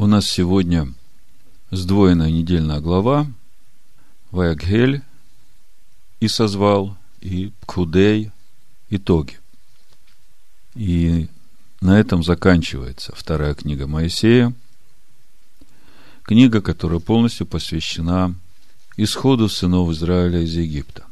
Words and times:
У 0.00 0.06
нас 0.06 0.28
сегодня 0.28 0.94
сдвоенная 1.72 2.30
недельная 2.30 2.78
глава 2.78 3.26
Ваягхель 4.30 5.02
и 6.20 6.28
созвал, 6.28 6.96
и 7.20 7.50
Пкудей 7.62 8.30
итоги. 8.90 9.40
И 10.76 11.26
на 11.80 11.98
этом 11.98 12.22
заканчивается 12.22 13.12
вторая 13.16 13.54
книга 13.54 13.88
Моисея, 13.88 14.54
книга, 16.22 16.60
которая 16.60 17.00
полностью 17.00 17.48
посвящена 17.48 18.36
исходу 18.96 19.48
сынов 19.48 19.90
Израиля 19.90 20.42
из 20.42 20.54
Египта. 20.54 21.06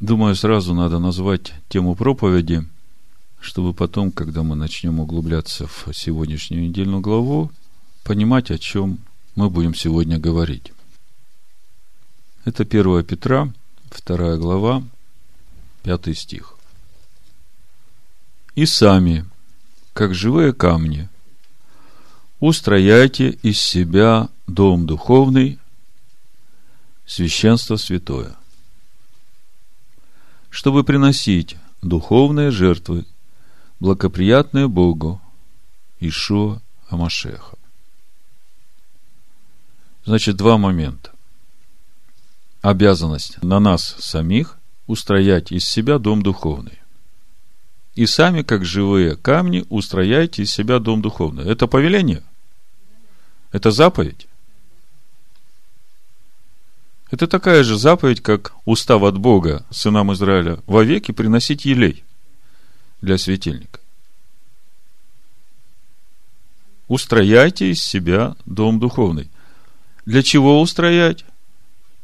Думаю, 0.00 0.36
сразу 0.36 0.72
надо 0.72 0.98
назвать 0.98 1.52
тему 1.68 1.94
проповеди, 1.96 2.66
чтобы 3.44 3.74
потом, 3.74 4.10
когда 4.10 4.42
мы 4.42 4.56
начнем 4.56 5.00
углубляться 5.00 5.66
в 5.66 5.92
сегодняшнюю 5.92 6.62
недельную 6.62 7.02
главу, 7.02 7.52
понимать, 8.02 8.50
о 8.50 8.58
чем 8.58 9.00
мы 9.36 9.50
будем 9.50 9.74
сегодня 9.74 10.18
говорить. 10.18 10.72
Это 12.46 12.62
1 12.62 13.04
Петра, 13.04 13.52
2 14.06 14.36
глава, 14.36 14.82
5 15.82 16.16
стих. 16.16 16.54
«И 18.54 18.64
сами, 18.64 19.26
как 19.92 20.14
живые 20.14 20.54
камни, 20.54 21.10
устрояйте 22.40 23.28
из 23.42 23.60
себя 23.60 24.30
дом 24.46 24.86
духовный, 24.86 25.58
священство 27.04 27.76
святое, 27.76 28.36
чтобы 30.48 30.82
приносить 30.82 31.56
духовные 31.82 32.50
жертвы, 32.50 33.04
благоприятные 33.80 34.68
Богу, 34.68 35.20
Ишуа 36.00 36.60
Амашеха. 36.88 37.56
Значит, 40.04 40.36
два 40.36 40.58
момента. 40.58 41.10
Обязанность 42.60 43.42
на 43.42 43.60
нас 43.60 43.96
самих 43.98 44.58
устроять 44.86 45.52
из 45.52 45.64
себя 45.64 45.98
дом 45.98 46.22
духовный. 46.22 46.78
И 47.94 48.06
сами, 48.06 48.42
как 48.42 48.64
живые 48.64 49.16
камни, 49.16 49.64
устрояйте 49.68 50.42
из 50.42 50.52
себя 50.52 50.78
дом 50.78 51.00
духовный. 51.00 51.44
Это 51.44 51.66
повеление? 51.66 52.22
Это 53.52 53.70
заповедь? 53.70 54.26
Это 57.10 57.28
такая 57.28 57.62
же 57.62 57.78
заповедь, 57.78 58.20
как 58.20 58.54
устав 58.64 59.02
от 59.02 59.18
Бога 59.18 59.64
сынам 59.70 60.12
Израиля 60.12 60.58
вовеки 60.66 61.12
приносить 61.12 61.64
елей 61.64 62.02
для 63.04 63.18
светильника. 63.18 63.80
Устрояйте 66.88 67.70
из 67.70 67.82
себя 67.82 68.36
дом 68.44 68.78
духовный. 68.78 69.30
Для 70.06 70.22
чего 70.22 70.60
устроять? 70.60 71.24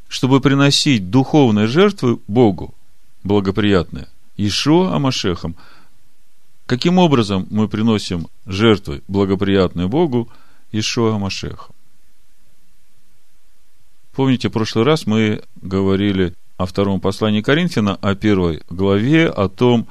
Чтобы 0.08 0.40
приносить 0.40 1.10
духовные 1.10 1.66
жертвы 1.66 2.18
Богу, 2.26 2.74
благоприятные, 3.22 4.08
Ишуа 4.36 4.94
Амашехом. 4.96 5.54
Каким 6.66 6.98
образом 6.98 7.46
мы 7.50 7.68
приносим 7.68 8.28
жертвы, 8.46 9.02
благоприятные 9.06 9.86
Богу, 9.86 10.28
Ишуа 10.72 11.14
Амашехом? 11.16 11.74
Помните, 14.14 14.48
в 14.48 14.52
прошлый 14.52 14.84
раз 14.84 15.06
мы 15.06 15.42
говорили 15.60 16.34
о 16.56 16.66
втором 16.66 17.00
послании 17.00 17.42
Коринфяна, 17.42 17.94
о 17.96 18.14
первой 18.14 18.62
главе, 18.68 19.28
о 19.28 19.48
том, 19.48 19.86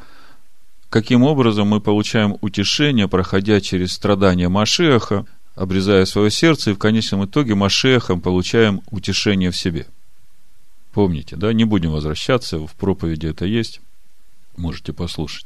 каким 0.90 1.24
образом 1.24 1.68
мы 1.68 1.82
получаем 1.82 2.38
утешение, 2.42 3.08
проходя 3.08 3.62
через 3.62 3.94
страдания 3.94 4.50
Машеха, 4.50 5.26
обрезая 5.56 6.06
свое 6.06 6.32
сердце, 6.32 6.72
и 6.72 6.74
в 6.74 6.78
конечном 6.80 7.26
итоге 7.26 7.56
Машехом 7.56 8.22
получаем 8.22 8.82
утешение 8.90 9.52
в 9.52 9.58
себе. 9.58 9.88
Помните, 10.94 11.36
да? 11.36 11.54
Не 11.54 11.66
будем 11.66 11.92
возвращаться, 11.92 12.60
в 12.60 12.74
проповеди 12.76 13.28
это 13.28 13.46
есть, 13.46 13.82
можете 14.58 14.94
послушать. 14.94 15.46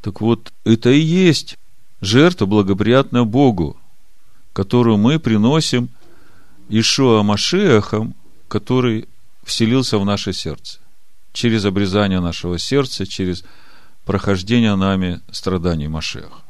Так 0.00 0.20
вот, 0.20 0.52
это 0.64 0.90
и 0.90 1.00
есть 1.00 1.58
жертва, 2.00 2.46
благоприятная 2.46 3.24
Богу, 3.24 3.76
которую 4.52 4.98
мы 4.98 5.18
приносим 5.18 5.88
Ишуа 6.68 7.22
Машиахом, 7.22 8.14
который 8.48 9.08
вселился 9.44 9.98
в 9.98 10.04
наше 10.04 10.32
сердце. 10.32 10.78
Через 11.32 11.64
обрезание 11.64 12.20
нашего 12.20 12.58
сердца, 12.58 13.06
через 13.06 13.44
прохождение 14.04 14.74
нами 14.76 15.20
страданий 15.30 15.88
Машеха. 15.88 16.42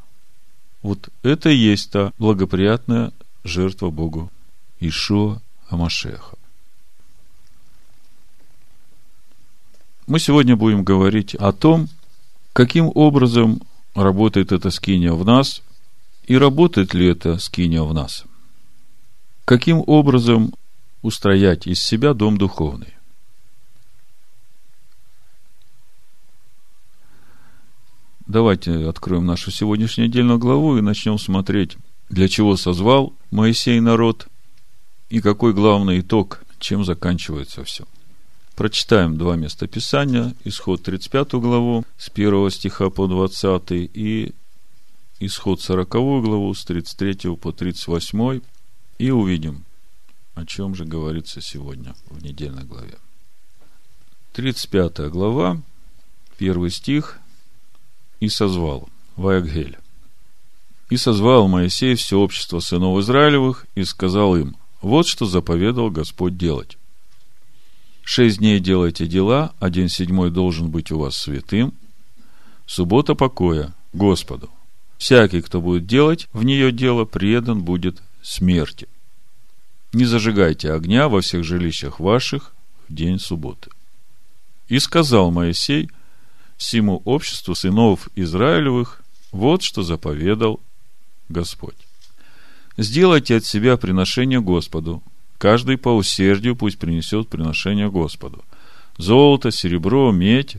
Вот 0.83 1.09
это 1.23 1.51
и 1.51 1.57
есть 1.57 1.91
та 1.91 2.13
благоприятная 2.19 3.13
жертва 3.45 3.91
Богу 3.91 4.31
Ишуа 4.81 5.41
Амашеха. 5.69 6.37
Мы 10.07 10.19
сегодня 10.19 10.57
будем 10.57 10.83
говорить 10.83 11.35
о 11.37 11.53
том, 11.53 11.89
каким 12.53 12.91
образом 12.95 13.63
работает 13.95 14.53
эта 14.53 14.71
скиния 14.71 15.13
в 15.13 15.25
нас 15.25 15.63
и 16.27 16.37
работает 16.37 16.95
ли 16.95 17.07
эта 17.07 17.39
скиния 17.39 17.83
в 17.83 17.95
нас. 17.95 18.25
Каким 19.45 19.83
образом 19.87 20.53
устроять 21.03 21.67
из 21.67 21.81
себя 21.81 22.15
дом 22.15 22.39
духовный. 22.39 22.95
Давайте 28.27 28.89
откроем 28.89 29.27
нашу 29.27 29.51
сегодняшнюю 29.51 30.07
отдельную 30.07 30.39
главу 30.39 30.79
и 30.79 30.81
начнем 30.81 31.19
смотреть, 31.19 31.77
для 32.09 32.29
чего 32.29 32.57
созвал 32.57 33.15
Моисей 33.31 33.81
народ 33.81 34.29
и 35.11 35.21
какой 35.21 35.53
главный 35.53 36.01
итог, 36.01 36.43
чем 36.59 36.85
заканчивается 36.85 37.65
все. 37.65 37.85
Прочитаем 38.55 39.19
два 39.19 39.35
места 39.35 39.67
Писания, 39.67 40.35
исход 40.45 40.83
35 40.83 41.33
главу 41.35 41.85
с 41.99 42.11
1 42.15 42.51
стиха 42.51 42.91
по 42.91 43.09
20 43.09 43.71
и 43.71 44.35
исход 45.19 45.61
40 45.61 45.89
главу 45.89 46.55
с 46.55 46.65
33 46.65 47.37
по 47.37 47.51
38 47.51 48.41
и 48.99 49.11
увидим, 49.11 49.65
о 50.35 50.47
чем 50.47 50.77
же 50.77 50.85
говорится 50.85 51.41
сегодня 51.41 51.95
в 52.09 52.23
недельной 52.23 52.65
главе. 52.65 52.99
35 54.35 55.11
глава, 55.11 55.61
первый 56.39 56.71
стих, 56.71 57.19
и 58.23 58.29
созвал 58.29 58.89
Ваягхель. 59.17 59.77
И 60.91 60.97
созвал 60.97 61.49
Моисей 61.49 61.97
все 61.97 62.21
общество 62.21 62.61
сынов 62.61 63.01
Израилевых 63.01 63.67
и 63.75 63.83
сказал 63.83 64.37
им, 64.37 64.57
вот 64.81 65.09
что 65.09 65.27
заповедал 65.27 65.91
Господь 65.91 66.37
делать. 66.37 66.79
Шесть 68.05 68.39
дней 68.39 68.61
делайте 68.61 69.09
дела, 69.09 69.53
один 69.59 69.89
седьмой 69.89 70.31
должен 70.31 70.71
быть 70.71 70.93
у 70.93 71.01
вас 71.01 71.17
святым, 71.17 71.75
суббота 72.65 73.17
покоя 73.17 73.75
Господу. 73.93 74.49
Всякий, 74.99 75.43
кто 75.43 75.61
будет 75.61 75.87
делать 75.87 76.29
в 76.33 76.45
нее 76.45 76.71
дело, 76.71 77.05
предан 77.05 77.65
будет 77.65 78.01
смерти. 78.23 78.87
Не 79.93 80.05
зажигайте 80.05 80.73
огня 80.73 81.09
во 81.09 81.23
всех 81.23 81.43
жилищах 81.43 81.99
ваших 81.99 82.55
в 82.89 82.95
день 82.95 83.19
субботы. 83.19 83.71
И 84.69 84.79
сказал 84.79 85.33
Моисей– 85.33 85.91
всему 86.63 87.03
обществу 87.05 87.55
сынов 87.55 88.09
Израилевых, 88.15 89.03
вот 89.33 89.63
что 89.63 89.83
заповедал 89.83 90.61
Господь. 91.29 91.77
Сделайте 92.79 93.37
от 93.37 93.45
себя 93.45 93.77
приношение 93.77 94.41
Господу. 94.41 95.03
Каждый 95.39 95.77
по 95.77 95.89
усердию 95.89 96.55
пусть 96.55 96.79
принесет 96.79 97.29
приношение 97.29 97.91
Господу. 97.91 98.45
Золото, 98.97 99.51
серебро, 99.51 100.13
медь, 100.13 100.57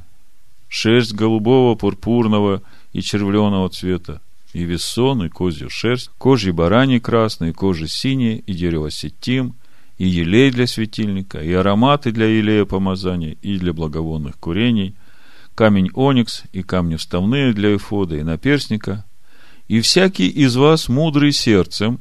шерсть 0.67 1.13
голубого, 1.13 1.75
пурпурного 1.75 2.61
и 2.91 3.01
червленого 3.01 3.69
цвета, 3.69 4.21
и 4.51 4.63
весон, 4.65 5.23
и 5.23 5.29
козью 5.29 5.69
шерсть, 5.69 6.11
кожи 6.17 6.51
барани 6.51 6.99
красные, 6.99 7.53
кожи 7.53 7.87
синие, 7.87 8.39
и 8.39 8.53
дерево 8.53 8.91
сетим, 8.91 9.55
и 9.97 10.05
елей 10.05 10.51
для 10.51 10.67
светильника, 10.67 11.41
и 11.41 11.53
ароматы 11.53 12.11
для 12.11 12.25
елея 12.25 12.65
помазания, 12.65 13.37
и 13.41 13.57
для 13.57 13.71
благовонных 13.71 14.37
курений– 14.37 14.95
камень 15.55 15.91
оникс 15.93 16.43
и 16.51 16.63
камни 16.63 16.95
вставные 16.95 17.53
для 17.53 17.75
эфода 17.75 18.15
и 18.15 18.23
наперстника, 18.23 19.05
и 19.67 19.81
всякий 19.81 20.27
из 20.27 20.55
вас 20.55 20.89
мудрый 20.89 21.31
сердцем, 21.31 21.99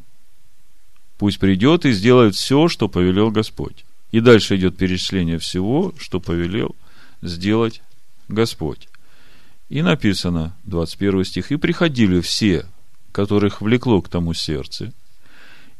пусть 1.18 1.38
придет 1.38 1.84
и 1.84 1.92
сделает 1.92 2.34
все, 2.34 2.68
что 2.68 2.88
повелел 2.88 3.30
Господь. 3.30 3.84
И 4.10 4.20
дальше 4.20 4.56
идет 4.56 4.76
перечисление 4.76 5.38
всего, 5.38 5.94
что 5.98 6.20
повелел 6.20 6.74
сделать 7.22 7.82
Господь. 8.28 8.88
И 9.68 9.80
написано, 9.80 10.54
21 10.64 11.24
стих, 11.24 11.52
«И 11.52 11.56
приходили 11.56 12.20
все, 12.20 12.66
которых 13.12 13.62
влекло 13.62 14.02
к 14.02 14.08
тому 14.08 14.34
сердце, 14.34 14.92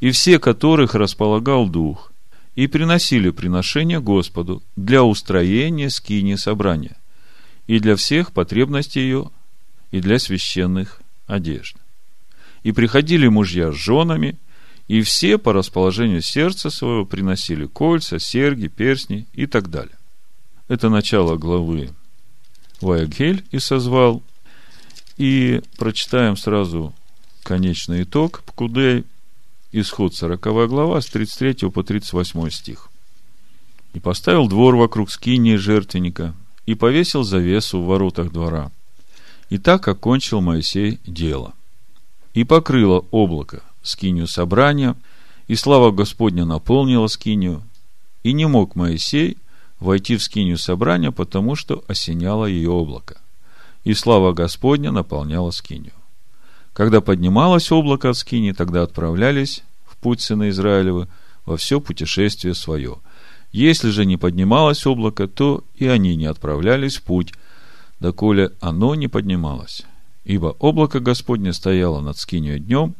и 0.01 0.11
все, 0.11 0.39
которых 0.39 0.95
располагал 0.95 1.69
дух, 1.69 2.13
и 2.55 2.67
приносили 2.67 3.31
приношение 3.31 4.01
Господу 4.01 4.63
для 4.77 5.05
устроения 5.05 5.91
скини 5.91 6.37
собрания 6.37 6.97
и 7.67 7.79
для 7.79 7.97
всех 7.97 8.33
потребностей 8.33 9.01
ее, 9.01 9.31
и 9.91 10.01
для 10.01 10.19
священных 10.19 11.01
одежды. 11.27 11.79
И 12.63 12.73
приходили 12.73 13.29
мужья 13.29 13.73
с 13.73 13.77
женами, 13.77 14.39
и 14.89 15.03
все 15.03 15.39
по 15.39 15.53
расположению 15.53 16.23
сердца 16.23 16.71
своего 16.71 17.05
приносили 17.05 17.67
кольца, 17.67 18.19
серьги, 18.19 18.69
перстни 18.69 19.27
и 19.33 19.47
так 19.47 19.71
далее. 19.71 19.97
Это 20.69 20.89
начало 20.89 21.37
главы 21.37 21.91
Ваягель 22.81 23.45
и 23.51 23.59
созвал. 23.59 24.23
И 25.17 25.61
прочитаем 25.79 26.37
сразу 26.37 26.95
конечный 27.43 28.05
итог 28.05 28.43
Пкудей, 28.45 29.05
исход 29.73 30.15
40 30.15 30.41
глава 30.69 31.01
с 31.01 31.07
33 31.07 31.71
по 31.71 31.83
38 31.83 32.51
стих. 32.51 32.89
«И 33.95 34.01
поставил 34.01 34.49
двор 34.49 34.77
вокруг 34.77 35.11
скинии 35.11 35.57
жертвенника, 35.57 36.35
и 36.67 36.75
повесил 36.75 37.23
завесу 37.23 37.81
в 37.81 37.87
воротах 37.87 38.33
двора. 38.33 38.71
И 39.51 39.59
так 39.59 39.87
окончил 39.89 40.41
Моисей 40.41 41.01
дело. 41.07 41.53
И 42.35 42.45
покрыло 42.45 43.05
облако 43.11 43.63
скинию 43.83 44.27
собрания, 44.27 44.97
и 45.49 45.55
слава 45.55 45.91
Господня 45.91 46.45
наполнила 46.45 47.09
скинию, 47.09 47.63
и 48.23 48.33
не 48.33 48.47
мог 48.47 48.77
Моисей 48.77 49.37
войти 49.81 50.17
в 50.17 50.23
скинию 50.23 50.57
собрания, 50.57 51.11
потому 51.11 51.57
что 51.57 51.85
осеняло 51.89 52.47
ее 52.47 52.71
облако. 52.71 53.21
И 53.85 53.95
слава 53.95 54.33
Господня 54.33 54.93
наполняла 54.93 55.51
скинию. 55.51 55.93
Когда 56.73 57.01
поднималось 57.01 57.71
облако 57.71 58.11
от 58.11 58.17
скинии, 58.17 58.53
тогда 58.53 58.83
отправлялись 58.85 59.63
в 59.85 59.97
путь 59.97 60.21
сына 60.21 60.49
Израилева 60.49 61.09
во 61.45 61.57
все 61.57 61.81
путешествие 61.81 62.55
свое. 62.55 62.99
Если 63.53 63.91
же 63.91 64.07
не 64.07 64.17
поднималось 64.17 64.87
облако, 64.87 65.29
то 65.29 65.63
и 65.77 65.87
они 65.87 66.17
не 66.17 66.25
отправлялись 66.25 66.97
в 66.97 67.03
путь, 67.03 67.35
доколе 68.01 68.53
оно 68.61 68.95
не 68.95 69.09
поднималось. 69.09 69.83
Ибо 70.25 70.57
облако 70.59 71.01
Господне 71.01 71.53
стояло 71.53 72.01
над 72.01 72.17
скинью 72.17 72.59
днем, 72.59 72.95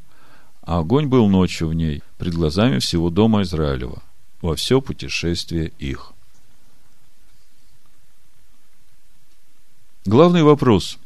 а 0.61 0.79
огонь 0.79 1.07
был 1.07 1.29
ночью 1.29 1.69
в 1.69 1.75
ней, 1.75 2.03
пред 2.19 2.35
глазами 2.35 2.79
всего 2.79 3.09
дома 3.09 3.43
Израилева, 3.43 4.03
во 4.43 4.55
все 4.55 4.81
путешествие 4.83 5.73
их. 5.79 6.13
Главный 10.05 10.43
вопрос. 10.43 10.99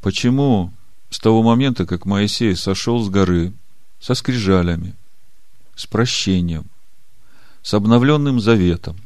Почему 0.00 0.72
с 1.10 1.18
того 1.18 1.42
момента, 1.42 1.86
как 1.86 2.06
Моисей 2.06 2.54
сошел 2.54 3.02
с 3.02 3.08
горы 3.08 3.52
со 3.98 4.14
скрижалями, 4.14 4.94
с 5.74 5.86
прощением, 5.86 6.66
с 7.68 7.74
обновленным 7.74 8.40
заветом, 8.40 8.96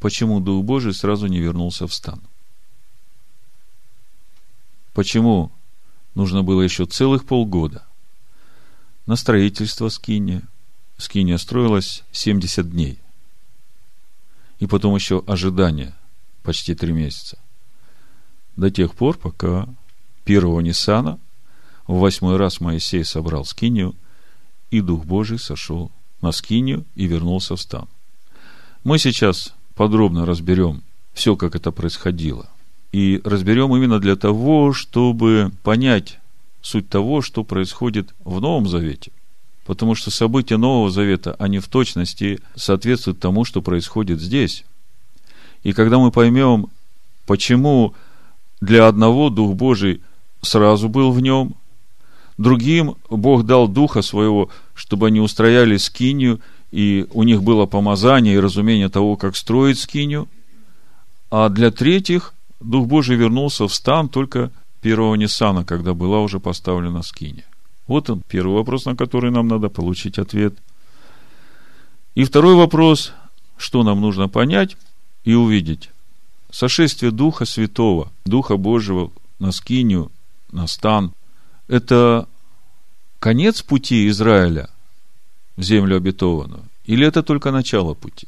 почему 0.00 0.40
Дух 0.40 0.64
Божий 0.64 0.92
сразу 0.92 1.28
не 1.28 1.38
вернулся 1.38 1.86
в 1.86 1.94
стан? 1.94 2.20
Почему 4.92 5.52
нужно 6.16 6.42
было 6.42 6.62
еще 6.62 6.84
целых 6.84 7.24
полгода 7.24 7.86
на 9.06 9.14
строительство 9.14 9.88
скини? 9.88 10.42
Скиния 10.96 11.38
строилась 11.38 12.02
70 12.10 12.68
дней. 12.68 12.98
И 14.58 14.66
потом 14.66 14.96
еще 14.96 15.22
ожидание 15.28 15.94
почти 16.42 16.74
три 16.74 16.92
месяца. 16.92 17.38
До 18.56 18.68
тех 18.68 18.96
пор, 18.96 19.16
пока 19.16 19.68
первого 20.24 20.58
Ниссана 20.58 21.20
в 21.86 22.00
восьмой 22.00 22.36
раз 22.36 22.58
Моисей 22.58 23.04
собрал 23.04 23.44
скинию, 23.44 23.94
и 24.72 24.80
Дух 24.80 25.04
Божий 25.04 25.38
сошел 25.38 25.92
на 26.22 26.32
скинию 26.32 26.84
и 26.94 27.06
вернулся 27.06 27.56
в 27.56 27.60
стан. 27.60 27.86
Мы 28.84 28.98
сейчас 28.98 29.54
подробно 29.74 30.24
разберем 30.24 30.82
все, 31.12 31.36
как 31.36 31.54
это 31.54 31.70
происходило. 31.70 32.48
И 32.92 33.20
разберем 33.24 33.74
именно 33.74 33.98
для 33.98 34.16
того, 34.16 34.72
чтобы 34.72 35.50
понять 35.62 36.18
суть 36.62 36.88
того, 36.88 37.22
что 37.22 37.44
происходит 37.44 38.14
в 38.24 38.40
Новом 38.40 38.68
Завете. 38.68 39.10
Потому 39.64 39.94
что 39.94 40.10
события 40.10 40.56
Нового 40.56 40.90
Завета, 40.90 41.36
они 41.38 41.58
в 41.58 41.68
точности 41.68 42.40
соответствуют 42.56 43.20
тому, 43.20 43.44
что 43.44 43.62
происходит 43.62 44.20
здесь. 44.20 44.64
И 45.62 45.72
когда 45.72 45.98
мы 45.98 46.10
поймем, 46.10 46.66
почему 47.26 47.94
для 48.60 48.88
одного 48.88 49.30
Дух 49.30 49.54
Божий 49.54 50.00
сразу 50.40 50.88
был 50.88 51.12
в 51.12 51.20
нем, 51.20 51.54
другим 52.38 52.96
Бог 53.08 53.44
дал 53.44 53.68
Духа 53.68 54.02
Своего, 54.02 54.50
чтобы 54.74 55.08
они 55.08 55.20
устрояли 55.20 55.76
скинию, 55.76 56.40
и 56.70 57.06
у 57.12 57.22
них 57.22 57.42
было 57.42 57.66
помазание 57.66 58.34
и 58.34 58.40
разумение 58.40 58.88
того, 58.88 59.16
как 59.16 59.36
строить 59.36 59.78
скинию, 59.78 60.28
а 61.30 61.48
для 61.48 61.70
третьих 61.70 62.34
Дух 62.60 62.86
Божий 62.86 63.16
вернулся 63.16 63.66
в 63.66 63.74
стан 63.74 64.08
только 64.08 64.50
первого 64.80 65.14
Ниссана, 65.14 65.64
когда 65.64 65.94
была 65.94 66.20
уже 66.20 66.40
поставлена 66.40 67.02
скиния. 67.02 67.44
Вот 67.86 68.08
он, 68.10 68.22
первый 68.28 68.54
вопрос, 68.54 68.84
на 68.84 68.96
который 68.96 69.30
нам 69.30 69.48
надо 69.48 69.68
получить 69.68 70.18
ответ. 70.18 70.54
И 72.14 72.24
второй 72.24 72.54
вопрос, 72.54 73.12
что 73.56 73.82
нам 73.82 74.00
нужно 74.00 74.28
понять– 74.28 74.76
и 75.24 75.34
увидеть 75.34 75.90
сошествие 76.50 77.12
Духа 77.12 77.44
Святого, 77.44 78.12
Духа 78.24 78.56
Божьего 78.56 79.10
на 79.38 79.52
скинию, 79.52 80.10
на 80.50 80.66
стан. 80.66 81.12
Это 81.68 82.28
конец 83.22 83.62
пути 83.62 84.08
Израиля 84.08 84.68
в 85.56 85.62
землю 85.62 85.96
обетованную? 85.96 86.64
Или 86.86 87.06
это 87.06 87.22
только 87.22 87.52
начало 87.52 87.94
пути? 87.94 88.26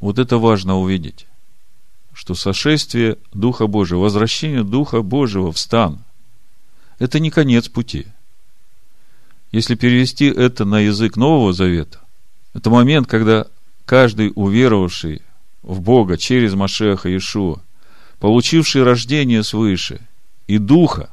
Вот 0.00 0.18
это 0.18 0.38
важно 0.38 0.78
увидеть, 0.78 1.26
что 2.14 2.34
сошествие 2.34 3.18
Духа 3.34 3.66
Божьего, 3.66 3.98
возвращение 3.98 4.64
Духа 4.64 5.02
Божьего 5.02 5.52
в 5.52 5.58
стан, 5.58 5.98
это 6.98 7.20
не 7.20 7.30
конец 7.30 7.68
пути. 7.68 8.06
Если 9.52 9.74
перевести 9.74 10.24
это 10.24 10.64
на 10.64 10.80
язык 10.80 11.16
Нового 11.16 11.52
Завета, 11.52 12.00
это 12.54 12.70
момент, 12.70 13.06
когда 13.06 13.46
каждый 13.84 14.32
уверовавший 14.34 15.20
в 15.62 15.82
Бога 15.82 16.16
через 16.16 16.54
Машеха 16.54 17.10
Иешуа, 17.10 17.60
получивший 18.20 18.84
рождение 18.84 19.42
свыше 19.42 20.00
и 20.46 20.56
Духа, 20.56 21.10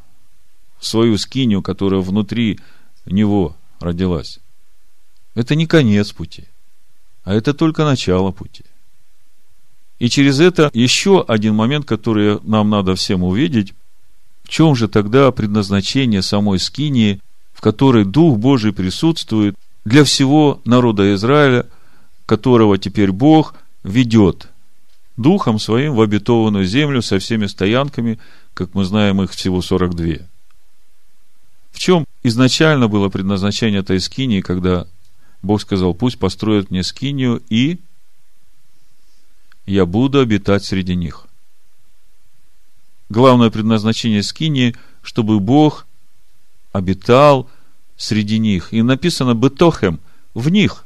свою 0.80 1.18
скинию, 1.18 1.62
которая 1.62 2.02
внутри 2.02 2.60
него 3.06 3.56
родилась, 3.80 4.40
это 5.36 5.56
не 5.56 5.68
конец 5.68 6.12
пути, 6.12 6.46
а 7.24 7.34
это 7.34 7.54
только 7.54 7.86
начало 7.86 8.32
пути. 8.32 8.64
И 10.00 10.10
через 10.10 10.40
это 10.40 10.70
еще 10.74 11.24
один 11.28 11.56
момент, 11.56 11.86
который 11.86 12.40
нам 12.44 12.70
надо 12.70 12.96
всем 12.96 13.24
увидеть, 13.24 13.74
в 14.44 14.50
чем 14.50 14.76
же 14.76 14.88
тогда 14.88 15.32
предназначение 15.32 16.22
самой 16.22 16.60
скинии, 16.60 17.20
в 17.54 17.62
которой 17.62 18.06
Дух 18.06 18.38
Божий 18.38 18.74
присутствует 18.74 19.56
для 19.86 20.04
всего 20.04 20.62
народа 20.66 21.14
Израиля– 21.14 21.66
которого 22.28 22.78
теперь 22.78 23.12
Бог 23.12 23.56
ведет 23.84 24.50
Духом 25.16 25.58
Своим 25.58 25.96
в 25.96 26.02
обетованную 26.02 26.66
землю 26.66 27.02
со 27.02 27.18
всеми 27.18 27.48
стоянками, 27.48 28.20
как 28.54 28.76
мы 28.76 28.84
знаем, 28.84 29.24
их 29.24 29.32
всего 29.32 29.64
42. 29.64 30.28
В 31.78 31.80
чем 31.80 32.06
изначально 32.24 32.88
было 32.88 33.08
предназначение 33.10 33.82
этой 33.82 34.00
скинии, 34.00 34.42
когда 34.42 34.88
Бог 35.44 35.62
сказал, 35.62 35.94
пусть 35.94 36.18
построят 36.18 36.72
мне 36.72 36.82
скинию, 36.82 37.44
и 37.50 37.78
я 39.68 39.86
буду 39.86 40.20
обитать 40.20 40.66
среди 40.66 40.96
них. 40.96 41.28
Главное 43.10 43.52
предназначение 43.52 44.24
скинии, 44.24 44.76
чтобы 45.04 45.40
Бог 45.40 45.86
обитал 46.72 47.48
среди 47.96 48.40
них. 48.40 48.74
И 48.74 48.82
написано 48.82 49.36
«бетохем» 49.36 50.00
в 50.34 50.50
них. 50.50 50.84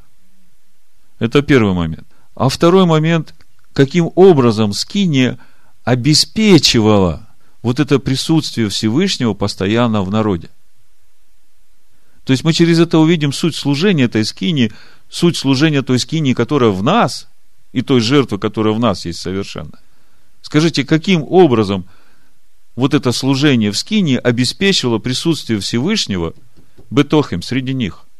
Это 1.20 1.40
первый 1.40 1.72
момент. 1.72 2.06
А 2.34 2.50
второй 2.50 2.84
момент, 2.84 3.34
каким 3.72 4.10
образом 4.14 4.74
скиния 4.74 5.38
обеспечивала 5.84 7.26
вот 7.62 7.80
это 7.80 7.98
присутствие 7.98 8.68
Всевышнего 8.68 9.32
постоянно 9.32 10.02
в 10.02 10.10
народе. 10.10 10.50
То 12.24 12.32
есть 12.32 12.44
мы 12.44 12.52
через 12.52 12.78
это 12.78 12.98
увидим 12.98 13.32
суть 13.32 13.56
служения 13.56 14.04
этой 14.04 14.24
скинии, 14.24 14.72
суть 15.08 15.36
служения 15.36 15.82
той 15.82 15.98
скинии, 15.98 16.34
которая 16.34 16.70
в 16.70 16.82
нас, 16.82 17.28
и 17.72 17.82
той 17.82 18.00
жертвы, 18.00 18.38
которая 18.38 18.74
в 18.74 18.78
нас 18.78 19.06
есть 19.06 19.20
совершенно. 19.20 19.78
Скажите, 20.42 20.84
каким 20.84 21.22
образом 21.22 21.86
вот 22.76 22.94
это 22.94 23.12
служение 23.12 23.70
в 23.70 23.78
скинии 23.78 24.16
обеспечивало 24.16 24.98
присутствие 24.98 25.58
Всевышнего 25.60 26.34
Бетохим 26.90 27.42
среди 27.42 27.74
них– 27.74 28.06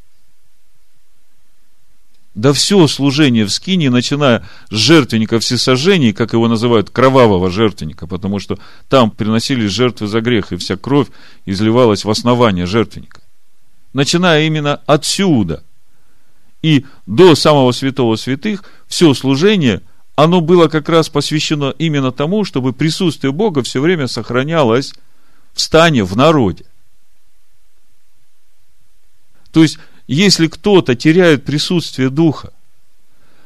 да 2.35 2.51
все 2.51 2.87
служение 2.87 3.45
в 3.45 3.51
скине, 3.51 3.89
начиная 3.89 4.47
с 4.69 4.75
жертвенника 4.75 5.39
всесожжений, 5.39 6.13
как 6.13 6.33
его 6.33 6.47
называют, 6.47 6.89
кровавого 6.89 7.51
жертвенника, 7.51 8.07
потому 8.07 8.39
что 8.39 8.57
там 8.89 9.11
приносились 9.11 9.71
жертвы 9.71 10.07
за 10.07 10.21
грех, 10.21 10.51
и 10.51 10.57
вся 10.57 10.75
кровь 10.75 11.07
изливалась 11.45 12.05
в 12.05 12.09
основание 12.09 12.65
жертвенника. 12.65 13.21
Начиная 13.93 14.45
именно 14.45 14.81
отсюда 14.87 15.63
и 16.63 16.85
до 17.05 17.35
самого 17.35 17.71
святого 17.71 18.15
святых, 18.15 18.63
все 18.87 19.13
служение, 19.13 19.81
оно 20.15 20.41
было 20.41 20.67
как 20.67 20.89
раз 20.89 21.09
посвящено 21.09 21.75
именно 21.77 22.11
тому, 22.11 22.45
чтобы 22.45 22.73
присутствие 22.73 23.31
Бога 23.31 23.61
все 23.63 23.81
время 23.81 24.07
сохранялось 24.07 24.93
в 25.53 25.61
стане, 25.61 26.03
в 26.03 26.15
народе. 26.15 26.65
То 29.51 29.61
есть, 29.61 29.77
если 30.07 30.47
кто-то 30.47 30.95
теряет 30.95 31.45
присутствие 31.45 32.09
Духа, 32.09 32.53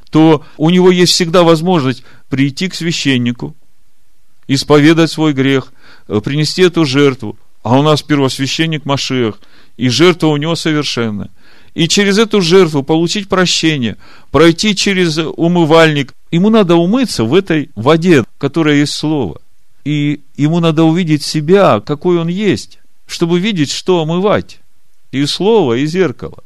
то 0.10 0.46
у 0.56 0.70
него 0.70 0.90
есть 0.92 1.14
всегда 1.14 1.44
возможность 1.44 2.04
прийти 2.30 2.70
к 2.70 2.76
священнику, 2.76 3.56
исповедать 4.48 5.12
свой 5.12 5.34
грех, 5.34 5.74
э, 6.08 6.22
принести 6.22 6.62
эту 6.62 6.86
жертву. 6.86 7.38
А 7.64 7.78
у 7.78 7.82
нас 7.82 8.02
первосвященник 8.02 8.86
Машех, 8.86 9.40
и 9.78 9.90
жертва 9.90 10.28
у 10.28 10.38
него 10.38 10.56
совершенная. 10.56 11.30
И 11.74 11.88
через 11.88 12.18
эту 12.18 12.42
жертву 12.42 12.82
получить 12.82 13.30
прощение, 13.30 13.98
пройти 14.32 14.76
через 14.76 15.18
умывальник. 15.18 16.14
Ему 16.32 16.50
надо 16.50 16.76
умыться 16.76 17.24
в 17.24 17.36
этой 17.36 17.70
воде, 17.76 18.24
которая 18.40 18.78
есть 18.78 18.94
Слово. 18.94 19.40
И 19.86 20.22
ему 20.36 20.60
надо 20.60 20.84
увидеть 20.84 21.24
себя, 21.24 21.80
какой 21.80 22.18
он 22.18 22.28
есть, 22.28 22.80
чтобы 23.06 23.40
видеть, 23.40 23.72
что 23.72 24.02
омывать. 24.02 24.60
И 25.12 25.24
Слово, 25.26 25.76
и 25.76 25.86
зеркало. 25.86 26.44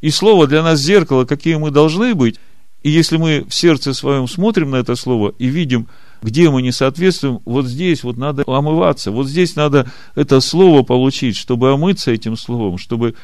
И 0.00 0.10
Слово 0.10 0.46
для 0.46 0.62
нас 0.62 0.80
зеркало, 0.80 1.26
какие 1.26 1.56
мы 1.56 1.70
должны 1.70 2.14
быть. 2.14 2.36
И 2.82 2.90
если 2.90 3.18
мы 3.18 3.44
в 3.46 3.54
сердце 3.54 3.92
своем 3.92 4.26
смотрим 4.26 4.70
на 4.70 4.76
это 4.76 4.96
Слово 4.96 5.34
и 5.38 5.46
видим, 5.48 5.86
где 6.22 6.50
мы 6.50 6.62
не 6.62 6.72
соответствуем, 6.72 7.40
вот 7.44 7.66
здесь 7.66 8.02
вот 8.04 8.16
надо 8.16 8.44
омываться, 8.46 9.10
вот 9.10 9.26
здесь 9.28 9.56
надо 9.56 9.90
это 10.14 10.40
слово 10.40 10.82
получить, 10.82 11.36
чтобы 11.36 11.72
омыться 11.72 12.10
этим 12.10 12.36
словом, 12.36 12.78
чтобы 12.78 13.14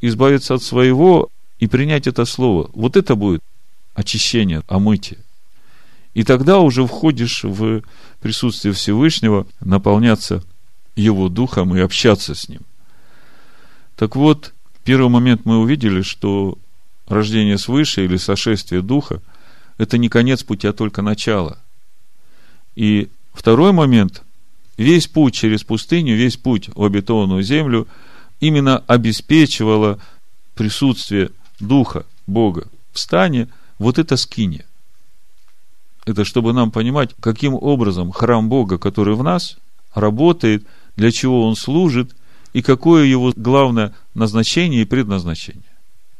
избавиться 0.00 0.54
от 0.54 0.62
своего 0.62 1.28
и 1.58 1.66
принять 1.66 2.06
это 2.06 2.24
слово. 2.24 2.70
Вот 2.74 2.96
это 2.96 3.14
будет 3.14 3.40
очищение, 3.94 4.62
омытие. 4.68 5.18
И 6.14 6.24
тогда 6.24 6.58
уже 6.58 6.86
входишь 6.86 7.44
в 7.44 7.82
присутствие 8.20 8.74
Всевышнего, 8.74 9.46
наполняться 9.60 10.42
Его 10.94 11.28
Духом 11.28 11.74
и 11.74 11.80
общаться 11.80 12.34
с 12.34 12.48
Ним. 12.48 12.62
Так 13.96 14.16
вот, 14.16 14.52
первый 14.84 15.08
момент 15.08 15.42
мы 15.44 15.58
увидели, 15.58 16.02
что 16.02 16.58
рождение 17.06 17.56
свыше 17.56 18.04
или 18.04 18.16
сошествие 18.16 18.82
Духа– 18.82 19.22
это 19.78 19.98
не 19.98 20.08
конец 20.08 20.42
пути, 20.42 20.66
а 20.66 20.72
только 20.72 21.02
начало. 21.02 21.58
И 22.74 23.08
второй 23.32 23.72
момент– 23.72 24.22
весь 24.76 25.06
путь 25.06 25.34
через 25.34 25.62
пустыню, 25.62 26.16
весь 26.16 26.36
путь 26.36 26.70
в 26.74 26.84
обетованную 26.84 27.42
землю 27.42 27.86
именно 28.40 28.78
обеспечивало 28.86 29.98
присутствие 30.54 31.30
Духа 31.60 32.06
Бога 32.26 32.68
в 32.92 32.98
стане, 32.98 33.48
вот 33.78 33.98
это 33.98 34.16
скиния. 34.16 34.64
Это 36.04 36.24
чтобы 36.24 36.52
нам 36.52 36.70
понимать, 36.70 37.10
каким 37.20 37.54
образом 37.54 38.10
храм 38.10 38.48
Бога, 38.48 38.78
который 38.78 39.14
в 39.14 39.22
нас, 39.22 39.56
работает, 39.94 40.66
для 40.96 41.10
чего 41.12 41.46
он 41.46 41.56
служит, 41.56 42.14
и 42.52 42.60
какое 42.60 43.04
его 43.04 43.32
главное 43.34 43.94
назначение 44.14 44.82
и 44.82 44.86
предназначение. 44.86 45.62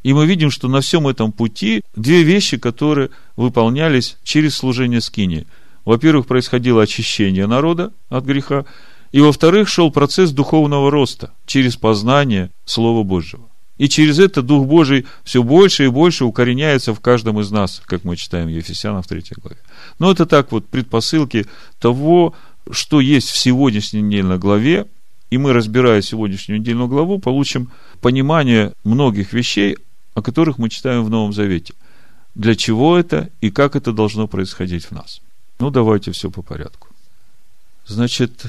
И 0.02 0.14
мы 0.14 0.26
видим, 0.26 0.50
что 0.50 0.68
на 0.68 0.80
всем 0.80 1.06
этом 1.06 1.30
пути 1.30 1.82
две 1.94 2.22
вещи, 2.22 2.56
которые 2.56 3.10
выполнялись 3.36 4.16
через 4.24 4.56
служение 4.56 5.00
скинии. 5.00 5.46
Во-первых, 5.84 6.26
происходило 6.26 6.82
очищение 6.82 7.46
народа 7.46 7.92
от 8.08 8.24
греха, 8.24 8.64
и 9.10 9.20
во-вторых, 9.20 9.68
шел 9.68 9.90
процесс 9.90 10.30
духовного 10.30 10.90
роста 10.90 11.32
через 11.46 11.76
познание 11.76 12.50
Слова 12.64 13.02
Божьего. 13.02 13.48
И 13.78 13.88
через 13.88 14.18
это 14.18 14.42
Дух 14.42 14.66
Божий 14.66 15.06
все 15.24 15.42
больше 15.42 15.84
и 15.84 15.88
больше 15.88 16.24
укореняется 16.24 16.94
в 16.94 17.00
каждом 17.00 17.40
из 17.40 17.50
нас, 17.50 17.82
как 17.84 18.04
мы 18.04 18.16
читаем 18.16 18.48
Ефесянам 18.48 19.02
в 19.02 19.08
3 19.08 19.24
главе. 19.42 19.58
Но 19.98 20.10
это 20.10 20.24
так 20.24 20.52
вот 20.52 20.66
предпосылки 20.66 21.46
того, 21.80 22.34
что 22.70 23.00
есть 23.00 23.30
в 23.30 23.36
сегодняшней 23.36 24.02
недельной 24.02 24.38
главе, 24.38 24.86
и 25.30 25.38
мы, 25.38 25.52
разбирая 25.52 26.02
сегодняшнюю 26.02 26.60
недельную 26.60 26.88
главу, 26.88 27.18
получим 27.18 27.72
понимание 28.00 28.72
многих 28.84 29.32
вещей, 29.32 29.78
о 30.14 30.22
которых 30.22 30.58
мы 30.58 30.68
читаем 30.68 31.04
в 31.04 31.10
Новом 31.10 31.32
Завете. 31.32 31.74
Для 32.34 32.54
чего 32.54 32.96
это 32.96 33.30
и 33.40 33.50
как 33.50 33.74
это 33.74 33.92
должно 33.92 34.28
происходить 34.28 34.84
в 34.84 34.92
нас. 34.92 35.20
Ну, 35.62 35.70
давайте 35.70 36.10
все 36.10 36.28
по 36.28 36.42
порядку. 36.42 36.88
Значит, 37.86 38.46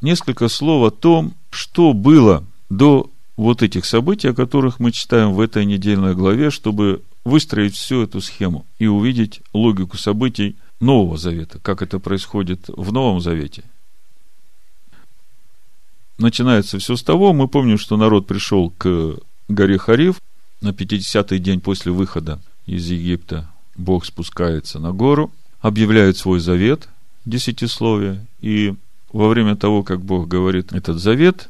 несколько 0.00 0.48
слов 0.48 0.84
о 0.84 0.90
том, 0.90 1.34
что 1.50 1.92
было 1.92 2.44
до 2.70 3.08
вот 3.36 3.62
этих 3.62 3.84
событий, 3.84 4.30
о 4.30 4.34
которых 4.34 4.80
мы 4.80 4.90
читаем 4.90 5.32
в 5.32 5.38
этой 5.38 5.64
недельной 5.64 6.16
главе, 6.16 6.50
чтобы 6.50 7.04
выстроить 7.24 7.76
всю 7.76 8.02
эту 8.02 8.20
схему 8.20 8.66
и 8.80 8.88
увидеть 8.88 9.42
логику 9.52 9.96
событий 9.96 10.56
Нового 10.80 11.16
Завета, 11.16 11.60
как 11.60 11.82
это 11.82 12.00
происходит 12.00 12.64
в 12.66 12.92
Новом 12.92 13.20
Завете. 13.20 13.62
Начинается 16.18 16.80
все 16.80 16.96
с 16.96 17.02
того, 17.04 17.32
мы 17.32 17.46
помним, 17.46 17.78
что 17.78 17.96
народ 17.96 18.26
пришел 18.26 18.70
к 18.70 19.20
горе 19.46 19.78
Хариф 19.78 20.20
на 20.60 20.70
50-й 20.70 21.38
день 21.38 21.60
после 21.60 21.92
выхода 21.92 22.40
из 22.66 22.90
Египта. 22.90 23.48
Бог 23.76 24.04
спускается 24.04 24.80
на 24.80 24.90
гору, 24.90 25.30
объявляет 25.66 26.16
свой 26.16 26.38
завет, 26.38 26.88
десятисловие, 27.24 28.24
и 28.40 28.74
во 29.12 29.28
время 29.28 29.56
того, 29.56 29.82
как 29.82 30.00
Бог 30.00 30.28
говорит 30.28 30.72
этот 30.72 31.00
завет, 31.00 31.48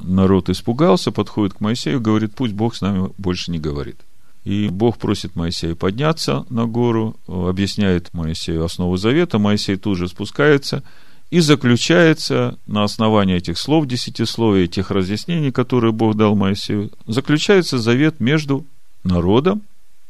народ 0.00 0.48
испугался, 0.48 1.12
подходит 1.12 1.54
к 1.54 1.60
Моисею, 1.60 2.00
говорит, 2.00 2.34
пусть 2.34 2.54
Бог 2.54 2.74
с 2.74 2.80
нами 2.80 3.10
больше 3.18 3.50
не 3.50 3.58
говорит. 3.58 3.98
И 4.44 4.68
Бог 4.70 4.96
просит 4.96 5.36
Моисея 5.36 5.74
подняться 5.74 6.46
на 6.48 6.64
гору, 6.64 7.16
объясняет 7.26 8.14
Моисею 8.14 8.64
основу 8.64 8.96
завета, 8.96 9.38
Моисей 9.38 9.76
тут 9.76 9.98
же 9.98 10.08
спускается, 10.08 10.82
и 11.30 11.40
заключается 11.40 12.56
на 12.66 12.84
основании 12.84 13.36
этих 13.36 13.58
слов, 13.58 13.86
десятисловия, 13.86 14.64
этих 14.64 14.90
разъяснений, 14.90 15.52
которые 15.52 15.92
Бог 15.92 16.16
дал 16.16 16.34
Моисею, 16.34 16.90
заключается 17.06 17.76
завет 17.76 18.18
между 18.18 18.64
народом 19.04 19.60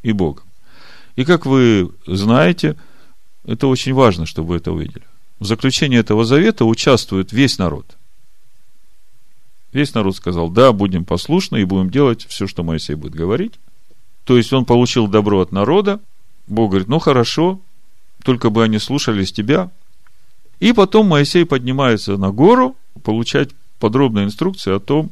и 0.04 0.12
Богом. 0.12 0.44
И 1.16 1.24
как 1.24 1.44
вы 1.44 1.90
знаете, 2.06 2.76
это 3.48 3.66
очень 3.66 3.94
важно, 3.94 4.26
чтобы 4.26 4.50
вы 4.50 4.56
это 4.56 4.72
увидели. 4.72 5.02
В 5.40 5.46
заключении 5.46 5.98
этого 5.98 6.26
завета 6.26 6.66
участвует 6.66 7.32
весь 7.32 7.56
народ. 7.56 7.96
Весь 9.72 9.94
народ 9.94 10.16
сказал, 10.16 10.50
да, 10.50 10.72
будем 10.72 11.06
послушны 11.06 11.62
и 11.62 11.64
будем 11.64 11.88
делать 11.88 12.26
все, 12.28 12.46
что 12.46 12.62
Моисей 12.62 12.94
будет 12.94 13.14
говорить. 13.14 13.54
То 14.24 14.36
есть 14.36 14.52
он 14.52 14.66
получил 14.66 15.08
добро 15.08 15.40
от 15.40 15.50
народа. 15.50 15.98
Бог 16.46 16.70
говорит, 16.70 16.88
ну 16.88 16.98
хорошо, 16.98 17.58
только 18.22 18.50
бы 18.50 18.62
они 18.64 18.78
слушались 18.78 19.32
тебя. 19.32 19.70
И 20.60 20.74
потом 20.74 21.06
Моисей 21.06 21.46
поднимается 21.46 22.18
на 22.18 22.30
гору, 22.30 22.76
получать 23.02 23.50
подробные 23.78 24.26
инструкции 24.26 24.74
о 24.74 24.80
том, 24.80 25.10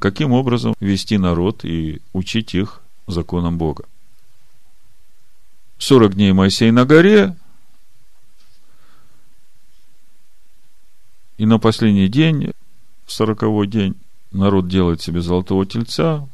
каким 0.00 0.32
образом 0.32 0.74
вести 0.80 1.16
народ 1.16 1.64
и 1.64 2.00
учить 2.12 2.56
их 2.56 2.80
законам 3.06 3.56
Бога. 3.56 3.84
40 5.78 6.14
дней 6.14 6.32
Моисей 6.32 6.72
на 6.72 6.84
горе, 6.84 7.36
и 11.38 11.46
на 11.46 11.58
последний 11.58 12.08
день 12.08 12.52
сороковой 13.06 13.68
день 13.68 13.94
народ 14.32 14.68
делает 14.68 15.00
себе 15.00 15.22
золотого 15.22 15.64
тельца, 15.64 16.28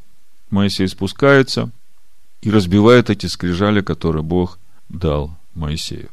Моисей 0.50 0.88
спускается 0.88 1.70
и 2.40 2.50
разбивает 2.50 3.10
эти 3.10 3.26
скрижали, 3.26 3.80
которые 3.82 4.22
Бог 4.22 4.58
дал 4.88 5.36
Моисею. 5.54 6.08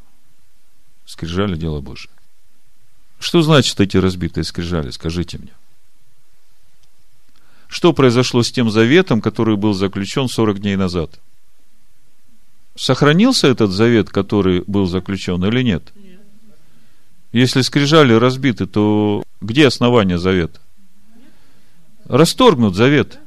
Скрижали– 1.06 1.56
дело 1.58 1.82
Божие. 1.82 2.12
Что 3.20 3.42
значит 3.42 3.80
эти 3.80 3.98
разбитые 3.98 4.44
скрижали, 4.44 4.92
скажите 4.92 5.38
мне? 5.38 5.52
Что 7.68 7.94
произошло 7.94 8.44
с 8.44 8.52
тем 8.52 8.70
заветом, 8.70 9.22
который 9.22 9.56
был 9.56 9.74
заключен 9.74 10.28
40 10.28 10.60
дней 10.60 10.76
назад? 10.76 11.20
Сохранился 12.76 13.48
этот 13.48 13.72
завет, 13.72 14.10
который 14.10 14.64
был 14.68 14.86
заключен 14.88 15.44
или 15.46 15.62
нет? 15.62 15.94
Если 17.32 17.62
скрижали 17.62 18.14
разбиты, 18.14 18.66
то 18.66 19.24
где 19.40 19.68
основание 19.68 20.18
завета? 20.18 20.60
Расторгнут 22.06 22.76
завет. 22.76 23.20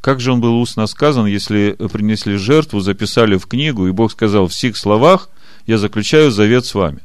Как 0.00 0.20
же 0.20 0.32
он 0.32 0.40
был 0.40 0.58
устно 0.60 0.86
сказан, 0.86 1.26
если 1.26 1.76
принесли 1.92 2.36
жертву, 2.36 2.80
записали 2.80 3.36
в 3.36 3.46
книгу, 3.46 3.88
и 3.88 3.92
Бог 3.92 4.12
сказал, 4.12 4.46
в 4.46 4.54
сих 4.54 4.76
словах 4.76 5.28
я 5.66 5.78
заключаю 5.78 6.30
завет 6.30 6.64
с 6.64 6.74
вами. 6.74 7.00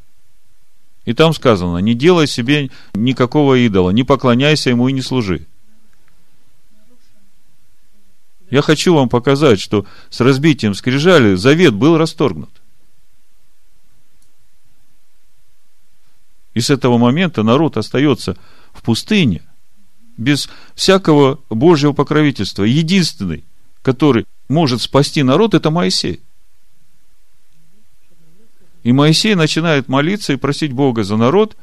И 1.04 1.14
там 1.14 1.34
сказано, 1.34 1.80
не 1.80 1.96
делай 1.96 2.28
себе 2.28 2.70
никакого 2.94 3.56
идола, 3.56 3.90
не 3.90 4.04
поклоняйся 4.04 4.70
ему 4.70 4.88
и 4.88 4.94
не 4.94 5.02
служи. 5.02 5.48
Я 8.52 8.62
хочу 8.62 8.94
вам 8.94 9.10
показать, 9.10 9.60
что 9.60 9.86
с 10.10 10.20
разбитием 10.20 10.76
скрижали 10.76 11.36
завет 11.36 11.74
был 11.74 11.98
расторгнут. 11.98 12.61
И 16.54 16.60
с 16.60 16.70
этого 16.70 16.98
момента 16.98 17.44
народ 17.44 17.78
остается 17.78 18.38
в 18.74 18.82
пустыне, 18.82 19.42
без 20.18 20.50
всякого 20.76 21.40
Божьего 21.50 21.94
покровительства. 21.94 22.64
Единственный, 22.64 23.44
который 23.82 24.26
может 24.50 24.82
спасти 24.82 25.24
народ, 25.24 25.54
это 25.54 25.72
Моисей. 25.72 26.20
И 28.84 28.92
Моисей 28.92 29.36
начинает 29.36 29.88
молиться 29.88 30.34
и 30.34 30.38
просить 30.38 30.74
Бога 30.74 31.04
за 31.04 31.16
народ, 31.16 31.56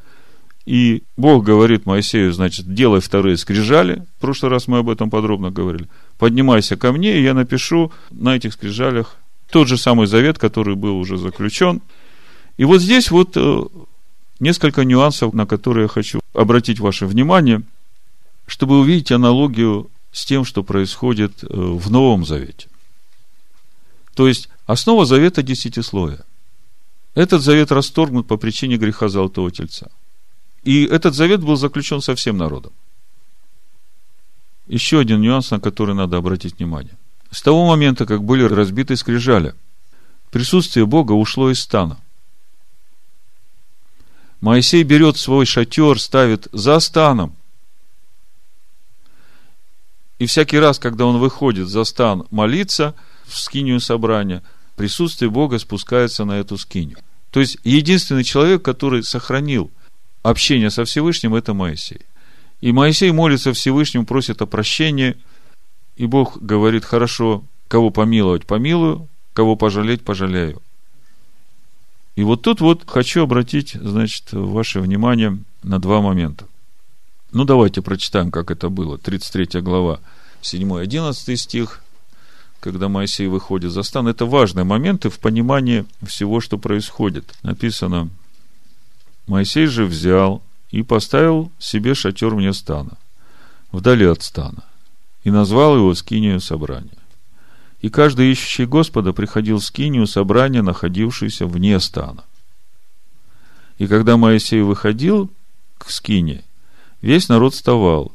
и 0.65 1.03
Бог 1.17 1.43
говорит 1.43 1.85
Моисею, 1.85 2.31
значит, 2.31 2.73
делай 2.73 3.01
вторые 3.01 3.37
скрижали, 3.37 4.05
в 4.17 4.21
прошлый 4.21 4.51
раз 4.51 4.67
мы 4.67 4.79
об 4.79 4.89
этом 4.89 5.09
подробно 5.09 5.51
говорили, 5.51 5.87
поднимайся 6.17 6.77
ко 6.77 6.91
мне, 6.91 7.17
и 7.17 7.23
я 7.23 7.33
напишу 7.33 7.91
на 8.11 8.35
этих 8.35 8.53
скрижалях 8.53 9.17
тот 9.49 9.67
же 9.67 9.77
самый 9.77 10.07
завет, 10.07 10.37
который 10.37 10.75
был 10.75 10.97
уже 10.97 11.17
заключен. 11.17 11.81
И 12.57 12.65
вот 12.65 12.81
здесь 12.81 13.09
вот 13.09 13.35
э, 13.35 13.63
несколько 14.39 14.83
нюансов, 14.83 15.33
на 15.33 15.45
которые 15.45 15.83
я 15.83 15.89
хочу 15.89 16.19
обратить 16.33 16.79
ваше 16.79 17.05
внимание, 17.05 17.61
чтобы 18.47 18.79
увидеть 18.79 19.11
аналогию 19.11 19.89
с 20.11 20.25
тем, 20.25 20.45
что 20.45 20.63
происходит 20.63 21.43
э, 21.43 21.47
в 21.51 21.91
Новом 21.91 22.25
Завете. 22.25 22.67
То 24.15 24.27
есть, 24.27 24.49
основа 24.65 25.05
завета 25.05 25.43
десятисловия. 25.43 26.25
Этот 27.15 27.41
завет 27.41 27.71
расторгнут 27.71 28.27
по 28.27 28.37
причине 28.37 28.77
греха 28.77 29.07
Золотого 29.07 29.51
Тельца. 29.51 29.91
И 30.63 30.83
этот 30.85 31.15
завет 31.15 31.41
был 31.41 31.55
заключен 31.55 32.01
со 32.01 32.15
всем 32.15 32.37
народом. 32.37 32.73
Еще 34.67 34.99
один 34.99 35.21
нюанс, 35.21 35.51
на 35.51 35.59
который 35.59 35.95
надо 35.95 36.17
обратить 36.17 36.59
внимание. 36.59 36.97
С 37.31 37.41
того 37.41 37.65
момента, 37.65 38.05
как 38.05 38.23
были 38.23 38.43
разбиты 38.43 38.95
скрижали, 38.95 39.55
присутствие 40.31 40.85
Бога 40.85 41.13
ушло 41.13 41.49
из 41.51 41.59
стана. 41.59 41.97
Моисей 44.41 44.83
берет 44.83 45.17
свой 45.17 45.45
шатер, 45.45 45.99
ставит 45.99 46.47
за 46.51 46.79
станом. 46.79 47.35
И 50.17 50.25
всякий 50.25 50.59
раз, 50.59 50.79
когда 50.79 51.05
он 51.05 51.17
выходит 51.17 51.67
за 51.67 51.83
стан 51.83 52.25
молиться 52.29 52.95
в 53.25 53.37
скинию 53.37 53.79
собрания, 53.79 54.43
присутствие 54.75 55.29
Бога 55.29 55.59
спускается 55.59 56.25
на 56.25 56.39
эту 56.39 56.57
скинию. 56.57 56.97
То 57.31 57.39
есть, 57.39 57.57
единственный 57.63 58.23
человек, 58.23 58.61
который 58.61 59.03
сохранил 59.03 59.71
общение 60.23 60.69
со 60.69 60.83
Всевышним, 60.85 61.35
это 61.35 61.53
Моисей. 61.53 62.01
И 62.61 62.71
Моисей 62.71 63.11
молится 63.11 63.53
Всевышнему, 63.53 64.05
просит 64.05 64.41
о 64.41 64.45
прощении, 64.45 65.15
и 65.95 66.05
Бог 66.05 66.37
говорит, 66.41 66.83
хорошо, 66.83 67.43
кого 67.67 67.89
помиловать, 67.89 68.45
помилую, 68.45 69.07
кого 69.33 69.55
пожалеть, 69.55 70.03
пожалею. 70.03 70.61
И 72.19 72.23
вот 72.23 72.41
тут 72.41 72.59
вот 72.59 72.83
хочу 72.85 73.23
обратить, 73.23 73.77
значит, 73.81 74.33
ваше 74.33 74.81
внимание 74.81 75.37
на 75.63 75.79
два 75.79 76.01
момента. 76.01 76.47
Ну, 77.31 77.45
давайте 77.45 77.81
прочитаем, 77.81 78.29
как 78.29 78.51
это 78.51 78.67
было. 78.67 78.97
33 78.97 79.61
глава, 79.61 80.01
7-11 80.41 81.37
стих, 81.37 81.81
когда 82.59 82.89
Моисей 82.89 83.27
выходит 83.27 83.71
за 83.71 83.83
стан. 83.83 84.09
Это 84.09 84.25
важные 84.25 84.65
моменты 84.65 85.09
в 85.09 85.17
понимании 85.19 85.85
всего, 86.05 86.41
что 86.41 86.57
происходит. 86.57 87.33
Написано, 87.41 88.09
Моисей 89.25 89.67
же 89.67 89.85
взял 89.85 90.41
и 90.71 90.83
поставил 90.83 91.53
себе 91.57 91.93
шатер 91.95 92.35
вне 92.35 92.51
стана, 92.51 92.97
вдали 93.71 94.05
от 94.05 94.23
стана, 94.23 94.65
и 95.23 95.31
назвал 95.31 95.77
его 95.77 95.95
скинию 95.95 96.41
собрания. 96.41 96.99
И 97.81 97.89
каждый 97.89 98.31
ищущий 98.31 98.65
Господа 98.65 99.13
приходил 99.13 99.59
в 99.59 99.63
скинию 99.63 100.05
собрания, 100.05 100.61
находившуюся 100.61 101.47
вне 101.47 101.79
стана. 101.79 102.23
И 103.77 103.87
когда 103.87 104.17
Моисей 104.17 104.61
выходил 104.61 105.29
к 105.77 105.89
скине, 105.89 106.43
весь 107.01 107.29
народ 107.29 107.53
вставал, 107.53 108.11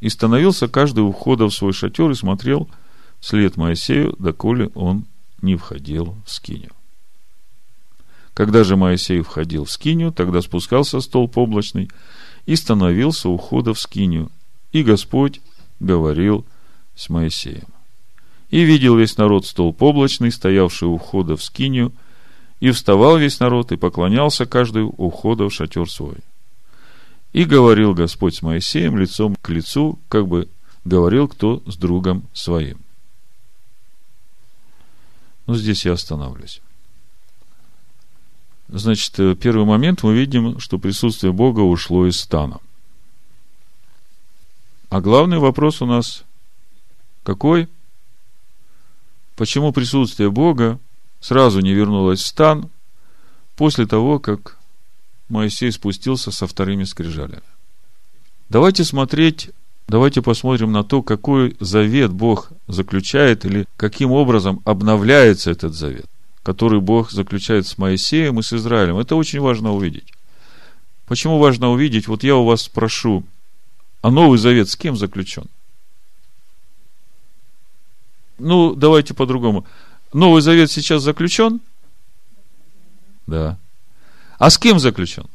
и 0.00 0.08
становился 0.08 0.68
каждый 0.68 1.00
у 1.00 1.10
входа 1.10 1.46
в 1.46 1.54
свой 1.54 1.72
шатер 1.72 2.10
и 2.10 2.14
смотрел 2.14 2.68
вслед 3.18 3.56
Моисею, 3.56 4.14
доколе 4.20 4.70
он 4.74 5.06
не 5.42 5.56
входил 5.56 6.16
в 6.24 6.30
скинию. 6.30 6.70
Когда 8.34 8.62
же 8.62 8.76
Моисей 8.76 9.20
входил 9.22 9.64
в 9.64 9.72
скинию, 9.72 10.12
тогда 10.12 10.40
спускался 10.40 11.00
столб 11.00 11.36
облачный 11.36 11.90
и 12.46 12.54
становился 12.54 13.28
у 13.28 13.36
входа 13.36 13.74
в 13.74 13.80
скинию, 13.80 14.30
и 14.70 14.84
Господь 14.84 15.40
говорил 15.80 16.46
с 16.94 17.08
Моисеем. 17.08 17.66
И 18.50 18.62
видел 18.62 18.96
весь 18.96 19.16
народ 19.16 19.46
столб 19.46 19.82
облачный, 19.82 20.32
стоявший 20.32 20.88
у 20.88 20.96
входа 20.96 21.36
в 21.36 21.42
скинию, 21.42 21.92
и 22.60 22.70
вставал 22.70 23.18
весь 23.18 23.40
народ, 23.40 23.72
и 23.72 23.76
поклонялся 23.76 24.46
каждый 24.46 24.82
у 24.84 25.10
входа 25.10 25.44
в 25.48 25.52
шатер 25.52 25.88
свой. 25.90 26.16
И 27.32 27.44
говорил 27.44 27.94
Господь 27.94 28.36
с 28.36 28.42
Моисеем 28.42 28.96
лицом 28.96 29.36
к 29.36 29.50
лицу, 29.50 29.98
как 30.08 30.26
бы 30.26 30.48
говорил 30.84 31.28
кто 31.28 31.62
с 31.66 31.76
другом 31.76 32.24
своим. 32.32 32.78
Ну, 35.46 35.54
здесь 35.54 35.84
я 35.84 35.92
останавливаюсь. 35.92 36.60
Значит, 38.68 39.18
э, 39.18 39.34
первый 39.34 39.64
момент 39.64 40.02
мы 40.02 40.14
видим, 40.14 40.58
что 40.58 40.78
присутствие 40.78 41.32
Бога 41.32 41.60
ушло 41.60 42.06
из 42.06 42.20
стана. 42.20 42.60
А 44.90 45.00
главный 45.00 45.38
вопрос 45.38 45.80
у 45.80 45.86
нас 45.86 46.24
какой? 47.22 47.68
Почему 49.38 49.72
присутствие 49.72 50.32
Бога 50.32 50.80
сразу 51.20 51.60
не 51.60 51.72
вернулось 51.72 52.20
в 52.20 52.26
стан 52.26 52.70
после 53.54 53.86
того, 53.86 54.18
как 54.18 54.58
Моисей 55.28 55.70
спустился 55.70 56.32
со 56.32 56.48
вторыми 56.48 56.82
скрижалями? 56.82 57.44
Давайте 58.48 58.82
смотреть, 58.82 59.50
давайте 59.86 60.22
посмотрим 60.22 60.72
на 60.72 60.82
то, 60.82 61.02
какой 61.02 61.56
завет 61.60 62.10
Бог 62.10 62.50
заключает 62.66 63.44
или 63.44 63.66
каким 63.76 64.10
образом 64.10 64.60
обновляется 64.64 65.52
этот 65.52 65.72
завет 65.72 66.06
который 66.44 66.80
Бог 66.80 67.10
заключает 67.10 67.66
с 67.66 67.76
Моисеем 67.76 68.40
и 68.40 68.42
с 68.42 68.54
Израилем. 68.54 68.96
Это 68.96 69.16
очень 69.16 69.38
важно 69.38 69.74
увидеть. 69.74 70.14
Почему 71.06 71.38
важно 71.38 71.68
увидеть? 71.68 72.08
Вот 72.08 72.24
я 72.24 72.36
у 72.36 72.46
вас 72.46 72.62
спрошу, 72.62 73.22
а 74.00 74.10
Новый 74.10 74.38
Завет 74.38 74.70
с 74.70 74.76
кем 74.76 74.96
заключен? 74.96 75.44
Ну, 78.38 78.74
давайте 78.74 79.14
по-другому. 79.14 79.66
Новый 80.12 80.42
Завет 80.42 80.70
сейчас 80.70 81.02
заключен? 81.02 81.60
Да. 83.26 83.58
А 84.38 84.50
с 84.50 84.58
кем 84.58 84.78
заключен? 84.78 85.26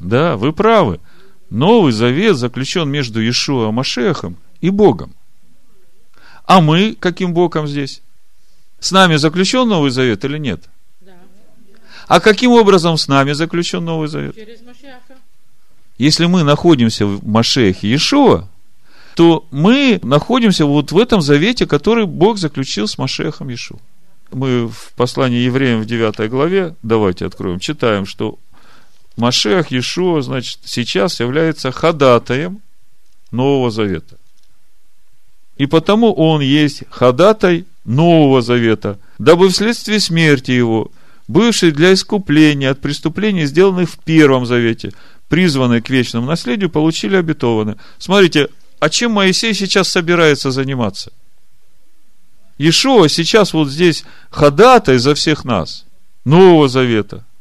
Да, 0.00 0.36
вы 0.36 0.52
правы. 0.52 1.00
Новый 1.48 1.92
Завет 1.92 2.36
заключен 2.36 2.88
между 2.88 3.20
Иешуа 3.20 3.70
Машехом 3.70 4.36
и 4.60 4.70
Богом. 4.70 5.14
А 6.44 6.60
мы 6.60 6.96
каким 6.98 7.32
Богом 7.32 7.68
здесь? 7.68 8.02
С 8.80 8.90
нами 8.90 9.14
заключен 9.14 9.68
Новый 9.68 9.90
Завет 9.90 10.24
или 10.24 10.38
нет? 10.38 10.64
Да. 11.00 11.12
А 12.08 12.20
каким 12.20 12.50
образом 12.50 12.96
с 12.96 13.06
нами 13.06 13.32
заключен 13.32 13.84
Новый 13.84 14.08
Завет? 14.08 14.34
Через 14.34 14.60
Машеха. 14.62 15.21
Если 16.02 16.26
мы 16.26 16.42
находимся 16.42 17.06
в 17.06 17.24
Машехе 17.24 17.86
Иешуа, 17.86 18.48
то 19.14 19.46
мы 19.52 20.00
находимся 20.02 20.66
вот 20.66 20.90
в 20.90 20.98
этом 20.98 21.22
завете, 21.22 21.64
который 21.64 22.06
Бог 22.06 22.38
заключил 22.38 22.88
с 22.88 22.98
Машехом 22.98 23.50
Иешуа. 23.50 23.78
Мы 24.32 24.66
в 24.66 24.92
послании 24.96 25.44
евреям 25.44 25.80
в 25.80 25.86
9 25.86 26.28
главе, 26.28 26.74
давайте 26.82 27.24
откроем, 27.24 27.60
читаем, 27.60 28.04
что 28.04 28.40
Машех 29.16 29.70
Иешуа, 29.70 30.22
значит, 30.22 30.58
сейчас 30.64 31.20
является 31.20 31.70
ходатаем 31.70 32.60
Нового 33.30 33.70
Завета. 33.70 34.16
И 35.56 35.66
потому 35.66 36.12
он 36.12 36.40
есть 36.40 36.82
ходатай 36.90 37.64
Нового 37.84 38.42
Завета, 38.42 38.98
дабы 39.20 39.50
вследствие 39.50 40.00
смерти 40.00 40.50
его, 40.50 40.90
бывший 41.28 41.70
для 41.70 41.94
искупления 41.94 42.70
от 42.70 42.80
преступлений, 42.80 43.46
сделанных 43.46 43.90
в 43.90 43.98
Первом 44.00 44.46
Завете, 44.46 44.92
призванные 45.32 45.80
к 45.80 45.88
вечному 45.88 46.26
наследию, 46.26 46.68
получили 46.68 47.16
обетованное. 47.16 47.78
Смотрите, 47.96 48.50
а 48.80 48.90
чем 48.90 49.12
Моисей 49.12 49.54
сейчас 49.54 49.88
собирается 49.88 50.50
заниматься? 50.50 51.10
Иешуа 52.58 53.08
сейчас 53.08 53.54
вот 53.54 53.70
здесь 53.70 54.04
ходатай 54.28 54.98
за 54.98 55.14
всех 55.14 55.46
нас, 55.46 55.86
Нового 56.26 56.68
Завета– 56.68 57.24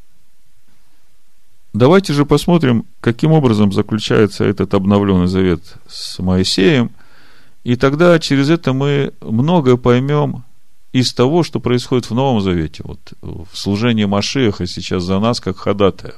Давайте 1.74 2.12
же 2.12 2.26
посмотрим, 2.26 2.86
каким 3.00 3.32
образом 3.32 3.72
заключается 3.72 4.44
этот 4.44 4.74
обновленный 4.74 5.28
завет 5.28 5.62
с 5.88 6.20
Моисеем, 6.20 6.92
и 7.64 7.78
тогда 7.78 8.20
через 8.20 8.50
это 8.50 8.74
мы 8.74 9.14
многое 9.22 9.78
поймем 9.78 10.44
из 10.92 11.14
того, 11.14 11.44
что 11.44 11.62
происходит 11.62 12.10
в 12.10 12.14
Новом 12.14 12.42
Завете, 12.42 12.84
вот 12.84 13.00
в 13.22 13.48
служении 13.54 14.04
Машеха 14.04 14.68
сейчас 14.68 15.04
за 15.04 15.20
нас, 15.20 15.40
как 15.40 15.58
ходатая. 15.58 16.16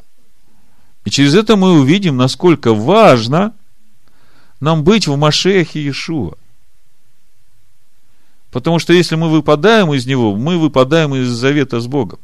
И 1.06 1.10
через 1.10 1.36
это 1.36 1.56
мы 1.56 1.80
увидим, 1.80 2.18
насколько 2.18 2.74
важно 2.74 3.54
нам 4.60 4.84
быть 4.84 5.08
в 5.08 5.18
Машехе 5.18 5.82
Иешуа. 5.82 6.38
Потому 8.52 8.80
что 8.80 8.94
если 8.94 9.16
мы 9.16 9.30
выпадаем 9.30 9.94
из 9.94 10.06
него, 10.06 10.36
мы 10.36 10.58
выпадаем 10.58 11.16
из 11.16 11.28
завета 11.28 11.82
с 11.82 11.88
Богом. 11.88 12.20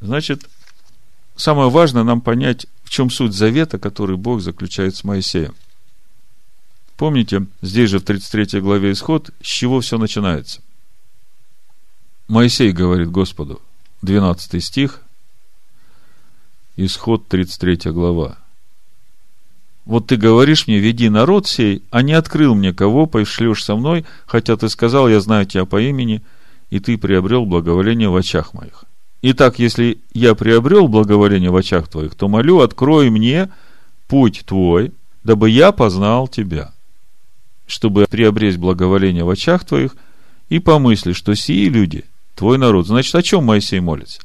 Значит, 0.00 0.48
самое 1.36 1.70
важное 1.70 2.02
нам 2.02 2.20
понять, 2.20 2.66
в 2.82 2.90
чем 2.90 3.10
суть 3.10 3.34
завета, 3.34 3.78
который 3.78 4.16
Бог 4.16 4.40
заключает 4.40 4.96
с 4.96 5.04
Моисеем. 5.04 5.54
Помните, 6.96 7.46
здесь 7.60 7.90
же 7.90 7.98
в 7.98 8.04
33 8.04 8.60
главе 8.60 8.92
Исход, 8.92 9.30
с 9.42 9.46
чего 9.46 9.80
все 9.80 9.98
начинается? 9.98 10.62
Моисей 12.28 12.72
говорит 12.72 13.10
Господу, 13.10 13.60
12 14.02 14.64
стих, 14.64 15.03
Исход 16.76 17.28
33 17.28 17.92
глава. 17.92 18.38
Вот 19.84 20.08
ты 20.08 20.16
говоришь 20.16 20.66
мне, 20.66 20.78
веди 20.78 21.08
народ 21.08 21.46
сей, 21.46 21.84
а 21.90 22.02
не 22.02 22.14
открыл 22.14 22.56
мне, 22.56 22.72
кого 22.72 23.06
пошлешь 23.06 23.62
со 23.62 23.76
мной, 23.76 24.04
хотя 24.26 24.56
ты 24.56 24.68
сказал, 24.68 25.08
я 25.08 25.20
знаю 25.20 25.46
тебя 25.46 25.66
по 25.66 25.80
имени, 25.80 26.22
и 26.70 26.80
ты 26.80 26.98
приобрел 26.98 27.46
благоволение 27.46 28.08
в 28.08 28.16
очах 28.16 28.54
моих. 28.54 28.84
Итак, 29.22 29.60
если 29.60 29.98
я 30.14 30.34
приобрел 30.34 30.88
благоволение 30.88 31.50
в 31.50 31.56
очах 31.56 31.86
твоих, 31.86 32.16
то 32.16 32.28
молю, 32.28 32.60
открой 32.60 33.08
мне 33.08 33.50
путь 34.08 34.42
твой, 34.44 34.92
дабы 35.22 35.50
я 35.50 35.70
познал 35.70 36.26
тебя, 36.26 36.72
чтобы 37.66 38.06
приобрести 38.10 38.58
благоволение 38.58 39.22
в 39.22 39.30
очах 39.30 39.64
твоих, 39.64 39.94
и 40.48 40.58
помысли, 40.58 41.12
что 41.12 41.34
сии 41.34 41.68
люди– 41.68 42.04
твой 42.34 42.58
народ. 42.58 42.86
Значит, 42.88 43.14
о 43.14 43.22
чем 43.22 43.44
Моисей 43.44 43.80
молится? 43.80 44.20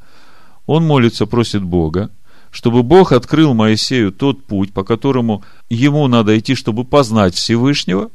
Он 0.66 0.86
молится, 0.86 1.26
просит 1.26 1.64
Бога, 1.64 2.10
чтобы 2.52 2.84
Бог 2.84 3.12
открыл 3.12 3.54
Моисею 3.54 4.12
тот 4.12 4.44
путь, 4.44 4.74
по 4.74 4.84
которому 4.84 5.44
ему 5.70 6.08
надо 6.08 6.38
идти, 6.38 6.56
чтобы 6.56 6.84
познать 6.84 7.36
Всевышнего, 7.36 8.10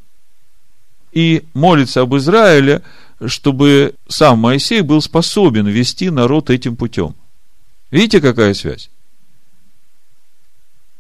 и 1.12 1.44
молится 1.54 2.00
об 2.00 2.16
Израиле, 2.16 2.82
чтобы 3.24 3.94
сам 4.08 4.40
Моисей 4.40 4.80
был 4.80 5.00
способен 5.00 5.66
вести 5.66 6.10
народ 6.10 6.50
этим 6.50 6.76
путем. 6.76 7.14
Видите, 7.90 8.20
какая 8.20 8.54
связь? 8.54 8.90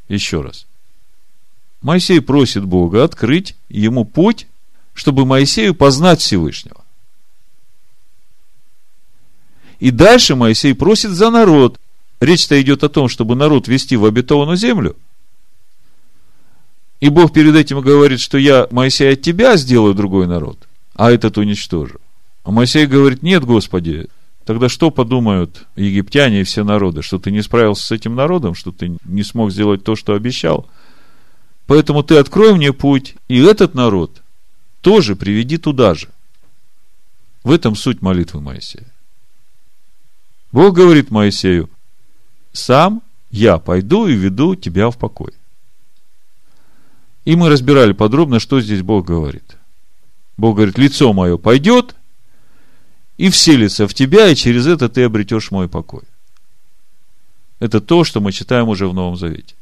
Еще 0.08 0.40
раз. 0.40 0.66
Моисей 1.82 2.20
просит 2.20 2.64
Бога 2.64 3.02
открыть 3.02 3.56
ему 3.68 4.04
путь, 4.04 4.46
чтобы 4.94 5.26
Моисею 5.26 5.74
познать 5.74 6.20
Всевышнего. 6.20 6.84
И 9.80 9.90
дальше 9.90 10.36
Моисей 10.36 10.74
просит 10.74 11.10
за 11.10 11.30
народ, 11.30 11.80
Речь-то 12.20 12.60
идет 12.60 12.84
о 12.84 12.88
том, 12.88 13.08
чтобы 13.08 13.34
народ 13.34 13.68
вести 13.68 13.96
в 13.96 14.04
обетованную 14.04 14.56
землю. 14.56 14.96
И 17.00 17.08
Бог 17.08 17.32
перед 17.32 17.54
этим 17.54 17.80
говорит, 17.80 18.20
что 18.20 18.38
я, 18.38 18.66
Моисей, 18.70 19.12
от 19.12 19.20
тебя 19.20 19.56
сделаю 19.56 19.94
другой 19.94 20.26
народ, 20.26 20.58
а 20.94 21.10
этот 21.10 21.36
уничтожу. 21.36 21.98
А 22.44 22.50
Моисей 22.50 22.86
говорит, 22.86 23.22
нет, 23.22 23.44
Господи, 23.44 24.08
тогда 24.44 24.68
что 24.68 24.90
подумают 24.90 25.66
египтяне 25.76 26.40
и 26.40 26.44
все 26.44 26.64
народы, 26.64 27.02
что 27.02 27.18
ты 27.18 27.30
не 27.30 27.42
справился 27.42 27.86
с 27.86 27.90
этим 27.90 28.14
народом, 28.14 28.54
что 28.54 28.72
ты 28.72 28.96
не 29.04 29.22
смог 29.22 29.50
сделать 29.50 29.84
то, 29.84 29.96
что 29.96 30.14
обещал? 30.14 30.66
Поэтому 31.66 32.02
ты 32.02 32.16
открой 32.16 32.54
мне 32.54 32.72
путь, 32.72 33.16
и 33.28 33.40
этот 33.42 33.74
народ 33.74 34.22
тоже 34.80 35.16
приведи 35.16 35.56
туда 35.56 35.94
же. 35.94 36.08
В 37.42 37.50
этом 37.50 37.74
суть 37.74 38.02
молитвы 38.02 38.40
Моисея. 38.40 38.86
Бог 40.52 40.74
говорит 40.74 41.10
Моисею, 41.10 41.68
сам 42.54 43.02
я 43.30 43.58
пойду 43.58 44.06
и 44.06 44.14
веду 44.14 44.54
тебя 44.54 44.90
в 44.90 44.96
покой. 44.96 45.34
И 47.24 47.36
мы 47.36 47.48
разбирали 47.48 47.92
подробно, 47.92 48.38
что 48.38 48.60
здесь 48.60 48.82
Бог 48.82 49.06
говорит. 49.06 49.56
Бог 50.36 50.56
говорит, 50.56 50.78
лицо 50.78 51.12
мое 51.12 51.36
пойдет 51.36 51.94
и 53.16 53.28
вселится 53.28 53.88
в 53.88 53.94
тебя, 53.94 54.28
и 54.28 54.36
через 54.36 54.66
это 54.66 54.88
ты 54.88 55.02
обретешь 55.02 55.50
мой 55.50 55.68
покой. 55.68 56.02
Это 57.60 57.80
то, 57.80 58.04
что 58.04 58.20
мы 58.20 58.32
читаем 58.32 58.68
уже 58.68 58.86
в 58.88 58.94
Новом 58.94 59.16
Завете. 59.16 59.54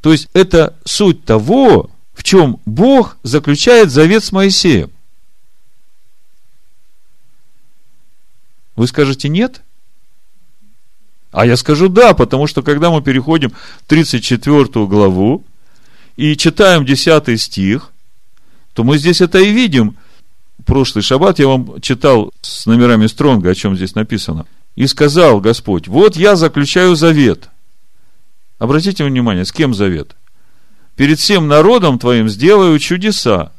То 0.00 0.12
есть, 0.12 0.28
это 0.32 0.76
суть 0.84 1.24
того, 1.24 1.90
в 2.12 2.22
чем 2.22 2.60
Бог 2.66 3.16
заключает 3.22 3.90
завет 3.90 4.22
с 4.22 4.32
Моисеем. 4.32 4.90
Вы 8.76 8.86
скажете 8.86 9.28
нет? 9.28 9.62
А 11.36 11.44
я 11.44 11.58
скажу 11.58 11.90
да, 11.90 12.14
потому 12.14 12.46
что 12.46 12.62
когда 12.62 12.90
мы 12.90 13.02
переходим 13.02 13.50
в 13.50 13.88
34 13.88 14.86
главу 14.86 15.44
и 16.16 16.34
читаем 16.34 16.86
10 16.86 17.38
стих, 17.38 17.92
то 18.72 18.84
мы 18.84 18.96
здесь 18.96 19.20
это 19.20 19.38
и 19.38 19.52
видим. 19.52 19.98
Прошлый 20.64 21.02
шаббат 21.02 21.38
я 21.38 21.48
вам 21.48 21.78
читал 21.82 22.32
с 22.40 22.64
номерами 22.64 23.06
Стронга, 23.06 23.50
о 23.50 23.54
чем 23.54 23.76
здесь 23.76 23.94
написано. 23.94 24.46
И 24.76 24.86
сказал 24.86 25.42
Господь, 25.42 25.88
вот 25.88 26.16
я 26.16 26.36
заключаю 26.36 26.96
завет. 26.96 27.50
Обратите 28.58 29.04
внимание, 29.04 29.44
с 29.44 29.52
кем 29.52 29.74
завет? 29.74 30.16
Перед 30.96 31.18
всем 31.18 31.48
народом 31.48 31.98
твоим 31.98 32.30
сделаю 32.30 32.78
чудеса, 32.78 33.52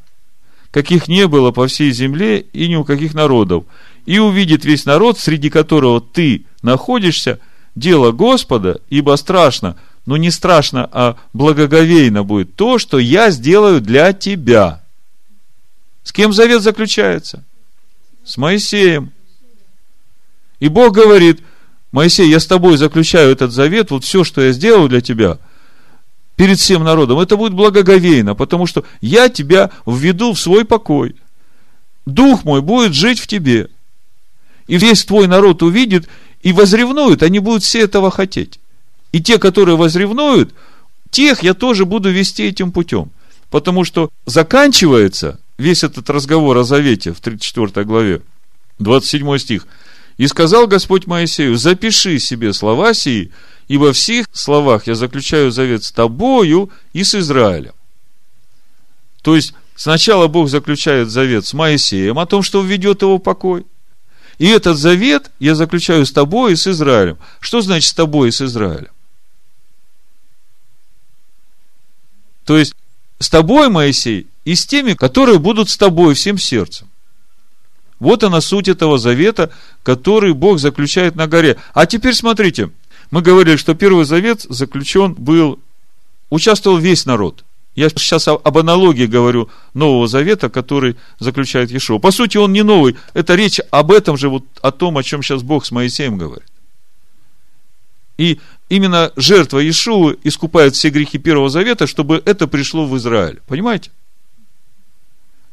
каких 0.72 1.08
не 1.08 1.28
было 1.28 1.52
по 1.52 1.68
всей 1.68 1.92
земле 1.92 2.40
и 2.40 2.70
ни 2.70 2.76
у 2.76 2.84
каких 2.84 3.14
народов. 3.14 3.66
И 4.08 4.18
увидит 4.18 4.66
весь 4.66 4.86
народ, 4.86 5.20
среди 5.20 5.52
которого 5.52 6.02
ты 6.02 6.46
находишься, 6.64 7.40
дело 7.78 8.12
Господа, 8.12 8.82
ибо 8.90 9.16
страшно, 9.16 9.76
но 10.06 10.18
не 10.18 10.32
страшно, 10.32 10.90
а 10.92 11.18
благоговейно 11.34 12.24
будет 12.24 12.56
то, 12.56 12.80
что 12.80 12.98
я 12.98 13.30
сделаю 13.30 13.82
для 13.82 14.14
тебя. 14.14 14.84
С 16.04 16.12
кем 16.12 16.34
завет 16.34 16.62
заключается? 16.62 17.44
С 18.24 18.38
Моисеем. 18.38 19.12
И 20.60 20.70
Бог 20.70 20.94
говорит, 20.94 21.42
Моисей, 21.92 22.30
я 22.30 22.40
с 22.40 22.48
тобой 22.48 22.78
заключаю 22.78 23.32
этот 23.32 23.52
завет, 23.52 23.92
вот 23.92 24.04
все, 24.04 24.24
что 24.24 24.42
я 24.42 24.52
сделал 24.52 24.88
для 24.88 25.02
тебя, 25.02 25.38
перед 26.36 26.60
всем 26.60 26.84
народом, 26.84 27.20
это 27.20 27.38
будет 27.38 27.54
благоговейно, 27.54 28.36
потому 28.36 28.66
что 28.66 28.86
я 29.02 29.30
тебя 29.30 29.72
введу 29.86 30.34
в 30.34 30.40
свой 30.40 30.66
покой. 30.66 31.16
Дух 32.06 32.46
мой 32.46 32.62
будет 32.62 32.94
жить 32.94 33.20
в 33.20 33.28
тебе. 33.28 33.70
И 34.68 34.78
весь 34.78 35.06
твой 35.06 35.28
народ 35.28 35.64
увидит, 35.64 36.08
и 36.48 36.54
возревнуют, 36.54 37.24
они 37.24 37.40
будут 37.40 37.64
все 37.64 37.82
этого 37.82 38.10
хотеть. 38.10 38.62
И 39.12 39.22
те, 39.22 39.38
которые 39.38 39.76
возревнуют, 39.76 40.54
тех 41.10 41.44
я 41.44 41.54
тоже 41.54 41.84
буду 41.84 42.10
вести 42.10 42.48
этим 42.48 42.72
путем. 42.72 43.12
Потому 43.50 43.84
что 43.84 44.10
заканчивается 44.26 45.42
весь 45.58 45.84
этот 45.84 46.10
разговор 46.10 46.58
о 46.58 46.64
завете 46.64 47.12
в 47.12 47.20
34 47.20 47.86
главе, 47.86 48.22
27 48.80 49.38
стих. 49.40 49.68
«И 50.16 50.26
сказал 50.28 50.68
Господь 50.68 51.06
Моисею, 51.06 51.58
запиши 51.58 52.18
себе 52.18 52.54
слова 52.54 52.94
сии, 52.94 53.34
ибо 53.68 53.92
в 53.92 53.98
всех 53.98 54.28
словах 54.32 54.88
я 54.88 54.96
заключаю 54.96 55.52
завет 55.52 55.84
с 55.84 55.92
тобою 55.92 56.70
и 56.94 57.04
с 57.04 57.14
Израилем». 57.14 57.74
То 59.22 59.36
есть, 59.36 59.54
сначала 59.76 60.30
Бог 60.30 60.48
заключает 60.48 61.10
завет 61.10 61.46
с 61.46 61.54
Моисеем 61.54 62.18
о 62.18 62.26
том, 62.26 62.42
что 62.42 62.62
введет 62.62 63.02
его 63.02 63.20
покой– 63.20 63.66
и 64.38 64.48
этот 64.48 64.78
завет 64.78 65.32
я 65.40 65.56
заключаю 65.56 66.06
с 66.06 66.12
тобой 66.12 66.54
и 66.54 66.56
с 66.56 66.68
Израилем. 66.68 67.18
Что 67.40 67.62
значит 67.62 67.90
с 67.90 67.94
тобой 67.94 68.30
и 68.30 68.32
с 68.32 68.42
Израилем? 68.42 68.92
То 72.46 72.58
есть, 72.58 72.76
с 73.20 73.30
тобой, 73.30 73.70
Моисей, 73.70 74.28
и 74.46 74.56
с 74.56 74.66
теми, 74.66 74.94
которые 74.94 75.40
будут 75.40 75.70
с 75.70 75.78
тобой 75.78 76.14
всем 76.14 76.38
сердцем. 76.38 76.88
Вот 78.00 78.24
она 78.24 78.42
суть 78.42 78.68
этого 78.68 79.00
завета, 79.00 79.52
который 79.84 80.34
Бог 80.34 80.60
заключает 80.60 81.16
на 81.16 81.28
горе. 81.28 81.58
А 81.74 81.88
теперь 81.88 82.14
смотрите, 82.14 82.72
мы 83.10 83.22
говорили, 83.22 83.58
что 83.58 83.74
первый 83.74 84.06
завет 84.06 84.42
заключен 84.48 85.14
был, 85.14 85.60
участвовал 86.30 86.78
весь 86.78 87.06
народ. 87.06 87.44
Я 87.78 87.90
сейчас 87.90 88.28
об 88.28 88.58
аналогии 88.58 89.06
говорю 89.06 89.52
Нового 89.76 90.08
Завета, 90.08 90.50
который 90.50 90.96
заключает 91.20 91.70
Иешуа. 91.70 92.00
По 92.00 92.10
сути, 92.10 92.36
он 92.38 92.52
не 92.52 92.64
новый. 92.64 92.98
Это 93.14 93.36
речь 93.36 93.60
об 93.70 93.92
этом 93.92 94.18
же, 94.18 94.30
вот 94.30 94.44
о 94.64 94.72
том, 94.72 94.98
о 94.98 95.04
чем 95.04 95.22
сейчас 95.22 95.44
Бог 95.44 95.64
с 95.64 95.70
Моисеем 95.70 96.18
говорит. 96.18 96.48
И 98.18 98.40
именно 98.68 99.14
жертва 99.16 99.60
Иешуа 99.60 100.16
искупает 100.24 100.74
все 100.74 100.90
грехи 100.90 101.20
Первого 101.20 101.52
Завета, 101.52 101.86
чтобы 101.86 102.24
это 102.26 102.48
пришло 102.48 102.88
в 102.88 102.98
Израиль. 102.98 103.42
Понимаете? 103.46 103.92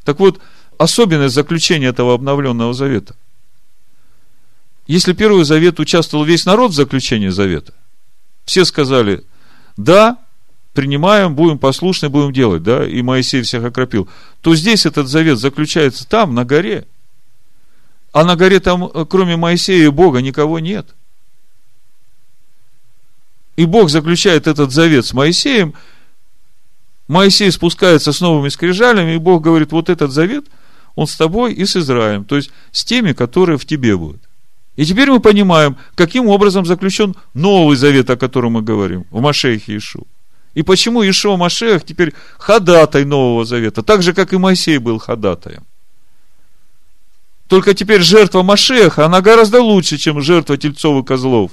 Так 0.03 0.19
вот, 0.19 0.41
особенность 0.79 1.35
заключения 1.35 1.89
этого 1.89 2.15
обновленного 2.15 2.73
завета. 2.73 3.15
Если 4.87 5.13
Первый 5.13 5.45
Завет 5.45 5.79
участвовал 5.79 6.25
весь 6.25 6.47
народ 6.47 6.71
в 6.71 6.75
заключении 6.75 7.29
завета, 7.29 7.75
все 8.45 8.65
сказали, 8.65 9.23
да, 9.77 10.17
принимаем, 10.75 11.33
будем 11.33 11.57
послушны, 11.57 12.09
будем 12.09 12.31
делать, 12.31 12.61
да, 12.61 12.85
и 12.85 13.01
Моисей 13.01 13.41
всех 13.41 13.63
окропил, 13.63 14.07
то 14.41 14.53
здесь 14.53 14.85
этот 14.85 15.07
завет 15.07 15.39
заключается 15.39 16.07
там, 16.07 16.35
на 16.35 16.45
горе. 16.45 16.85
А 18.11 18.23
на 18.23 18.35
горе 18.35 18.59
там, 18.59 18.85
э, 18.93 19.05
кроме 19.09 19.37
Моисея 19.37 19.85
и 19.85 19.89
Бога, 19.89 20.21
никого 20.21 20.59
нет. 20.59 20.87
И 23.55 23.65
Бог 23.65 23.89
заключает 23.89 24.47
этот 24.47 24.71
завет 24.71 25.05
с 25.05 25.13
Моисеем, 25.13 25.73
Моисей 27.07 27.51
спускается 27.51 28.11
с 28.11 28.19
новыми 28.19 28.49
скрижалями, 28.49 29.15
и 29.15 29.17
Бог 29.17 29.43
говорит, 29.43 29.71
вот 29.71 29.89
этот 29.89 30.11
завет, 30.11 30.45
он 30.95 31.07
с 31.07 31.15
тобой 31.15 31.53
и 31.53 31.65
с 31.65 31.75
Израилем, 31.75 32.25
то 32.25 32.35
есть 32.35 32.51
с 32.71 32.83
теми, 32.83 33.13
которые 33.13 33.57
в 33.57 33.65
тебе 33.65 33.95
будут. 33.95 34.21
И 34.75 34.85
теперь 34.85 35.09
мы 35.09 35.19
понимаем, 35.19 35.77
каким 35.95 36.27
образом 36.27 36.65
заключен 36.65 37.15
новый 37.33 37.77
завет, 37.77 38.09
о 38.09 38.17
котором 38.17 38.53
мы 38.53 38.61
говорим, 38.61 39.05
в 39.09 39.21
Машехе 39.21 39.77
Ишу. 39.77 40.05
И 40.55 40.63
почему 40.63 41.07
Ишуа 41.07 41.35
Машех 41.35 41.85
теперь 41.85 42.13
ходатай 42.39 43.05
Нового 43.05 43.45
Завета, 43.45 43.83
так 43.83 44.01
же, 44.01 44.13
как 44.13 44.33
и 44.33 44.37
Моисей 44.37 44.77
был 44.77 44.97
ходатаем. 44.99 45.63
Только 47.47 47.73
теперь 47.73 48.01
жертва 48.01 48.41
Машеха, 48.41 49.05
она 49.05 49.21
гораздо 49.21 49.61
лучше, 49.61 49.97
чем 49.97 50.21
жертва 50.21 50.57
тельцов 50.57 51.03
и 51.03 51.05
козлов. 51.05 51.51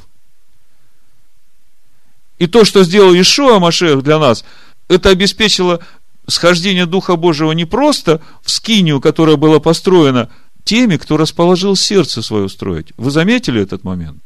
И 2.38 2.46
то, 2.46 2.64
что 2.64 2.84
сделал 2.84 3.12
Ишуа 3.12 3.58
Машех 3.58 4.02
для 4.02 4.18
нас, 4.18 4.44
это 4.88 5.10
обеспечило 5.10 5.80
схождение 6.28 6.86
Духа 6.86 7.16
Божьего 7.16 7.52
не 7.52 7.64
просто 7.64 8.22
в 8.42 8.50
скинию, 8.50 9.00
которая 9.00 9.36
была 9.36 9.58
построена 9.58 10.30
теми, 10.64 10.96
кто 10.96 11.16
расположил 11.16 11.74
сердце 11.74 12.22
свое 12.22 12.48
строить. 12.48 12.92
Вы 12.96 13.10
заметили 13.10 13.60
этот 13.60 13.82
момент? 13.82 14.18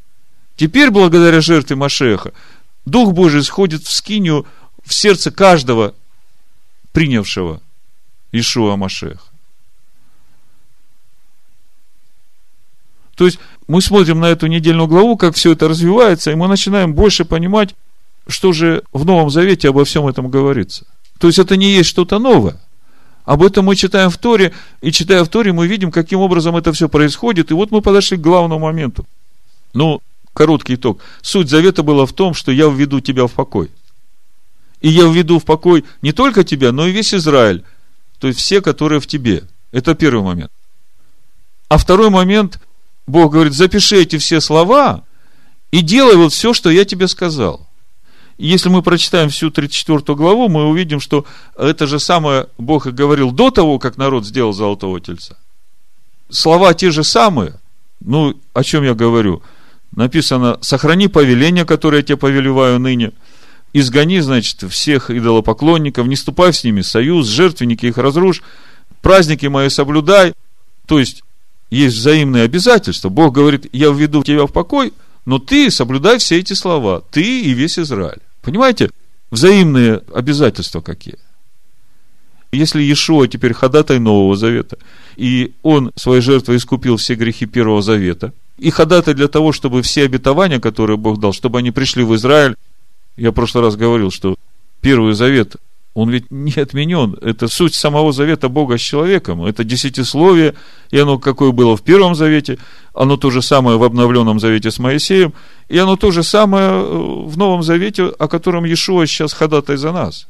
Теперь, 0.57 0.91
благодаря 0.91 1.41
жертве 1.41 1.77
Машеха, 1.77 2.33
Дух 2.85 3.13
Божий 3.13 3.43
сходит 3.43 3.83
в 3.83 3.93
скинию 3.93 4.47
в 4.87 4.95
сердце 4.95 5.31
каждого 5.31 5.95
принявшего 6.93 7.61
Ишуа 8.33 8.77
Машеха. 8.77 9.21
То 13.17 13.27
есть, 13.27 13.39
мы 13.67 13.83
смотрим 13.83 14.21
на 14.21 14.27
эту 14.27 14.47
недельную 14.47 14.87
главу, 14.87 15.17
как 15.17 15.35
все 15.35 15.53
это 15.53 15.69
развивается, 15.69 16.31
и 16.31 16.35
мы 16.35 16.49
начинаем 16.49 16.95
больше 16.95 17.25
понимать, 17.25 17.75
что 18.29 18.53
же 18.53 18.83
в 18.93 19.05
Новом 19.05 19.31
Завете 19.31 19.71
обо 19.71 19.85
всем 19.85 20.07
этом 20.07 20.29
говорится. 20.29 20.87
То 21.19 21.27
есть, 21.27 21.39
это 21.39 21.57
не 21.57 21.71
есть 21.71 21.89
что-то 21.89 22.19
новое. 22.19 22.61
Об 23.25 23.43
этом 23.43 23.65
мы 23.65 23.75
читаем 23.75 24.11
в 24.11 24.19
Торе, 24.19 24.53
и 24.83 24.93
читая 24.93 25.25
в 25.25 25.29
Торе, 25.29 25.53
мы 25.53 25.67
видим, 25.67 25.91
каким 25.91 26.21
образом 26.21 26.57
это 26.57 26.73
все 26.73 26.89
происходит. 26.89 27.51
И 27.51 27.55
вот 27.55 27.71
мы 27.73 27.81
подошли 27.81 28.17
к 28.19 28.21
главному 28.21 28.67
моменту. 28.67 29.07
Ну, 29.73 30.01
короткий 30.33 30.75
итог. 30.75 31.01
Суть 31.23 31.49
завета 31.49 31.83
была 31.83 32.07
в 32.07 32.13
том, 32.13 32.35
что 32.35 32.53
я 32.53 32.69
введу 32.69 33.01
тебя 33.01 33.27
в 33.27 33.33
покой. 33.33 33.71
И 34.81 34.89
я 34.89 35.07
введу 35.07 35.39
в 35.39 35.45
покой 35.45 35.85
не 36.03 36.13
только 36.13 36.45
тебя, 36.45 36.73
но 36.73 36.87
и 36.87 36.93
весь 36.93 37.15
Израиль. 37.15 37.65
То 38.19 38.29
есть 38.29 38.39
все, 38.39 38.61
которые 38.61 39.01
в 39.01 39.07
тебе. 39.07 39.45
Это 39.73 39.95
первый 39.95 40.23
момент. 40.23 40.51
А 41.69 41.79
второй 41.79 42.11
момент, 42.11 42.61
Бог 43.07 43.33
говорит, 43.33 43.55
запиши 43.55 43.97
эти 44.03 44.19
все 44.19 44.41
слова 44.41 45.05
и 45.71 45.81
делай 45.81 46.17
вот 46.17 46.33
все, 46.33 46.55
что 46.55 46.71
я 46.71 46.85
тебе 46.85 47.09
сказал. 47.09 47.67
И 48.39 48.47
если 48.47 48.69
мы 48.69 48.83
прочитаем 48.83 49.31
всю 49.31 49.51
34 49.51 50.15
главу, 50.15 50.49
мы 50.49 50.67
увидим, 50.67 51.01
что 51.01 51.25
это 51.57 51.87
же 51.87 51.99
самое 51.99 52.49
Бог 52.59 52.87
и 52.87 52.91
говорил 52.91 53.33
до 53.33 53.51
того, 53.51 53.79
как 53.79 53.97
народ 53.97 54.27
сделал 54.27 54.53
золотого 54.53 55.01
тельца. 55.01 55.37
Слова 56.29 56.75
те 56.75 56.91
же 56.91 57.03
самые. 57.03 57.55
Ну, 58.01 58.35
о 58.53 58.63
чем 58.63 58.85
я 58.85 58.95
говорю? 58.95 59.43
Написано, 59.93 60.59
сохрани 60.61 61.09
повеление, 61.09 61.65
которое 61.65 61.99
я 61.99 62.03
тебе 62.03 62.17
повелеваю 62.17 62.79
ныне. 62.79 63.13
Изгони, 63.73 64.21
значит, 64.21 64.63
всех 64.71 65.11
идолопоклонников, 65.11 66.07
не 66.07 66.17
ступай 66.17 66.53
с 66.53 66.65
ними 66.65 66.81
союз, 66.81 67.27
жертвенники 67.27 67.87
их 67.87 67.99
разрушь, 67.99 68.43
праздники 69.03 69.47
мои 69.47 69.69
соблюдай. 69.69 70.33
То 70.87 70.99
есть, 70.99 71.23
есть 71.71 71.97
взаимные 71.97 72.45
обязательства. 72.45 73.09
Бог 73.09 73.35
говорит, 73.35 73.69
я 73.73 73.91
введу 73.91 74.23
тебя 74.23 74.47
в 74.47 74.53
покой, 74.53 74.93
но 75.25 75.39
ты 75.39 75.71
соблюдай 75.71 76.19
все 76.19 76.39
эти 76.39 76.53
слова, 76.55 77.03
ты 77.11 77.41
и 77.43 77.53
весь 77.53 77.79
Израиль. 77.79 78.21
Понимаете, 78.43 78.91
взаимные 79.31 80.03
обязательства 80.15 80.81
какие. 80.81 81.19
Если 82.53 82.81
Иешуа 82.81 83.27
теперь 83.27 83.53
ходатай 83.53 83.99
Нового 83.99 84.37
Завета, 84.37 84.79
и 85.17 85.53
он 85.63 85.91
своей 85.97 86.23
жертвой 86.23 86.57
искупил 86.57 86.97
все 86.97 87.17
грехи 87.17 87.45
Первого 87.45 87.83
Завета, 87.83 88.33
и 88.57 88.71
ходатай 88.71 89.15
для 89.15 89.29
того, 89.29 89.53
чтобы 89.53 89.83
все 89.83 90.05
обетования, 90.05 90.61
которые 90.61 90.97
Бог 90.97 91.21
дал, 91.21 91.33
чтобы 91.33 91.59
они 91.59 91.73
пришли 91.73 92.05
в 92.05 92.15
Израиль, 92.15 92.55
я 93.17 93.31
в 93.31 93.35
прошлый 93.35 93.65
раз 93.65 93.77
говорил, 93.77 94.11
что 94.11 94.37
Первый 94.81 95.15
Завет 95.15 95.57
он 95.97 96.11
ведь 96.11 96.31
не 96.31 96.53
отменен. 96.53 97.17
Это 97.23 97.49
суть 97.49 97.75
самого 97.75 98.13
завета 98.13 98.51
Бога 98.51 98.77
с 98.77 98.83
человеком. 98.83 99.47
Это 99.47 99.65
десятисловие, 99.65 100.55
и 100.91 100.99
оно 100.99 101.19
какое 101.19 101.53
было 101.53 101.75
в 101.75 101.81
Первом 101.81 102.15
Завете, 102.15 102.59
оно 102.93 103.17
то 103.17 103.31
же 103.31 103.41
самое 103.41 103.79
в 103.79 103.83
обновленном 103.83 104.39
Завете 104.39 104.71
с 104.71 104.79
Моисеем, 104.79 105.33
и 105.71 105.79
оно 105.79 105.97
то 105.97 106.11
же 106.11 106.23
самое 106.23 106.69
э, 106.69 107.23
в 107.25 107.39
Новом 107.39 107.63
Завете, 107.63 108.13
о 108.19 108.29
котором 108.29 108.67
Иешуа 108.67 109.07
сейчас 109.07 109.33
ходатай 109.33 109.79
за 109.79 109.91
нас. 109.91 110.29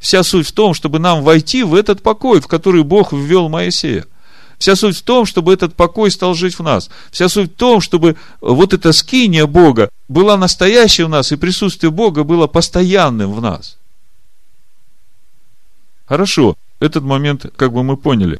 Вся 0.00 0.24
суть 0.24 0.48
в 0.48 0.52
том, 0.52 0.74
чтобы 0.74 0.98
нам 0.98 1.22
войти 1.22 1.62
в 1.62 1.76
этот 1.76 2.02
покой, 2.02 2.40
в 2.40 2.48
который 2.48 2.82
Бог 2.82 3.12
ввел 3.12 3.48
Моисея. 3.48 4.04
Вся 4.58 4.74
суть 4.74 4.96
в 4.96 5.02
том, 5.02 5.24
чтобы 5.24 5.52
этот 5.52 5.74
покой 5.74 6.10
стал 6.10 6.34
жить 6.34 6.58
в 6.58 6.62
нас. 6.62 6.90
Вся 7.10 7.28
суть 7.28 7.52
в 7.52 7.56
том, 7.56 7.80
чтобы 7.80 8.16
вот 8.40 8.74
эта 8.74 8.92
скиния 8.92 9.46
Бога 9.46 9.88
была 10.08 10.36
настоящей 10.36 11.04
в 11.04 11.08
нас, 11.08 11.30
и 11.30 11.36
присутствие 11.36 11.90
Бога 11.90 12.24
было 12.24 12.46
постоянным 12.48 13.32
в 13.32 13.40
нас. 13.40 13.76
Хорошо, 16.06 16.56
этот 16.80 17.04
момент 17.04 17.46
как 17.56 17.72
бы 17.72 17.84
мы 17.84 17.96
поняли. 17.96 18.38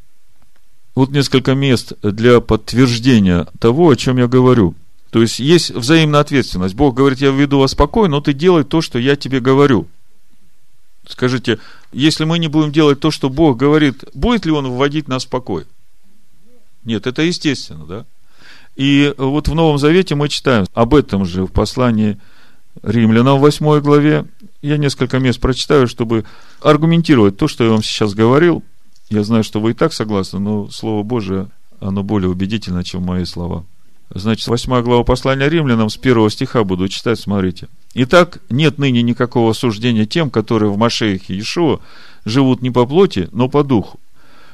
Вот 0.95 1.11
несколько 1.11 1.55
мест 1.55 1.93
для 2.01 2.41
подтверждения 2.41 3.47
того, 3.59 3.89
о 3.89 3.95
чем 3.95 4.17
я 4.17 4.27
говорю. 4.27 4.75
То 5.11 5.21
есть 5.21 5.39
есть 5.39 5.71
взаимная 5.71 6.19
ответственность. 6.19 6.75
Бог 6.75 6.95
говорит, 6.95 7.19
я 7.21 7.31
введу 7.31 7.59
вас 7.59 7.71
спокойно, 7.71 8.17
но 8.17 8.21
ты 8.21 8.33
делай 8.33 8.63
то, 8.63 8.81
что 8.81 8.99
я 8.99 9.15
тебе 9.15 9.39
говорю. 9.39 9.87
Скажите, 11.07 11.59
если 11.93 12.25
мы 12.25 12.37
не 12.37 12.47
будем 12.47 12.71
делать 12.71 12.99
то, 12.99 13.09
что 13.09 13.29
Бог 13.29 13.57
говорит, 13.57 14.03
будет 14.13 14.45
ли 14.45 14.51
Он 14.51 14.69
вводить 14.69 15.07
нас 15.07 15.25
в 15.25 15.29
покой? 15.29 15.65
Нет, 16.83 17.07
это 17.07 17.21
естественно, 17.21 17.85
да? 17.85 18.05
И 18.75 19.13
вот 19.17 19.47
в 19.47 19.55
Новом 19.55 19.77
Завете 19.77 20.15
мы 20.15 20.29
читаем 20.29 20.65
об 20.73 20.95
этом 20.95 21.25
же 21.25 21.45
в 21.45 21.51
послании 21.51 22.17
Римлянам 22.81 23.37
в 23.37 23.41
8 23.41 23.81
главе. 23.81 24.25
Я 24.61 24.77
несколько 24.77 25.19
мест 25.19 25.39
прочитаю, 25.39 25.87
чтобы 25.87 26.23
аргументировать 26.61 27.37
то, 27.37 27.47
что 27.47 27.63
я 27.63 27.71
вам 27.71 27.83
сейчас 27.83 28.13
говорил. 28.13 28.63
Я 29.09 29.23
знаю, 29.23 29.43
что 29.43 29.59
вы 29.59 29.71
и 29.71 29.73
так 29.73 29.91
согласны, 29.91 30.39
но 30.39 30.69
Слово 30.69 31.03
Божие, 31.03 31.49
оно 31.81 32.03
более 32.03 32.29
убедительно, 32.29 32.83
чем 32.83 33.03
мои 33.03 33.25
слова. 33.25 33.65
Значит, 34.13 34.47
8 34.47 34.81
глава 34.81 35.03
послания 35.03 35.49
римлянам 35.49 35.89
с 35.89 35.97
первого 35.97 36.31
стиха 36.31 36.63
буду 36.63 36.87
читать, 36.87 37.19
смотрите. 37.19 37.67
Итак, 37.93 38.39
нет 38.49 38.77
ныне 38.77 39.01
никакого 39.01 39.51
осуждения 39.51 40.05
тем, 40.05 40.29
которые 40.29 40.71
в 40.71 40.77
Машеихе 40.77 41.33
Иешуа 41.35 41.79
живут 42.25 42.61
не 42.61 42.71
по 42.71 42.85
плоти, 42.85 43.29
но 43.31 43.49
по 43.49 43.63
духу. 43.63 43.99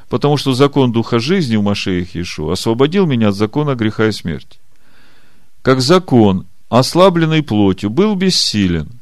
Потому 0.10 0.38
что 0.38 0.54
закон 0.54 0.92
духа 0.92 1.20
жизни 1.20 1.56
в 1.56 1.64
Машеихе 1.64 2.20
Иешуа 2.20 2.54
освободил 2.54 3.06
меня 3.06 3.30
от 3.30 3.36
закона 3.36 3.76
греха 3.76 4.08
и 4.08 4.12
смерти. 4.12 4.60
Как 5.62 5.82
закон, 5.82 6.46
ослабленный 6.70 7.44
плотью, 7.44 7.90
был 7.90 8.16
бессилен– 8.16 8.90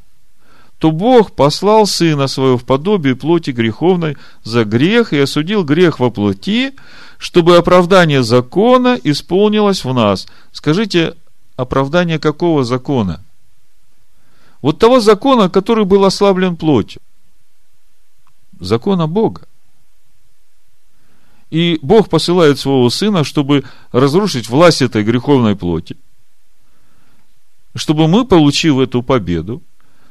то 0.84 0.92
Бог 0.92 1.32
послал 1.32 1.88
Сына 1.88 2.28
Своего 2.28 2.58
в 2.58 2.66
подобие 2.66 3.16
плоти 3.16 3.52
греховной 3.52 4.18
за 4.44 4.66
грех 4.66 5.14
и 5.14 5.18
осудил 5.18 5.64
грех 5.64 6.02
во 6.02 6.10
плоти, 6.10 6.74
чтобы 7.18 7.56
оправдание 7.56 8.22
закона 8.22 9.00
исполнилось 9.02 9.86
в 9.86 9.94
нас. 9.94 10.28
Скажите, 10.52 11.16
оправдание 11.56 12.20
какого 12.20 12.66
закона? 12.66 13.24
Вот 14.62 14.78
того 14.78 15.00
закона, 15.00 15.50
который 15.50 15.86
был 15.86 16.04
ослаблен 16.04 16.58
плотью. 16.58 17.02
Закона 18.60 19.08
Бога. 19.08 19.44
И 21.54 21.78
Бог 21.84 22.10
посылает 22.10 22.58
своего 22.58 22.90
Сына, 22.90 23.24
чтобы 23.24 23.64
разрушить 23.92 24.50
власть 24.50 24.82
этой 24.82 25.04
греховной 25.04 25.56
плоти, 25.56 25.96
чтобы 27.76 28.08
мы, 28.08 28.26
получив 28.26 28.80
эту 28.80 29.04
победу, 29.04 29.62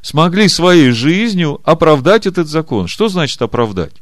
смогли 0.02 0.46
своей 0.46 0.92
жизнью 0.92 1.60
оправдать 1.64 2.28
этот 2.28 2.46
закон. 2.46 2.86
Что 2.86 3.08
значит 3.08 3.42
оправдать? 3.42 3.92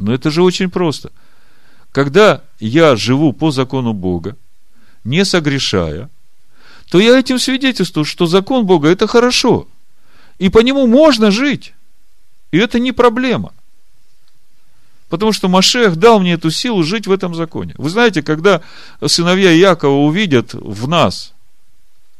Но 0.00 0.12
это 0.12 0.32
же 0.32 0.42
очень 0.42 0.68
просто. 0.68 1.12
Когда 1.92 2.42
я 2.58 2.96
живу 2.96 3.32
по 3.32 3.52
закону 3.52 3.92
Бога, 3.92 4.36
не 5.04 5.24
согрешая, 5.24 6.10
то 6.90 6.98
я 6.98 7.16
этим 7.16 7.38
свидетельствую, 7.38 8.04
что 8.04 8.26
закон 8.26 8.66
Бога– 8.66 8.88
это 8.90 9.06
хорошо. 9.06 9.68
И 10.38 10.48
по 10.48 10.58
нему 10.58 10.86
можно 10.86 11.30
жить. 11.30 11.74
И 12.52 12.58
это 12.58 12.78
не 12.78 12.92
проблема. 12.92 13.52
Потому 15.08 15.32
что 15.32 15.48
Машех 15.48 15.96
дал 15.96 16.20
мне 16.20 16.34
эту 16.34 16.50
силу 16.50 16.82
жить 16.82 17.06
в 17.06 17.12
этом 17.12 17.34
законе. 17.34 17.74
Вы 17.78 17.88
знаете, 17.90 18.22
когда 18.22 18.60
сыновья 19.04 19.50
Якова 19.50 20.06
увидят 20.06 20.52
в 20.52 20.86
нас 20.86 21.32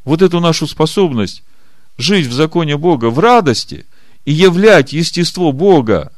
вот 0.04 0.22
эту 0.22 0.40
нашу 0.40 0.66
способность 0.66 1.42
жить 1.98 2.26
в 2.26 2.33
законе 2.33 2.76
Бога 2.76 3.11
в 3.11 3.18
радости 3.18 3.85
и 4.24 4.33
являть 4.33 4.92
естество 4.92 5.52
Бога, 5.52 6.12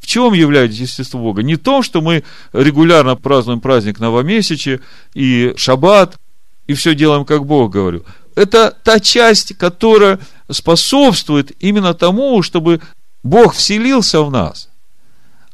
в 0.00 0.06
чем 0.06 0.32
является 0.32 0.82
естество 0.82 1.20
Бога? 1.20 1.42
Не 1.42 1.56
то, 1.56 1.82
что 1.82 2.02
мы 2.02 2.24
регулярно 2.52 3.16
празднуем 3.16 3.60
праздник 3.60 4.00
Новомесячи 4.00 4.80
и 5.14 5.54
Шаббат, 5.56 6.18
и 6.66 6.74
все 6.74 6.94
делаем, 6.94 7.24
как 7.24 7.46
Бог 7.46 7.72
говорю. 7.72 8.04
Это 8.34 8.76
та 8.82 8.98
часть, 9.00 9.56
которая 9.56 10.18
способствует 10.50 11.52
именно 11.60 11.94
тому, 11.94 12.42
чтобы 12.42 12.80
Бог 13.22 13.54
вселился 13.54 14.22
в 14.22 14.30
нас– 14.30 14.68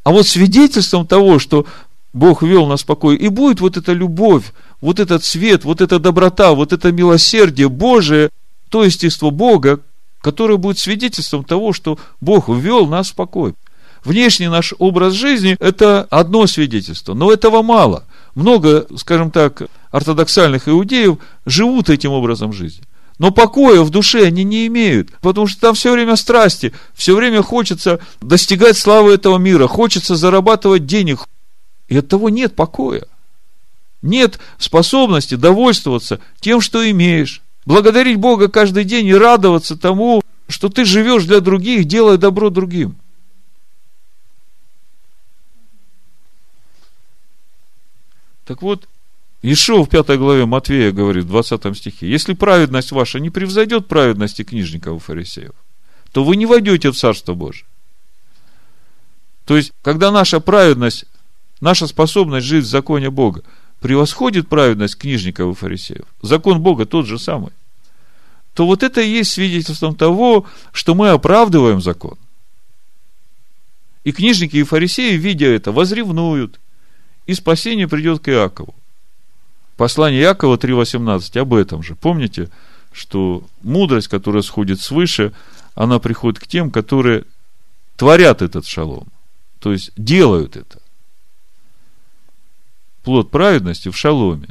а 0.03 0.11
вот 0.11 0.27
свидетельством 0.27 1.07
того, 1.07 1.39
что 1.39 1.67
Бог 2.13 2.43
вел 2.43 2.67
нас 2.67 2.83
в 2.83 2.87
покой, 2.87 3.17
и 3.17 3.29
будет 3.29 3.61
вот 3.61 3.77
эта 3.77 3.93
любовь 3.93 4.53
вот 4.81 4.99
этот 4.99 5.25
свет, 5.25 5.65
вот 5.65 5.81
эта 5.81 5.99
доброта, 5.99 6.53
вот 6.55 6.73
это 6.73 6.91
милосердие 6.91 7.69
Божие, 7.69 8.31
то 8.71 8.83
естество 8.83 9.31
Бога, 9.31 9.81
которое 10.23 10.57
будет 10.57 10.79
свидетельством 10.79 11.45
того, 11.45 11.73
что 11.73 11.99
Бог 12.21 12.49
ввел 12.49 12.87
нас 12.87 13.11
в 13.11 13.15
покой. 13.15 13.55
Внешний 14.05 14.49
наш 14.49 14.73
образ 14.79 15.13
жизни– 15.13 15.57
это 15.61 16.07
одно 16.11 16.47
свидетельство, 16.47 17.13
но 17.13 17.31
этого 17.31 17.61
мало. 17.63 18.05
Много, 18.35 18.87
скажем 18.97 19.31
так, 19.31 19.63
ортодоксальных 19.91 20.69
иудеев 20.69 21.19
живут 21.45 21.91
этим 21.91 22.13
образом 22.13 22.55
жизни. 22.55 22.83
Но 23.21 23.31
покоя 23.31 23.83
в 23.83 23.91
душе 23.91 24.25
они 24.25 24.45
не 24.45 24.67
имеют, 24.67 25.11
потому 25.21 25.47
что 25.47 25.61
там 25.61 25.75
все 25.75 25.93
время 25.93 26.17
страсти, 26.17 26.73
все 26.95 27.15
время 27.15 27.43
хочется 27.43 28.01
достигать 28.23 28.79
славы 28.79 29.13
этого 29.13 29.37
мира, 29.37 29.67
хочется 29.67 30.17
зарабатывать 30.17 30.87
денег. 30.87 31.29
И 31.89 31.99
от 31.99 32.09
того 32.09 32.31
нет 32.31 32.57
покоя. 32.57 33.05
Нет 34.01 34.41
способности 34.57 35.35
довольствоваться 35.35 36.19
тем, 36.41 36.63
что 36.63 36.91
имеешь. 36.91 37.43
Благодарить 37.67 38.17
Бога 38.17 38.49
каждый 38.49 38.85
день 38.85 39.05
и 39.05 39.15
радоваться 39.15 39.77
тому, 39.77 40.23
что 40.49 40.71
ты 40.71 40.87
живешь 40.87 41.25
для 41.25 41.41
других, 41.41 41.85
делая 41.85 42.17
добро 42.17 42.49
другим. 42.49 42.97
Так 48.47 48.63
вот, 48.63 48.89
Ишо 49.43 49.83
в 49.83 49.89
пятой 49.89 50.19
главе 50.19 50.45
Матвея 50.45 50.93
говорит 50.93 51.25
в 51.25 51.29
20 51.29 51.77
стихе, 51.77 52.11
если 52.11 52.35
праведность 52.35 52.93
ваша 52.93 53.21
не 53.21 53.31
превзойдет 53.31 53.89
праведности 53.89 54.45
книжников 54.45 54.97
и 54.97 55.01
фарисеев, 55.05 55.53
то 56.13 56.25
вы 56.25 56.37
не 56.37 56.45
войдете 56.45 56.91
в 56.91 56.97
Царство 56.97 57.33
Божие. 57.35 57.65
То 59.47 59.57
есть, 59.57 59.73
когда 59.83 60.11
наша 60.11 60.41
праведность, 60.41 61.07
наша 61.61 61.87
способность 61.87 62.47
жить 62.47 62.65
в 62.65 62.69
законе 62.69 63.09
Бога 63.11 63.43
превосходит 63.81 64.49
праведность 64.49 64.99
книжников 64.99 65.57
и 65.57 65.59
фарисеев, 65.59 66.05
закон 66.21 66.61
Бога 66.61 66.85
тот 66.85 67.07
же 67.07 67.19
самый, 67.19 67.53
то 68.53 68.67
вот 68.67 68.83
это 68.83 69.01
и 69.01 69.09
есть 69.09 69.33
свидетельством 69.33 69.95
того, 69.95 70.45
что 70.73 70.95
мы 70.95 71.09
оправдываем 71.09 71.81
закон. 71.81 72.19
И 74.05 74.13
книжники 74.13 74.57
и 74.57 74.65
фарисеи, 74.65 75.17
видя 75.17 75.47
это, 75.47 75.73
возревнуют, 75.73 76.61
и 77.27 77.33
спасение 77.33 77.89
придет 77.89 78.21
к 78.21 78.29
Иакову. 78.29 78.75
Послание 79.81 80.21
Якова 80.21 80.59
3.18 80.59 81.39
об 81.39 81.55
этом 81.55 81.83
же. 81.83 81.95
Помните, 81.95 82.51
что 82.93 83.47
мудрость, 83.63 84.09
которая 84.09 84.43
сходит 84.43 84.79
свыше, 84.79 85.33
она 85.75 85.99
приходит 85.99 86.39
к 86.39 86.47
тем, 86.47 86.71
которые 86.71 87.25
творят 87.97 88.43
этот 88.43 88.67
шалом. 88.67 89.09
То 89.59 89.73
есть 89.73 89.93
делают 89.97 90.57
это. 90.57 90.83
Плод 93.05 93.31
праведности 93.31 93.89
в 93.89 93.97
шаломе. 93.97 94.51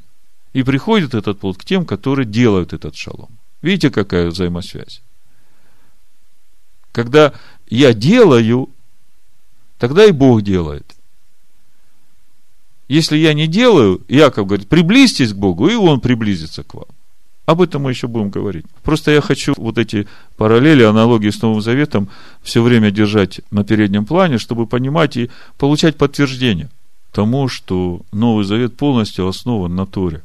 И 0.53 0.63
приходит 0.63 1.13
этот 1.13 1.39
плод 1.39 1.59
к 1.59 1.63
тем, 1.63 1.85
которые 1.85 2.25
делают 2.25 2.73
этот 2.73 2.95
шалом. 2.95 3.29
Видите, 3.61 3.91
какая 3.91 4.29
взаимосвязь? 4.29 5.03
Когда 6.91 7.33
я 7.67 7.93
делаю, 7.93 8.67
тогда 9.77 10.05
и 10.05 10.11
Бог 10.11 10.41
делает. 10.41 10.95
Если 12.89 13.17
я 13.17 13.35
не 13.35 13.47
делаю, 13.47 14.01
Яков 14.09 14.47
говорит, 14.47 14.67
приблизьтесь 14.67 15.31
к 15.31 15.37
Богу, 15.37 15.69
и 15.69 15.75
Он 15.75 16.01
приблизится 16.01 16.63
к 16.63 16.73
вам. 16.73 16.87
Об 17.45 17.61
этом 17.61 17.83
мы 17.83 17.91
еще 17.91 18.07
будем 18.07 18.31
говорить. 18.31 18.65
Просто 18.83 19.11
я 19.11 19.21
хочу 19.21 19.53
вот 19.57 19.77
эти 19.77 20.07
параллели, 20.37 20.83
аналогии 20.83 21.29
с 21.29 21.41
Новым 21.41 21.61
Заветом 21.61 22.09
все 22.41 22.63
время 22.63 22.89
держать 22.89 23.41
на 23.51 23.63
переднем 23.63 24.05
плане, 24.05 24.39
чтобы 24.39 24.65
понимать 24.65 25.17
и 25.17 25.29
получать 25.57 25.97
подтверждение 25.97 26.69
тому, 27.11 27.47
что 27.47 28.01
Новый 28.11 28.43
Завет 28.43 28.75
полностью 28.75 29.27
основан 29.27 29.75
на 29.75 29.85
Торе. 29.85 30.23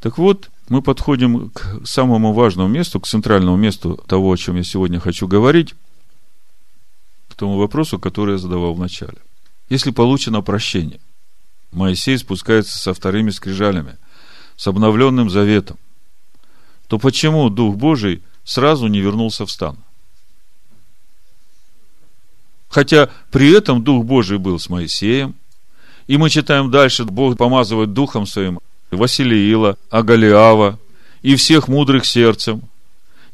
Так 0.00 0.16
вот, 0.18 0.50
мы 0.70 0.80
подходим 0.80 1.50
к 1.50 1.80
самому 1.84 2.32
важному 2.32 2.68
месту, 2.68 2.98
к 2.98 3.06
центральному 3.06 3.56
месту 3.58 4.02
того, 4.06 4.32
о 4.32 4.36
чем 4.36 4.56
я 4.56 4.64
сегодня 4.64 5.00
хочу 5.00 5.28
говорить, 5.28 5.74
к 7.28 7.34
тому 7.34 7.58
вопросу, 7.58 7.98
который 7.98 8.32
я 8.32 8.38
задавал 8.38 8.72
в 8.74 8.80
начале. 8.80 9.18
Если 9.68 9.90
получено 9.90 10.40
прощение– 10.40 11.00
Моисей 11.74 12.18
спускается 12.18 12.78
со 12.78 12.94
вторыми 12.94 13.30
скрижалями, 13.30 13.96
с 14.56 14.66
обновленным 14.66 15.30
заветом, 15.30 15.78
то 16.88 16.98
почему 16.98 17.50
Дух 17.50 17.76
Божий 17.76 18.22
сразу 18.44 18.86
не 18.86 19.00
вернулся 19.00 19.46
в 19.46 19.50
стан? 19.50 19.76
Хотя 22.68 23.10
при 23.30 23.52
этом 23.52 23.84
Дух 23.84 24.04
Божий 24.04 24.38
был 24.38 24.58
с 24.58 24.68
Моисеем, 24.68 25.34
и 26.06 26.16
мы 26.16 26.30
читаем 26.30 26.70
дальше, 26.70 27.04
Бог 27.04 27.36
помазывает 27.36 27.92
Духом 27.92 28.26
Своим 28.26 28.60
Василиила, 28.90 29.78
Агалиава 29.90 30.78
и 31.22 31.36
всех 31.36 31.68
мудрых 31.68 32.04
сердцем– 32.04 32.62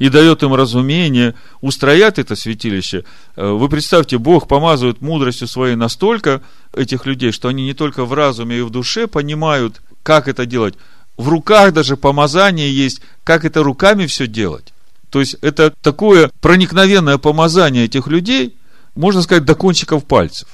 и 0.01 0.09
дает 0.09 0.43
им 0.43 0.55
разумение 0.55 1.35
устроять 1.61 2.19
это 2.19 2.35
святилище. 2.35 3.05
Э, 3.37 3.51
вы 3.51 3.69
представьте, 3.69 4.17
Бог 4.17 4.49
помазывает 4.49 5.03
мудростью 5.03 5.47
своей 5.47 5.77
настолько 5.77 6.41
этих 6.75 7.05
людей, 7.05 7.33
что 7.33 7.49
они 7.49 7.65
не 7.65 7.75
только 7.75 8.07
в 8.07 8.15
разуме 8.15 8.59
и 8.59 8.63
в 8.63 8.71
душе 8.71 9.07
понимают, 9.07 9.83
как 10.03 10.27
это 10.27 10.47
делать. 10.47 10.75
В 11.19 11.29
руках 11.29 11.75
даже 11.75 11.99
помазание 11.99 12.75
есть, 12.75 13.03
как 13.25 13.45
это 13.45 13.63
руками 13.63 14.07
все 14.07 14.27
делать. 14.27 14.73
То 15.11 15.21
есть, 15.21 15.37
это 15.43 15.75
такое 15.83 16.31
проникновенное 16.41 17.19
помазание 17.19 17.85
этих 17.85 18.07
людей, 18.07 18.57
можно 18.95 19.21
сказать, 19.21 19.45
до 19.45 19.55
кончиков 19.55 20.07
пальцев. 20.07 20.49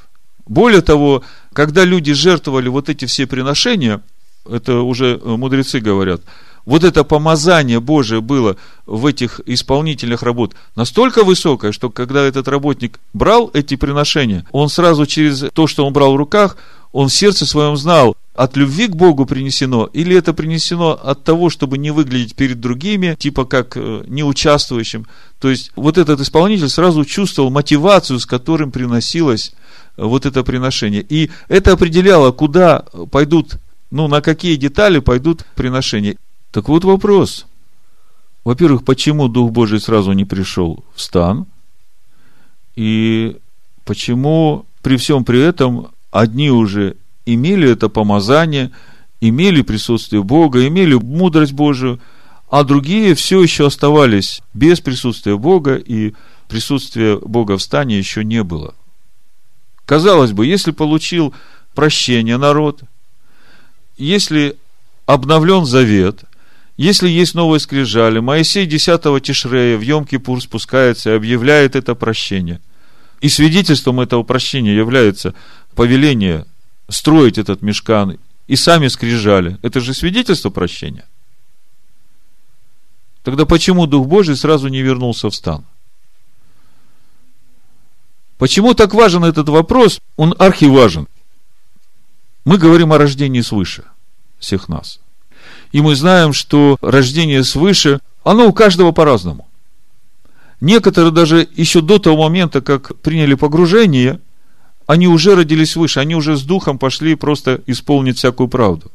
Более 0.49 0.81
того, 0.81 1.23
когда 1.53 1.85
люди 1.85 2.13
жертвовали 2.15 2.67
вот 2.69 2.89
эти 2.89 3.05
все 3.05 3.29
приношения, 3.29 4.01
это 4.45 4.81
уже 4.81 5.21
мудрецы 5.25 5.79
говорят– 5.79 6.23
вот 6.67 6.85
это 6.85 7.05
помазание 7.05 7.81
Божие 7.81 8.21
было 8.21 8.57
в 8.85 9.07
этих 9.07 9.41
исполнительных 9.47 10.23
работ 10.23 10.55
настолько 10.75 11.25
высокое, 11.25 11.73
что 11.73 11.91
когда 11.91 12.23
этот 12.23 12.49
работник 12.49 12.99
брал 13.15 13.51
эти 13.55 13.77
приношения, 13.77 14.45
он 14.53 14.69
сразу 14.69 15.07
через 15.07 15.47
то, 15.53 15.67
что 15.67 15.87
он 15.87 15.93
брал 15.93 16.13
в 16.13 16.17
руках, 16.17 16.57
он 16.93 17.09
в 17.09 17.15
сердце 17.15 17.47
своем 17.47 17.77
знал, 17.77 18.17
от 18.35 18.57
любви 18.57 18.87
к 18.87 18.97
Богу 18.97 19.27
принесено, 19.27 19.89
или 19.93 20.17
это 20.17 20.35
принесено 20.35 20.91
от 20.91 21.25
того, 21.25 21.51
чтобы 21.51 21.79
не 21.79 21.91
выглядеть 21.91 22.35
перед 22.35 22.61
другими, 22.61 23.17
типа 23.19 23.45
как 23.45 23.77
э, 23.77 24.05
неучаствующим. 24.07 25.07
То 25.39 25.49
есть, 25.49 25.73
вот 25.75 25.97
этот 25.99 26.21
исполнитель 26.21 26.69
сразу 26.69 27.05
чувствовал 27.05 27.51
мотивацию, 27.51 28.21
с 28.21 28.27
которым 28.27 28.71
приносилось 28.73 29.53
э, 29.97 30.05
вот 30.05 30.27
это 30.27 30.43
приношение. 30.43 31.05
И 31.09 31.31
это 31.49 31.73
определяло, 31.73 32.31
куда 32.33 32.85
пойдут, 33.11 33.57
ну, 33.91 34.07
на 34.07 34.21
какие 34.21 34.57
детали 34.57 34.99
пойдут 34.99 35.45
приношения. 35.55 36.17
Так 36.57 36.71
вот 36.71 36.85
вопрос. 36.85 37.45
Во-первых, 38.43 38.83
почему 38.83 39.29
Дух 39.29 39.51
Божий 39.51 39.79
сразу 39.79 40.13
не 40.13 40.25
пришел 40.25 40.83
в 40.95 41.03
стан? 41.03 41.45
И 42.77 43.37
почему 43.85 44.65
при 44.81 44.97
всем 44.97 45.27
при 45.27 45.39
этом 45.39 45.89
одни 46.11 46.51
уже 46.51 46.97
имели 47.27 47.71
это 47.71 47.91
помазание, 47.91 48.71
имели 49.21 49.61
присутствие 49.61 50.23
Бога, 50.23 50.67
имели 50.67 50.95
мудрость 50.95 51.53
Божию, 51.53 52.01
а 52.49 52.65
другие 52.65 53.15
все 53.15 53.43
еще 53.43 53.67
оставались 53.67 54.41
без 54.55 54.81
присутствия 54.81 55.37
Бога, 55.37 55.77
и 55.77 56.15
присутствия 56.49 57.19
Бога 57.19 57.59
в 57.59 57.63
стане 57.63 57.99
еще 57.99 58.25
не 58.25 58.43
было. 58.43 58.75
Казалось 59.85 60.33
бы, 60.33 60.47
если 60.47 60.71
получил 60.71 61.35
прощение 61.75 62.39
народ, 62.39 62.81
если 63.99 64.57
обновлен 65.05 65.67
завет– 65.67 66.25
если 66.77 67.09
есть 67.09 67.35
новые 67.35 67.59
скрижали, 67.59 68.19
Моисей 68.19 68.67
10 68.67 69.23
Тишрея 69.23 69.79
в 69.79 69.81
Йом-Кипур 69.81 70.41
спускается 70.41 71.11
и 71.11 71.17
объявляет 71.17 71.75
это 71.75 71.95
прощение. 71.95 72.61
И 73.23 73.31
свидетельством 73.31 74.01
этого 74.01 74.23
прощения 74.25 74.77
является 74.77 75.35
повеление 75.75 76.45
строить 76.89 77.39
этот 77.39 77.63
мешкан 77.63 78.19
и 78.47 78.57
сами 78.57 78.89
скрижали. 78.89 79.59
Это 79.63 79.81
же 79.81 79.95
свидетельство 79.95 80.51
прощения. 80.51 81.07
Тогда 83.23 83.47
почему 83.47 83.87
Дух 83.87 84.07
Божий 84.07 84.37
сразу 84.37 84.69
не 84.69 84.83
вернулся 84.83 85.31
в 85.31 85.35
стан? 85.35 85.65
Почему 88.37 88.75
так 88.75 88.93
важен 88.93 89.25
этот 89.25 89.49
вопрос? 89.49 89.99
Он 90.17 90.35
архиважен. 90.39 91.09
Мы 92.45 92.59
говорим 92.59 92.93
о 92.93 92.99
рождении 92.99 93.41
свыше 93.41 93.85
всех 94.39 94.69
нас– 94.69 95.01
и 95.73 95.81
мы 95.81 95.95
знаем, 95.95 96.33
что 96.33 96.79
рождение 96.81 97.45
свыше, 97.45 98.01
оно 98.25 98.47
у 98.47 98.53
каждого 98.53 98.93
по-разному. 98.93 99.47
Некоторые 100.61 101.13
даже 101.13 101.47
еще 101.55 101.81
до 101.81 101.99
того 101.99 102.25
момента, 102.25 102.61
как 102.61 102.97
приняли 103.01 103.35
погружение, 103.35 104.21
они 104.87 105.09
уже 105.09 105.35
родились 105.35 105.77
выше, 105.77 106.01
они 106.01 106.15
уже 106.15 106.37
с 106.37 106.43
духом 106.43 106.79
пошли 106.79 107.15
просто 107.15 107.61
исполнить 107.67 108.19
всякую 108.19 108.49
правду. 108.49 108.91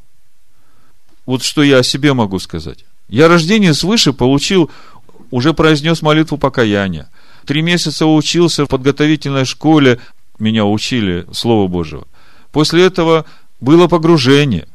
Вот 1.26 1.44
что 1.44 1.62
я 1.62 1.80
о 1.80 1.84
себе 1.84 2.14
могу 2.14 2.40
сказать. 2.40 2.86
Я 3.10 3.28
рождение 3.28 3.74
свыше 3.74 4.14
получил, 4.14 4.72
уже 5.30 5.54
произнес 5.54 6.02
молитву 6.02 6.38
покаяния. 6.38 7.10
Три 7.46 7.62
месяца 7.62 8.06
учился 8.06 8.66
в 8.66 8.70
подготовительной 8.70 9.46
школе, 9.46 10.00
меня 10.40 10.66
учили 10.66 11.28
Слово 11.32 11.68
Божьего. 11.68 12.08
После 12.52 12.84
этого 12.84 13.26
было 13.60 13.88
погружение. 13.88 14.68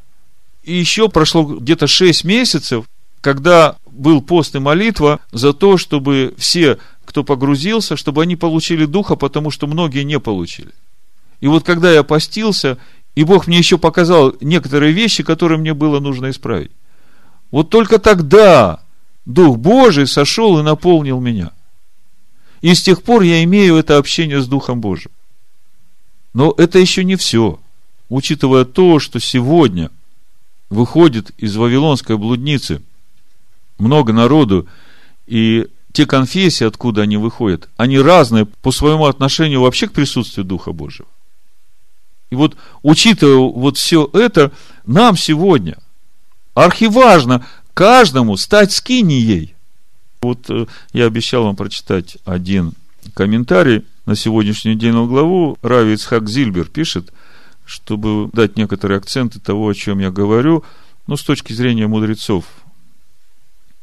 И 0.67 0.75
еще 0.75 1.09
прошло 1.09 1.45
где-то 1.45 1.87
6 1.87 2.25
месяцев, 2.25 2.87
когда 3.21 3.77
был 3.87 4.21
пост 4.21 4.57
и 4.57 4.59
молитва 4.59 5.21
за 5.31 5.53
то, 5.53 5.79
чтобы 5.79 6.35
все, 6.37 6.79
кто 7.05 7.23
погрузился, 7.23 7.97
чтобы 7.97 8.23
они 8.23 8.35
получили 8.35 8.85
духа, 8.85 9.15
потому 9.15 9.53
что 9.53 9.69
многие 9.69 10.03
не 10.03 10.19
получили. 10.19 10.73
И 11.41 11.47
вот 11.47 11.65
когда 11.65 11.93
я 11.93 12.03
постился, 12.03 12.79
и 13.15 13.23
Бог 13.23 13.47
мне 13.47 13.59
еще 13.59 13.79
показал 13.79 14.35
некоторые 14.41 14.93
вещи, 14.93 15.23
которые 15.23 15.59
мне 15.59 15.73
было 15.73 16.01
нужно 16.01 16.31
исправить. 16.31 16.73
Вот 17.53 17.71
только 17.71 18.01
тогда 18.01 18.83
Дух 19.25 19.59
Божий 19.59 20.09
сошел 20.09 20.59
и 20.59 20.65
наполнил 20.65 21.21
меня. 21.21 21.53
И 22.61 22.75
с 22.75 22.83
тех 22.83 23.05
пор 23.05 23.23
я 23.23 23.45
имею 23.45 23.77
это 23.77 23.99
общение 23.99 24.41
с 24.41 24.49
Духом 24.49 24.81
Божьим. 24.81 25.13
Но 26.35 26.53
это 26.59 26.81
еще 26.81 27.05
не 27.05 27.15
все. 27.15 27.61
Учитывая 28.09 28.65
то, 28.65 28.99
что 28.99 29.21
сегодня 29.21 29.91
выходит 30.71 31.31
из 31.39 31.57
Вавилонской 31.57 32.17
блудницы 32.17 32.83
много 33.79 34.13
народу, 34.13 34.67
и 35.27 35.67
те 35.93 36.07
конфессии, 36.07 36.65
откуда 36.65 37.03
они 37.03 37.17
выходят, 37.17 37.69
они 37.77 37.99
разные 37.99 38.47
по 38.47 38.71
своему 38.71 39.07
отношению 39.07 39.63
вообще 39.63 39.89
к 39.89 39.93
присутствию 39.93 40.45
Духа 40.45 40.73
Божьего. 40.73 41.09
И 42.31 42.35
вот, 42.35 42.57
учитывая 42.83 43.37
вот 43.37 43.79
все 43.79 44.09
это, 44.13 44.53
нам 44.85 45.17
сегодня 45.17 45.79
архиважно 46.55 47.47
каждому 47.75 48.37
стать 48.37 48.73
скинией. 48.73 49.55
Вот 50.23 50.51
э, 50.51 50.67
я 50.93 51.07
обещал 51.07 51.45
вам 51.45 51.57
прочитать 51.57 52.17
один 52.25 52.73
комментарий 53.15 53.85
на 54.07 54.17
сегодняшнюю 54.17 54.77
недельную 54.77 55.07
главу. 55.07 55.59
Рави 55.63 55.93
Ицхак 55.93 56.29
Зильбер 56.29 56.67
пишет, 56.67 57.13
чтобы 57.67 58.31
дать 58.33 58.57
некоторые 58.57 58.99
акценты 58.99 59.41
того, 59.41 59.69
о 59.69 59.75
чем 59.75 59.99
я 59.99 60.11
говорю, 60.11 60.65
но 61.07 61.17
с 61.17 61.23
точки 61.23 61.53
зрения 61.53 61.87
мудрецов. 61.87 62.45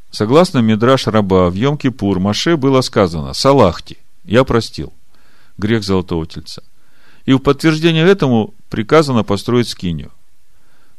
Согласно 0.10 0.60
Мидраш 0.60 1.08
Раба, 1.08 1.50
в 1.50 1.56
Йом-Кипур 1.56 2.20
Маше 2.20 2.56
было 2.56 2.82
сказано 2.82 3.34
«Салахти, 3.34 3.98
я 4.24 4.44
простил» 4.44 4.94
грех 5.58 5.84
Золотого 5.84 6.26
Тельца. 6.26 6.64
И 7.26 7.34
в 7.34 7.40
подтверждение 7.40 8.06
этому 8.06 8.54
приказано 8.70 9.24
построить 9.24 9.70
скинию. 9.70 10.12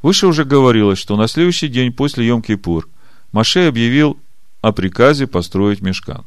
Выше 0.03 0.27
уже 0.27 0.45
говорилось, 0.45 0.99
что 0.99 1.17
на 1.17 1.29
следующий 1.29 1.69
день 1.69 1.93
после 1.93 2.29
Йом-Кипур 2.29 2.85
Маше 3.33 3.67
объявил 3.67 4.19
о 4.61 4.73
приказе 4.73 5.27
построить 5.27 5.81
мешкан, 5.81 6.25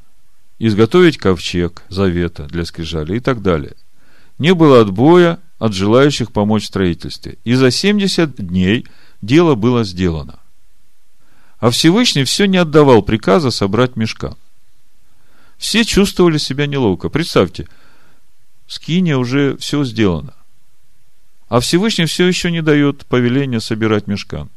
изготовить 0.60 1.18
ковчег 1.18 1.84
завета 1.90 2.44
для 2.48 2.66
скрижали 2.66 3.18
и 3.18 3.20
так 3.20 3.42
далее. 3.42 3.76
Не 4.40 4.54
было 4.54 4.82
отбоя 4.82 5.40
от 5.60 5.74
желающих 5.74 6.32
помочь 6.32 6.64
в 6.64 6.68
строительстве, 6.68 7.38
и 7.44 7.54
за 7.54 7.72
70 7.72 8.36
дней 8.36 8.86
дело 9.22 9.56
было 9.56 9.84
сделано. 9.84 10.40
А 11.60 11.72
Всевышний 11.72 12.24
все 12.24 12.46
не 12.46 12.58
отдавал 12.58 13.02
приказа 13.02 13.50
собрать 13.50 13.96
мешкан. 13.96 14.36
Все 15.58 15.84
чувствовали 15.84 16.38
себя 16.38 16.68
неловко. 16.68 17.10
Представьте, 17.10 17.68
скиния 18.68 19.18
уже 19.18 19.58
все 19.58 19.84
сделано. 19.84 20.34
А 21.50 21.60
Всевышний 21.60 22.06
все 22.06 22.28
еще 22.28 22.52
не 22.52 22.62
дает 22.62 23.06
повеления 23.08 23.60
собирать 23.60 24.06
мешкан. 24.06 24.50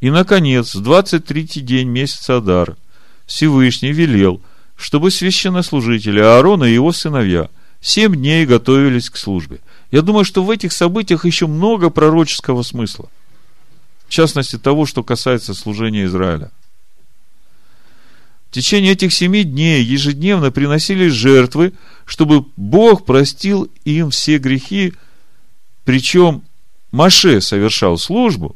И, 0.00 0.10
наконец, 0.10 0.74
в 0.74 0.82
23-й 0.82 1.60
день 1.60 1.88
месяца 1.88 2.36
Адар 2.36 2.76
Всевышний 3.24 3.92
велел, 3.92 4.42
чтобы 4.76 5.10
священнослужители 5.10 6.20
Аарона 6.20 6.64
и 6.64 6.74
его 6.74 6.92
сыновья 6.92 7.48
семь 7.84 8.16
дней 8.16 8.46
готовились 8.46 9.10
к 9.10 9.16
службе. 9.16 9.60
Я 9.90 10.02
думаю, 10.02 10.24
что 10.24 10.42
в 10.42 10.50
этих 10.50 10.72
событиях 10.72 11.24
еще 11.24 11.46
много 11.46 11.90
пророческого 11.90 12.62
смысла. 12.62 13.08
В 14.08 14.10
частности, 14.10 14.58
того, 14.58 14.86
что 14.86 15.02
касается 15.02 15.54
служения 15.54 16.04
Израиля– 16.04 16.50
в 18.54 18.56
течение 18.56 18.92
этих 18.92 19.12
семи 19.12 19.42
дней 19.42 19.82
ежедневно 19.82 20.52
приносились 20.52 21.12
жертвы, 21.12 21.72
чтобы 22.04 22.44
Бог 22.56 23.04
простил 23.04 23.68
им 23.84 24.10
все 24.10 24.38
грехи, 24.38 24.92
причем 25.84 26.44
Маше 26.92 27.40
совершал 27.40 27.98
службу, 27.98 28.54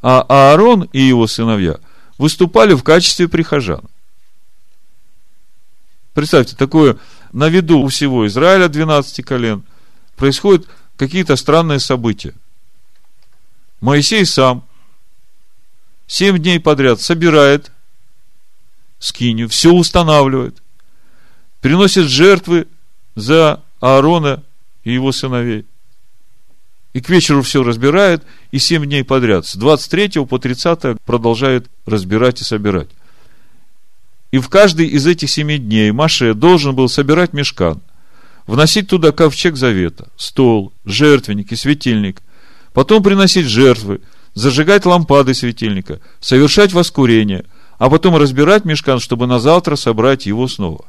а 0.00 0.24
Аарон 0.28 0.88
и 0.92 1.00
его 1.00 1.26
сыновья 1.26 1.80
выступали 2.18 2.74
в 2.74 2.84
качестве 2.84 3.26
прихожан. 3.26 3.82
Представьте, 6.14 6.54
такое 6.54 6.96
на 7.32 7.48
виду 7.48 7.80
у 7.80 7.88
всего 7.88 8.26
Израиля 8.26 8.68
12 8.68 9.24
колен 9.24 9.64
происходят 10.16 10.66
какие-то 10.96 11.36
странные 11.36 11.78
события. 11.78 12.34
Моисей 13.80 14.26
сам 14.26 14.64
семь 16.06 16.38
дней 16.38 16.60
подряд 16.60 17.00
собирает 17.00 17.70
скинию, 18.98 19.48
все 19.48 19.72
устанавливает, 19.72 20.60
приносит 21.60 22.06
жертвы 22.06 22.68
за 23.14 23.62
Аарона 23.80 24.42
и 24.84 24.92
его 24.92 25.12
сыновей. 25.12 25.66
И 26.92 27.00
к 27.00 27.08
вечеру 27.08 27.42
все 27.42 27.62
разбирает, 27.62 28.24
и 28.50 28.58
семь 28.58 28.84
дней 28.84 29.04
подряд, 29.04 29.46
с 29.46 29.54
23 29.54 30.26
по 30.26 30.38
30 30.38 31.00
продолжает 31.04 31.70
разбирать 31.86 32.40
и 32.40 32.44
собирать. 32.44 32.88
И 34.30 34.38
в 34.38 34.48
каждый 34.48 34.86
из 34.86 35.06
этих 35.06 35.30
семи 35.30 35.58
дней 35.58 35.90
Маше 35.90 36.34
должен 36.34 36.74
был 36.74 36.88
собирать 36.88 37.32
мешкан, 37.32 37.80
вносить 38.46 38.88
туда 38.88 39.12
ковчег 39.12 39.56
завета, 39.56 40.08
стол, 40.16 40.72
жертвенник 40.84 41.52
и 41.52 41.56
светильник, 41.56 42.22
потом 42.72 43.02
приносить 43.02 43.46
жертвы, 43.46 44.00
зажигать 44.34 44.86
лампады 44.86 45.34
светильника, 45.34 46.00
совершать 46.20 46.72
воскурение– 46.72 47.44
а 47.80 47.88
потом 47.88 48.14
разбирать 48.16 48.66
мешкан, 48.66 49.00
чтобы 49.00 49.26
на 49.26 49.40
завтра 49.40 49.74
собрать 49.74 50.26
его 50.26 50.46
снова. 50.48 50.84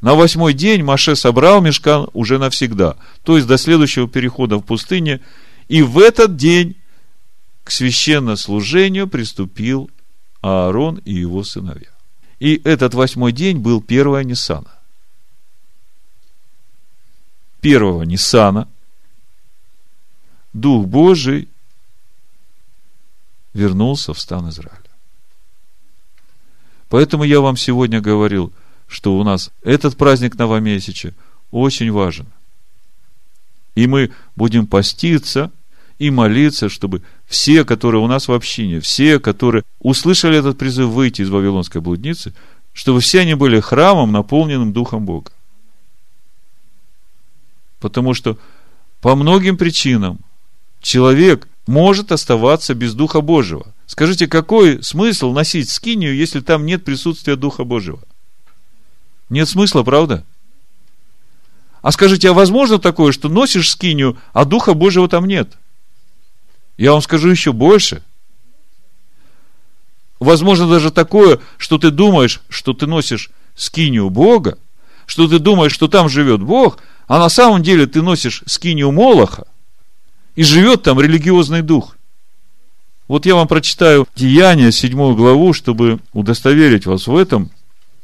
На 0.00 0.14
восьмой 0.14 0.54
день 0.54 0.84
Маше 0.84 1.16
собрал 1.16 1.60
мешкан 1.60 2.08
уже 2.12 2.38
навсегда, 2.38 2.96
то 3.24 3.34
есть 3.34 3.48
до 3.48 3.58
следующего 3.58 4.08
перехода 4.08 4.56
в 4.56 4.62
пустыне, 4.62 5.20
и 5.66 5.82
в 5.82 5.98
этот 5.98 6.36
день 6.36 6.76
к 7.64 7.72
священнослужению 7.72 9.08
приступил 9.08 9.90
Аарон 10.42 10.98
и 11.04 11.12
его 11.12 11.42
сыновья. 11.42 11.91
И 12.42 12.60
этот 12.64 12.92
восьмой 12.92 13.30
день 13.30 13.58
был 13.58 13.80
первого 13.80 14.18
Ниссана. 14.18 14.72
Первого 17.60 18.02
Ниссана 18.02 18.68
Дух 20.52 20.88
Божий 20.88 21.48
вернулся 23.54 24.12
в 24.12 24.18
стан 24.18 24.48
Израиля. 24.48 24.90
Поэтому 26.88 27.22
я 27.22 27.40
вам 27.40 27.56
сегодня 27.56 28.00
говорил, 28.00 28.52
что 28.88 29.16
у 29.16 29.22
нас 29.22 29.52
этот 29.62 29.96
праздник 29.96 30.34
Новомесяча 30.34 31.14
очень 31.52 31.92
важен. 31.92 32.26
И 33.76 33.86
мы 33.86 34.10
будем 34.34 34.66
поститься 34.66 35.52
и 36.00 36.10
молиться, 36.10 36.68
чтобы 36.68 37.02
все, 37.32 37.64
которые 37.64 38.00
у 38.02 38.06
нас 38.06 38.28
в 38.28 38.32
общине, 38.32 38.80
все, 38.80 39.18
которые 39.18 39.64
услышали 39.80 40.38
этот 40.38 40.58
призыв 40.58 40.90
выйти 40.90 41.22
из 41.22 41.30
Вавилонской 41.30 41.80
блудницы, 41.80 42.32
чтобы 42.72 43.00
все 43.00 43.20
они 43.20 43.34
были 43.34 43.58
храмом, 43.60 44.12
наполненным 44.12 44.72
Духом 44.72 45.04
Бога. 45.04 45.32
Потому 47.80 48.14
что 48.14 48.38
по 49.00 49.16
многим 49.16 49.56
причинам 49.56 50.20
человек 50.80 51.48
может 51.66 52.12
оставаться 52.12 52.74
без 52.74 52.94
Духа 52.94 53.20
Божьего– 53.20 53.66
Скажите, 53.92 54.26
какой 54.26 54.82
смысл 54.82 55.32
носить 55.32 55.68
скинию, 55.68 56.16
если 56.16 56.40
там 56.40 56.64
нет 56.64 56.82
присутствия 56.82 57.36
Духа 57.36 57.62
Божьего? 57.62 58.00
Нет 59.28 59.46
смысла, 59.50 59.82
правда? 59.82 60.24
А 61.82 61.92
скажите, 61.92 62.30
а 62.30 62.32
возможно 62.32 62.78
такое, 62.78 63.12
что 63.12 63.28
носишь 63.28 63.70
скинию, 63.70 64.16
а 64.32 64.46
Духа 64.46 64.72
Божьего 64.72 65.10
там 65.10 65.26
нет? 65.26 65.58
Я 66.76 66.92
вам 66.92 67.02
скажу 67.02 67.28
еще 67.28 67.52
больше. 67.52 68.02
Возможно 70.20 70.68
даже 70.68 70.90
такое, 70.90 71.40
что 71.58 71.78
ты 71.78 71.90
думаешь, 71.90 72.40
что 72.48 72.72
ты 72.72 72.86
носишь 72.86 73.30
скинию 73.54 74.08
Бога, 74.08 74.58
что 75.06 75.26
ты 75.28 75.38
думаешь, 75.38 75.72
что 75.72 75.88
там 75.88 76.08
живет 76.08 76.42
Бог, 76.42 76.78
а 77.08 77.18
на 77.18 77.28
самом 77.28 77.62
деле 77.62 77.86
ты 77.86 78.02
носишь 78.02 78.42
скинию 78.46 78.92
Молоха, 78.92 79.46
и 80.36 80.44
живет 80.44 80.82
там 80.82 81.00
религиозный 81.00 81.62
дух– 81.62 81.96
вот 83.12 83.26
я 83.26 83.34
вам 83.34 83.46
прочитаю 83.46 84.06
Деяния, 84.16 84.72
седьмую 84.72 85.14
главу, 85.14 85.52
чтобы 85.52 85.98
удостоверить 86.14 86.86
вас 86.86 87.06
в 87.06 87.14
этом 87.14 87.50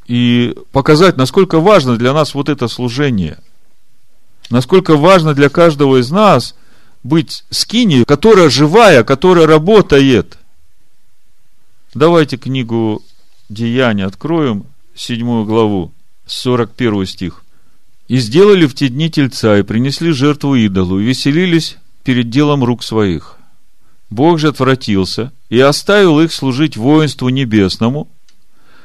и 0.07 0.55
показать, 0.71 1.17
насколько 1.17 1.61
важно 1.61 1.97
для 1.97 2.13
нас 2.13 2.35
вот 2.35 2.51
это 2.51 2.69
служение. 2.69 3.39
Насколько 4.51 4.99
важно 4.99 5.33
для 5.33 5.49
каждого 5.49 5.99
из 5.99 6.11
нас 6.11 6.55
быть 7.09 7.45
скини, 7.51 8.05
которая 8.05 8.51
живая, 8.51 9.03
которая 9.03 9.47
работает. 9.47 10.39
Давайте 11.95 12.37
книгу 12.37 13.03
Деяния 13.49 14.05
откроем, 14.05 14.67
седьмую 14.95 15.45
главу, 15.45 15.93
41 16.27 17.07
стих. 17.07 17.43
«И 18.07 18.19
сделали 18.19 18.67
в 18.67 18.75
те 18.75 18.89
дни 18.89 19.11
тельца, 19.11 19.59
и 19.59 19.63
принесли 19.63 20.13
жертву 20.13 20.55
идолу, 20.55 21.01
и 21.01 21.05
веселились 21.05 21.77
перед 22.05 22.31
делом 22.31 22.65
рук 22.65 22.83
своих. 22.83 23.37
Бог 24.11 24.39
же 24.39 24.49
отвратился 24.49 25.33
и 25.51 25.61
оставил 25.61 26.21
их 26.21 26.33
служить 26.33 26.77
воинству 26.77 27.29
небесному, 27.29 28.09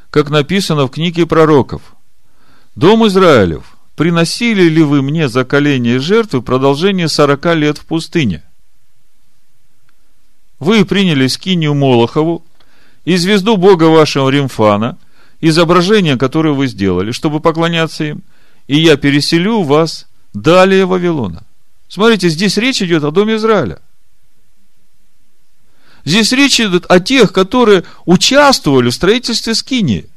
как 0.10 0.30
написано 0.30 0.88
в 0.88 0.92
книге 0.92 1.26
пророков. 1.26 1.96
Дом 2.76 3.08
Израилев, 3.08 3.73
приносили 3.96 4.64
ли 4.64 4.84
вы 4.84 5.02
мне 5.02 5.28
заколение 5.28 6.00
жертвы 6.00 6.42
продолжение 6.42 7.08
сорока 7.08 7.54
лет 7.54 7.78
в 7.78 7.86
пустыне? 7.86 8.44
Вы 10.60 10.86
приняли 10.86 11.28
скинию 11.28 11.74
Молохову 11.74 12.44
и 13.06 13.18
звезду 13.18 13.58
Бога 13.58 13.86
вашего 13.86 14.30
Римфана, 14.30 14.98
изображение, 15.42 16.18
которое 16.18 16.54
вы 16.54 16.68
сделали, 16.68 17.12
чтобы 17.12 17.40
поклоняться 17.40 18.06
им, 18.06 18.24
и 18.68 18.80
я 18.80 18.96
переселю 18.96 19.62
вас 19.64 20.08
далее 20.34 20.86
Вавилона. 20.86 21.44
Смотрите, 21.90 22.30
здесь 22.30 22.58
речь 22.58 22.82
идет 22.82 23.04
о 23.04 23.12
Доме 23.12 23.36
Израиля. 23.36 23.80
Здесь 26.06 26.32
речь 26.32 26.60
идет 26.60 26.86
о 26.90 27.00
тех, 27.00 27.32
которые 27.32 27.84
участвовали 28.06 28.90
в 28.90 28.94
строительстве 28.94 29.54
Скинии. 29.54 30.10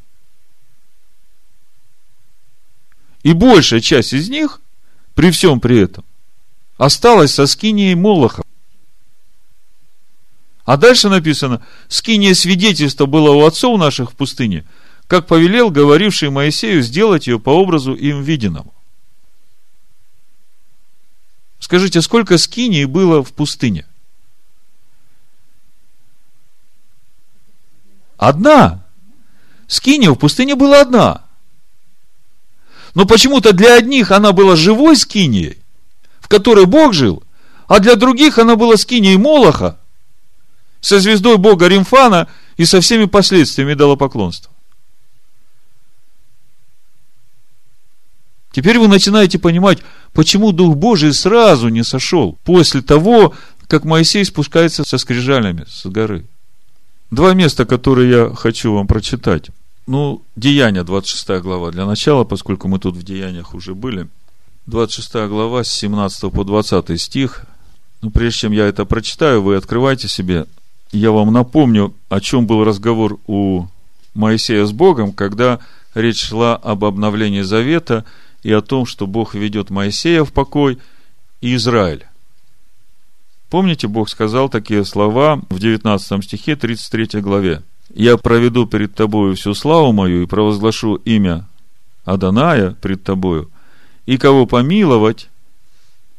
И 3.27 3.33
большая 3.33 3.81
часть 3.81 4.13
из 4.13 4.29
них, 4.29 4.61
при 5.17 5.33
всем 5.33 5.59
при 5.59 5.81
этом, 5.81 6.05
осталась 6.77 7.35
со 7.35 7.49
Скинией 7.49 7.97
Молоха. 7.97 8.45
А 10.65 10.77
дальше 10.77 11.09
написано, 11.09 11.67
Скиния 11.89 12.35
свидетельства 12.35 13.07
было 13.07 13.33
у 13.33 13.45
отцов 13.45 13.81
наших 13.81 14.13
в 14.13 14.15
пустыне, 14.15 14.65
как 15.09 15.27
повелел 15.27 15.71
говоривший 15.73 16.31
Моисею 16.31 16.83
сделать 16.83 17.27
ее 17.27 17.41
по 17.41 17.51
образу 17.51 17.95
им 17.95 18.23
виденному. 18.23 18.73
Скажите, 21.59 22.03
сколько 22.03 22.39
скиней 22.39 22.85
было 22.85 23.25
в 23.25 23.33
пустыне? 23.33 23.87
Одна. 28.19 28.87
Скиния 29.67 30.13
в 30.13 30.15
пустыне 30.15 30.55
была 30.55 30.83
одна. 30.83 31.26
Но 32.97 33.05
почему-то 33.05 33.53
для 33.53 33.75
одних 33.75 34.11
она 34.11 34.33
была 34.33 34.57
живой 34.57 34.97
скинией, 34.97 35.59
в 36.19 36.29
которой 36.29 36.65
Бог 36.65 36.95
жил, 36.95 37.23
а 37.69 37.79
для 37.79 37.95
других 37.95 38.39
она 38.39 38.57
была 38.57 38.79
скинией 38.79 39.19
Молоха, 39.19 39.79
со 40.81 40.99
звездой 40.99 41.37
Бога 41.37 41.69
Римфана 41.69 42.27
и 42.57 42.65
со 42.65 42.81
всеми 42.81 43.05
последствиями 43.05 43.75
идолопоклонства. 43.75 44.51
Теперь 48.51 48.79
вы 48.79 48.89
начинаете 48.89 49.39
понимать, 49.39 49.81
почему 50.15 50.53
Дух 50.53 50.75
Божий 50.77 51.13
сразу 51.13 51.69
не 51.69 51.85
сошел 51.85 52.39
после 52.45 52.81
того, 52.81 53.35
как 53.69 53.85
Моисей 53.85 54.25
спускается 54.25 54.85
со 54.85 54.97
скрижалями 54.97 55.67
с 55.69 55.85
горы. 55.85 56.25
Два 57.11 57.35
места, 57.35 57.67
которые 57.67 58.11
я 58.11 58.35
хочу 58.35 58.73
вам 58.73 58.87
прочитать. 58.87 59.51
Ну, 59.87 60.23
Деяния, 60.35 60.83
26 60.83 61.43
глава 61.43 61.71
для 61.71 61.87
начала, 61.87 62.25
поскольку 62.25 62.69
мы 62.69 62.79
тут 62.79 62.97
в 62.97 63.03
Деяниях 63.03 63.55
уже 63.55 63.75
были. 63.75 64.09
26 64.67 65.29
глава, 65.29 65.63
с 65.63 65.73
17 65.73 66.33
по 66.33 66.45
20 66.45 67.01
стих. 67.01 67.45
Ну, 68.03 68.11
прежде 68.11 68.41
чем 68.41 68.53
я 68.53 68.67
это 68.67 68.85
прочитаю, 68.85 69.43
вы 69.43 69.57
открывайте 69.57 70.09
себе. 70.09 70.47
Я 70.93 71.13
вам 71.13 71.33
напомню, 71.33 71.95
о 72.09 72.21
чем 72.21 72.47
был 72.47 72.65
разговор 72.65 73.19
у 73.27 73.67
Моисея 74.15 74.67
с 74.67 74.73
Богом, 74.73 75.13
когда 75.13 75.61
речь 75.95 76.23
шла 76.23 76.57
об 76.57 76.85
обновлении 76.85 77.43
завета– 77.43 78.05
и 78.47 78.53
о 78.53 78.63
том, 78.63 78.87
что 78.87 79.09
Бог 79.09 79.35
ведет 79.35 79.71
Моисея 79.71 80.23
в 80.23 80.33
покой 80.33 80.79
и 81.41 81.57
Израиль. 81.57 82.07
Помните, 83.51 83.89
Бог 83.89 84.09
сказал 84.09 84.49
такие 84.49 84.85
слова 84.85 85.41
в 85.51 85.59
19 85.59 86.23
стихе 86.23 86.55
33 86.55 87.21
главе. 87.23 87.63
«Я 87.97 88.19
проведу 88.19 88.67
перед 88.67 88.95
тобою 88.95 89.35
всю 89.35 89.55
славу 89.55 89.91
мою 89.91 90.23
и 90.23 90.27
провозглашу 90.27 90.97
имя 90.97 91.49
Аданая 92.05 92.73
пред 92.73 93.03
тобою, 93.03 93.51
и 94.05 94.19
кого 94.19 94.45
помиловать, 94.45 95.31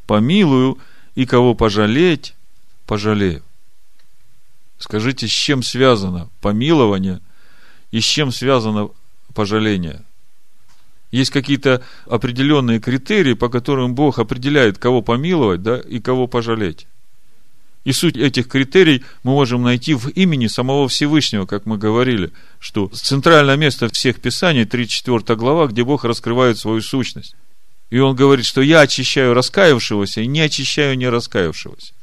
помилую, 0.07 0.79
и 1.13 1.27
кого 1.27 1.53
пожалеть, 1.53 2.33
пожалею». 2.87 3.43
Скажите, 4.79 5.27
с 5.27 5.31
чем 5.31 5.61
связано 5.61 6.29
помилование 6.41 7.21
и 7.91 7.99
с 7.99 8.05
чем 8.05 8.31
связано 8.31 8.89
пожаление? 9.35 10.03
Есть 11.11 11.29
какие-то 11.29 11.83
определенные 12.07 12.79
критерии, 12.79 13.33
по 13.33 13.49
которым 13.49 13.93
Бог 13.93 14.17
определяет, 14.17 14.79
кого 14.79 15.03
помиловать, 15.03 15.61
да, 15.61 15.77
и 15.77 15.99
кого 15.99 16.25
пожалеть. 16.25 16.87
И 17.87 17.93
суть 17.93 18.17
этих 18.17 18.49
критерий 18.49 19.05
мы 19.23 19.31
можем 19.31 19.63
найти 19.63 19.93
в 19.93 20.09
имени 20.09 20.47
самого 20.47 20.89
Всевышнего, 20.89 21.45
как 21.45 21.65
мы 21.65 21.77
говорили, 21.77 22.33
что 22.59 22.89
центральное 22.89 23.55
место 23.55 23.87
всех 23.87 24.19
писаний, 24.19 24.63
3-4 24.63 25.37
глава, 25.37 25.67
где 25.67 25.85
Бог 25.85 26.03
раскрывает 26.03 26.57
свою 26.57 26.81
сущность. 26.81 27.33
И 27.89 27.99
он 27.99 28.13
говорит, 28.13 28.45
что 28.45 28.61
я 28.61 28.81
очищаю 28.81 29.33
раскаявшегося 29.33 30.19
и 30.19 30.27
не 30.27 30.41
очищаю 30.41 30.97
не 30.97 31.07
раскаявшегося. 31.07 31.93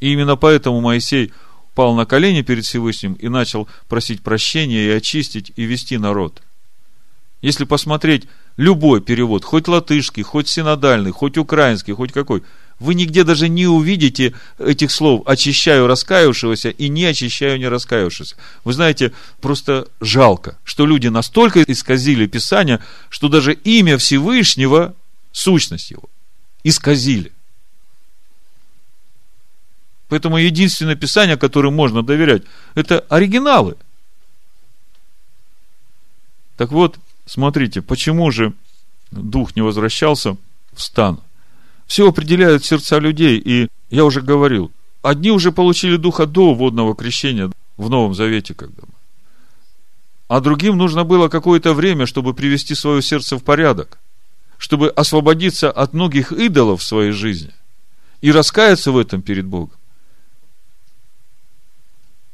И 0.00 0.14
именно 0.14 0.36
поэтому 0.36 0.80
Моисей 0.80 1.30
пал 1.74 1.94
на 1.94 2.06
колени 2.06 2.40
перед 2.40 2.64
Всевышним 2.64 3.12
и 3.12 3.28
начал 3.28 3.68
просить 3.90 4.22
прощения 4.22 4.86
и 4.86 4.96
очистить 4.96 5.52
и 5.54 5.64
вести 5.64 5.98
народ– 5.98 6.40
если 7.44 7.64
посмотреть 7.64 8.26
любой 8.56 9.02
перевод, 9.02 9.44
хоть 9.44 9.68
латышский, 9.68 10.22
хоть 10.22 10.48
синодальный, 10.48 11.10
хоть 11.10 11.36
украинский, 11.36 11.92
хоть 11.92 12.10
какой, 12.10 12.42
вы 12.84 12.94
нигде 12.94 13.24
даже 13.24 13.48
не 13.48 13.66
увидите 13.66 14.34
этих 14.58 14.90
слов 14.90 15.22
«очищаю 15.26 15.86
раскаявшегося» 15.86 16.70
и 16.70 16.88
«не 16.88 17.04
очищаю 17.04 17.58
не 17.58 17.68
раскаявшегося». 17.68 18.36
Вы 18.64 18.72
знаете, 18.72 19.12
просто 19.40 19.88
жалко, 20.00 20.58
что 20.64 20.86
люди 20.86 21.08
настолько 21.08 21.62
исказили 21.62 22.26
Писание, 22.26 22.80
что 23.08 23.28
даже 23.28 23.54
имя 23.54 23.98
Всевышнего, 23.98 24.94
сущность 25.32 25.90
его, 25.90 26.04
исказили. 26.62 27.32
Поэтому 30.08 30.38
единственное 30.38 30.94
Писание, 30.94 31.36
которым 31.36 31.74
можно 31.74 32.02
доверять, 32.02 32.42
это 32.74 33.00
оригиналы. 33.08 33.76
Так 36.56 36.70
вот, 36.70 36.98
Смотрите, 37.26 37.80
почему 37.80 38.30
же 38.30 38.52
дух 39.10 39.56
не 39.56 39.62
возвращался 39.62 40.36
в 40.72 40.82
стан? 40.82 41.20
Все 41.86 42.08
определяют 42.08 42.64
сердца 42.64 42.98
людей, 42.98 43.38
и 43.38 43.68
я 43.90 44.04
уже 44.04 44.20
говорил, 44.20 44.72
одни 45.02 45.30
уже 45.30 45.52
получили 45.52 45.96
духа 45.96 46.26
до 46.26 46.54
водного 46.54 46.94
крещения 46.94 47.50
в 47.76 47.90
Новом 47.90 48.14
Завете, 48.14 48.54
когда 48.54 48.82
мы. 48.82 48.94
А 50.28 50.40
другим 50.40 50.78
нужно 50.78 51.04
было 51.04 51.28
какое-то 51.28 51.74
время, 51.74 52.06
чтобы 52.06 52.34
привести 52.34 52.74
свое 52.74 53.02
сердце 53.02 53.36
в 53.36 53.44
порядок, 53.44 53.98
чтобы 54.56 54.88
освободиться 54.88 55.70
от 55.70 55.92
многих 55.92 56.32
идолов 56.32 56.80
в 56.80 56.84
своей 56.84 57.12
жизни 57.12 57.52
и 58.22 58.32
раскаяться 58.32 58.90
в 58.90 58.98
этом 58.98 59.20
перед 59.20 59.44
Богом. 59.44 59.76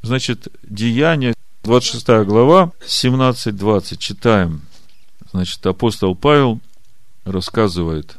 Значит, 0.01 0.47
Деяние, 0.63 1.33
26 1.63 2.07
глава, 2.25 2.71
17-20, 2.87 3.97
читаем. 3.97 4.61
Значит, 5.31 5.63
апостол 5.65 6.15
Павел 6.15 6.59
рассказывает 7.25 8.17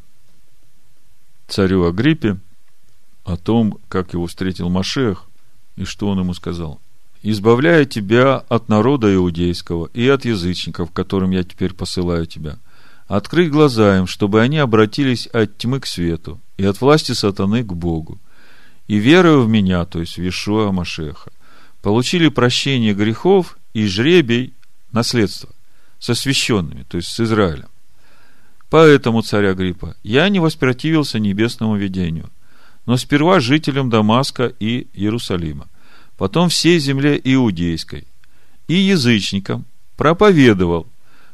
царю 1.52 1.84
Агриппе 1.84 2.38
о 3.24 3.36
том, 3.36 3.78
как 3.88 4.14
его 4.14 4.26
встретил 4.26 4.68
Машех 4.70 5.26
и 5.76 5.84
что 5.84 6.08
он 6.08 6.18
ему 6.18 6.34
сказал. 6.34 6.80
«Избавляя 7.22 7.84
тебя 7.84 8.38
от 8.48 8.68
народа 8.68 9.14
иудейского 9.14 9.88
и 9.94 10.08
от 10.08 10.24
язычников, 10.24 10.90
которым 10.90 11.30
я 11.30 11.44
теперь 11.44 11.72
посылаю 11.72 12.26
тебя, 12.26 12.56
открыть 13.06 13.50
глаза 13.50 13.98
им, 13.98 14.06
чтобы 14.06 14.40
они 14.40 14.58
обратились 14.58 15.26
от 15.26 15.56
тьмы 15.58 15.80
к 15.80 15.86
свету 15.86 16.40
и 16.56 16.64
от 16.64 16.80
власти 16.80 17.12
сатаны 17.12 17.62
к 17.62 17.72
Богу, 17.72 18.18
и 18.88 18.96
веруя 18.96 19.38
в 19.38 19.48
меня, 19.48 19.84
то 19.84 20.00
есть 20.00 20.16
в 20.16 20.28
Ишуа 20.28 20.72
Машеха, 20.72 21.30
получили 21.80 22.28
прощение 22.28 22.94
грехов 22.94 23.58
и 23.74 23.86
жребий 23.86 24.54
наследства 24.90 25.50
со 26.00 26.14
священными, 26.14 26.84
то 26.88 26.96
есть 26.96 27.08
с 27.08 27.20
Израилем. 27.20 27.68
Поэтому, 28.72 29.20
царь 29.20 29.48
Агриппа, 29.48 29.96
я 30.02 30.26
не 30.30 30.40
воспротивился 30.40 31.18
небесному 31.18 31.76
видению, 31.76 32.30
но 32.86 32.96
сперва 32.96 33.38
жителям 33.38 33.90
Дамаска 33.90 34.46
и 34.46 34.86
Иерусалима, 34.94 35.68
потом 36.16 36.48
всей 36.48 36.78
земле 36.78 37.20
иудейской 37.22 38.06
и 38.68 38.72
язычникам 38.72 39.66
проповедовал, 39.98 40.86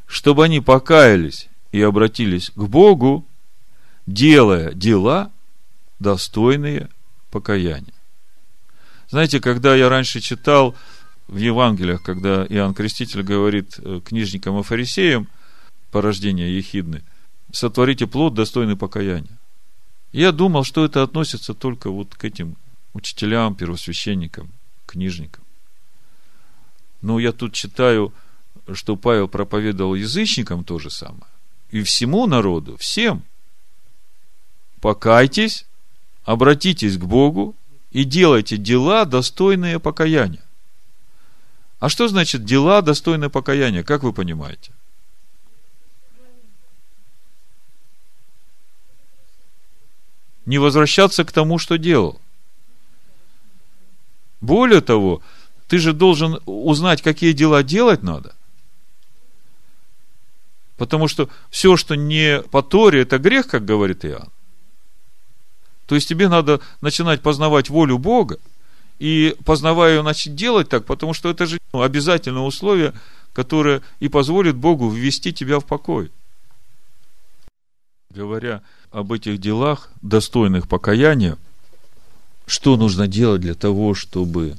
чтобы 0.05 0.43
они 0.43 0.59
покаялись 0.59 1.47
и 1.71 1.81
обратились 1.81 2.49
к 2.49 2.61
Богу, 2.61 3.25
делая 4.05 4.73
дела, 4.73 5.31
достойные 5.99 6.89
покаяния. 7.31 7.93
Знаете, 9.09 9.39
когда 9.39 9.75
я 9.75 9.87
раньше 9.87 10.19
читал 10.19 10.75
в 11.29 11.37
Евангелиях, 11.37 12.03
когда 12.03 12.45
Иоанн 12.49 12.73
Креститель 12.73 13.23
говорит 13.23 13.75
э, 13.77 14.01
книжникам 14.03 14.59
и 14.59 14.63
фарисеям, 14.63 15.29
порождение 15.89 16.57
ехидны, 16.57 17.01
сотворите 17.51 18.07
плод, 18.07 18.33
достойный 18.33 18.75
покаяния. 18.75 19.37
Я 20.11 20.31
думал, 20.31 20.63
что 20.63 20.85
это 20.85 21.03
относится 21.03 21.53
только 21.53 21.89
вот 21.89 22.15
к 22.15 22.25
этим 22.25 22.55
учителям, 22.93 23.55
первосвященникам, 23.55 24.49
книжникам. 24.85 25.43
Но 27.01 27.19
я 27.19 27.31
тут 27.31 27.53
читаю, 27.53 28.13
что 28.73 28.95
Павел 28.95 29.27
проповедовал 29.27 29.95
язычникам 29.95 30.63
то 30.63 30.79
же 30.79 30.89
самое. 30.89 31.31
И 31.69 31.83
всему 31.83 32.25
народу, 32.25 32.77
всем. 32.77 33.23
Покайтесь, 34.81 35.65
обратитесь 36.23 36.97
к 36.97 37.03
Богу 37.03 37.55
и 37.91 38.03
делайте 38.03 38.57
дела, 38.57 39.05
достойные 39.05 39.79
покаяния. 39.79 40.43
А 41.79 41.89
что 41.89 42.07
значит 42.07 42.43
дела, 42.43 42.81
достойные 42.81 43.29
покаяния? 43.29 43.83
Как 43.83 44.03
вы 44.03 44.11
понимаете? 44.11 44.71
Не 50.49 50.57
возвращаться 50.57 51.23
к 51.25 51.31
тому, 51.31 51.59
что 51.59 51.77
делал. 51.77 52.19
Более 54.41 54.81
того, 54.81 55.21
ты 55.67 55.77
же 55.77 55.93
должен 55.93 56.39
узнать, 56.47 57.03
какие 57.03 57.33
дела 57.33 57.61
делать 57.61 58.01
надо. 58.01 58.33
Потому 60.75 61.07
что 61.07 61.29
все, 61.51 61.77
что 61.77 61.93
не 61.93 62.41
по 62.41 62.63
Торе, 62.63 63.03
это 63.03 63.19
грех, 63.19 63.45
как 63.45 63.63
говорит 63.63 64.03
Иоанн. 64.05 64.31
То 65.85 65.93
есть 65.93 66.09
тебе 66.09 66.27
надо 66.27 66.61
начинать 66.81 67.21
познавать 67.21 67.69
волю 67.69 67.99
Бога, 67.99 68.39
и 68.97 69.35
познавая 69.45 69.97
ее, 69.97 70.01
начать 70.01 70.33
делать 70.33 70.67
так, 70.67 70.83
потому 70.85 71.13
что 71.13 71.29
это 71.29 71.45
же 71.45 71.59
ну, 71.73 71.83
обязательное 71.83 72.41
условие, 72.41 72.95
которое 73.33 73.83
и 73.99 74.09
позволит 74.09 74.55
Богу 74.55 74.89
ввести 74.89 75.31
тебя 75.31 75.59
в 75.59 75.65
покой. 75.65 76.09
Говоря 78.13 78.63
об 78.89 79.11
этих 79.11 79.39
делах, 79.39 79.91
достойных 80.01 80.67
покаяния, 80.67 81.37
что 82.47 82.75
нужно 82.75 83.07
делать 83.07 83.41
для 83.41 83.53
того, 83.53 83.93
чтобы 83.93 84.57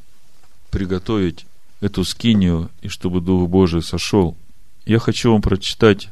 приготовить 0.71 1.47
эту 1.81 2.05
скинию 2.05 2.71
и 2.81 2.87
чтобы 2.87 3.21
Дух 3.21 3.49
Божий 3.49 3.83
сошел. 3.83 4.37
Я 4.87 5.01
хочу 5.01 5.33
вам 5.33 5.43
прочитать 5.43 6.11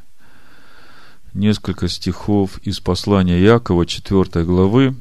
несколько 1.33 1.87
стихов 1.87 2.57
из 2.59 2.81
послания 2.81 3.41
Якова, 3.41 3.85
4 3.85 4.43
главы, 4.43 4.95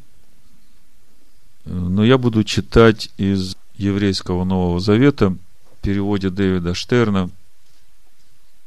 но 1.64 2.04
я 2.04 2.18
буду 2.18 2.44
читать 2.44 3.10
из 3.16 3.56
еврейского 3.76 4.44
Нового 4.44 4.78
Завета, 4.78 5.30
в 5.30 5.82
переводе 5.82 6.30
Дэвида 6.30 6.74
Штерна, 6.74 7.30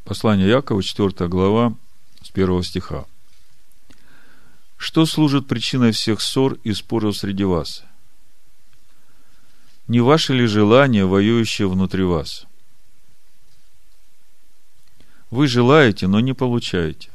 послание 0.04 0.50
Якова, 0.50 0.84
4 0.84 1.30
глава, 1.30 1.74
с 2.22 2.32
1 2.32 2.64
стиха. 2.64 3.06
Что 4.82 5.06
служит 5.06 5.48
причиной 5.48 5.92
всех 5.92 6.22
ссор 6.22 6.58
и 6.64 6.74
споров 6.74 7.16
среди 7.16 7.44
вас? 7.44 7.84
Не 9.88 10.00
ваше 10.00 10.34
ли 10.34 10.48
желание, 10.48 11.06
воюющее 11.06 11.70
внутри 11.70 12.02
вас? 12.02 12.48
Вы 15.30 15.48
желаете, 15.48 16.08
но 16.08 16.20
не 16.20 16.34
получаете. 16.34 17.12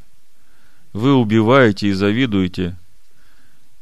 Вы 0.93 1.15
убиваете 1.15 1.89
и 1.89 1.93
завидуете, 1.93 2.79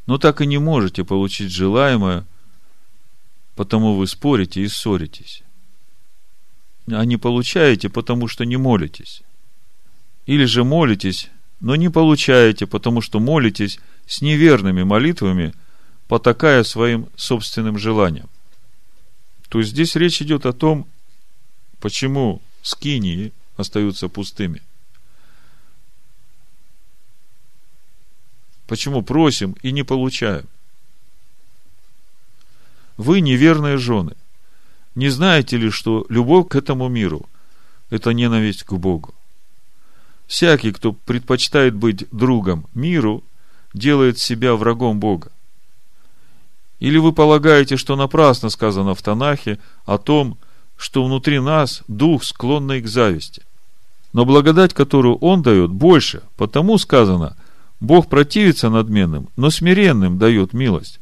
но 0.07 0.17
так 0.17 0.41
и 0.41 0.47
не 0.47 0.57
можете 0.57 1.05
получить 1.05 1.53
желаемое, 1.53 2.25
потому 3.55 3.97
вы 3.97 4.07
спорите 4.07 4.63
и 4.63 4.69
ссоритесь. 4.69 5.43
А 6.87 7.05
не 7.05 7.19
получаете, 7.19 7.91
потому 7.91 8.29
что 8.29 8.47
не 8.47 8.57
молитесь. 8.57 9.23
Или 10.25 10.47
же 10.47 10.65
молитесь, 10.65 11.29
но 11.65 11.77
не 11.77 11.89
получаете, 11.89 12.67
потому 12.67 13.01
что 13.01 13.21
молитесь 13.21 13.79
с 14.07 14.21
неверными 14.21 14.83
молитвами, 14.83 15.55
потакая 16.09 16.63
своим 16.63 17.09
собственным 17.17 17.79
желаниям. 17.79 18.29
То 19.49 19.61
есть 19.61 19.71
здесь 19.71 19.97
речь 19.97 20.21
идет 20.21 20.45
о 20.45 20.53
том, 20.53 20.87
почему 21.81 22.43
скинии 22.63 23.33
остаются 23.57 24.09
пустыми– 24.09 24.61
Почему 28.67 29.03
просим 29.03 29.57
и 29.63 29.73
не 29.73 29.83
получаем? 29.83 30.47
Вы 32.97 33.21
неверные 33.21 33.77
жены. 33.77 34.15
Не 34.95 35.11
знаете 35.11 35.59
ли, 35.59 35.69
что 35.69 36.07
любовь 36.09 36.49
к 36.49 36.55
этому 36.55 36.89
миру– 36.89 37.29
это 37.91 38.15
ненависть 38.15 38.63
к 38.63 38.73
Богу? 38.73 39.15
Всякий, 40.35 40.73
кто 40.73 40.93
предпочитает 40.93 41.77
быть 41.77 42.07
другом 42.11 42.67
миру, 42.75 43.23
делает 43.73 44.19
себя 44.19 44.57
врагом 44.57 44.99
Бога. 44.99 45.31
Или 46.81 46.99
вы 46.99 47.13
полагаете, 47.13 47.77
что 47.77 47.95
напрасно 47.95 48.49
сказано 48.49 48.97
в 48.97 49.03
Танахе 49.03 49.61
о 49.87 49.97
том, 49.97 50.37
что 50.77 51.05
внутри 51.05 51.39
нас 51.39 51.85
дух, 51.87 52.25
склонный 52.25 52.83
к 52.83 52.89
зависти. 52.89 53.43
Но 54.13 54.25
благодать, 54.25 54.75
которую 54.75 55.19
Он 55.19 55.41
дает, 55.43 55.71
больше, 55.71 56.23
потому 56.37 56.79
сказано, 56.79 57.37
Бог 57.79 58.09
противится 58.09 58.71
надменным, 58.71 59.29
но 59.37 59.51
смиренным 59.51 60.19
дает 60.19 60.53
милость. 60.53 60.99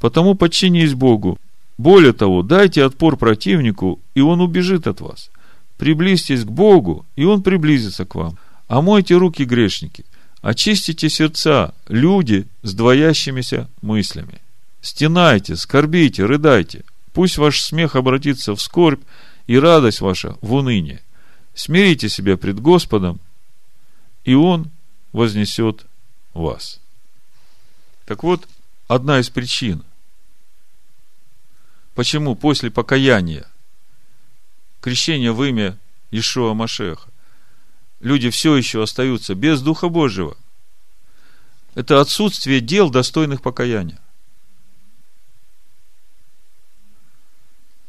Потому 0.00 0.34
подчинись 0.34 0.94
Богу. 0.94 1.38
Более 1.78 2.14
того, 2.14 2.42
дайте 2.42 2.82
отпор 2.82 3.16
противнику, 3.16 4.00
и 4.16 4.22
он 4.22 4.40
убежит 4.40 4.88
от 4.88 5.00
вас. 5.00 5.30
Приблизьтесь 5.78 6.44
к 6.44 6.48
Богу, 6.48 7.06
и 7.14 7.24
он 7.24 7.44
приблизится 7.44 8.04
к 8.04 8.16
вам. 8.16 8.36
Омойте 8.68 9.14
руки 9.14 9.44
грешники, 9.44 10.04
очистите 10.42 11.08
сердца, 11.08 11.74
люди 11.88 12.46
с 12.62 12.74
двоящимися 12.74 13.68
мыслями. 13.80 14.40
Стенайте, 14.80 15.56
скорбите, 15.56 16.24
рыдайте. 16.24 16.84
Пусть 17.12 17.38
ваш 17.38 17.60
смех 17.60 17.96
обратится 17.96 18.54
в 18.54 18.60
скорбь, 18.60 19.02
и 19.46 19.58
радость 19.58 20.00
ваша 20.00 20.36
в 20.40 20.54
уныние. 20.54 21.02
Смирите 21.54 22.08
себя 22.08 22.36
пред 22.36 22.60
Господом, 22.60 23.20
и 24.24 24.34
Он 24.34 24.70
вознесет 25.12 25.86
вас. 26.34 26.80
Так 28.04 28.22
вот, 28.22 28.46
одна 28.88 29.20
из 29.20 29.30
причин, 29.30 29.84
почему 31.94 32.34
после 32.34 32.70
покаяния, 32.70 33.46
крещения 34.80 35.32
в 35.32 35.42
имя 35.42 35.78
Ишуа 36.10 36.54
Машеха, 36.54 37.05
люди 38.00 38.30
все 38.30 38.56
еще 38.56 38.82
остаются 38.82 39.34
без 39.34 39.60
Духа 39.62 39.88
Божьего, 39.88 40.36
это 41.74 42.00
отсутствие 42.00 42.60
дел, 42.60 42.90
достойных 42.90 43.42
покаяния. 43.42 43.98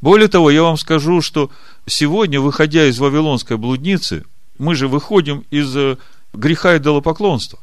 Более 0.01 0.27
того, 0.27 0.51
я 0.51 0.61
вам 0.61 0.77
скажу, 0.77 1.21
что 1.21 1.49
сегодня, 1.85 2.39
выходя 2.39 2.85
из 2.85 2.99
Вавилонской 2.99 3.57
блудницы, 3.57 4.25
мы 4.57 4.75
же 4.75 4.87
выходим 4.87 5.45
из 5.49 5.75
э, 5.75 5.97
греха 6.33 6.75
и 6.75 6.77
идолопоклонства. 6.77 7.59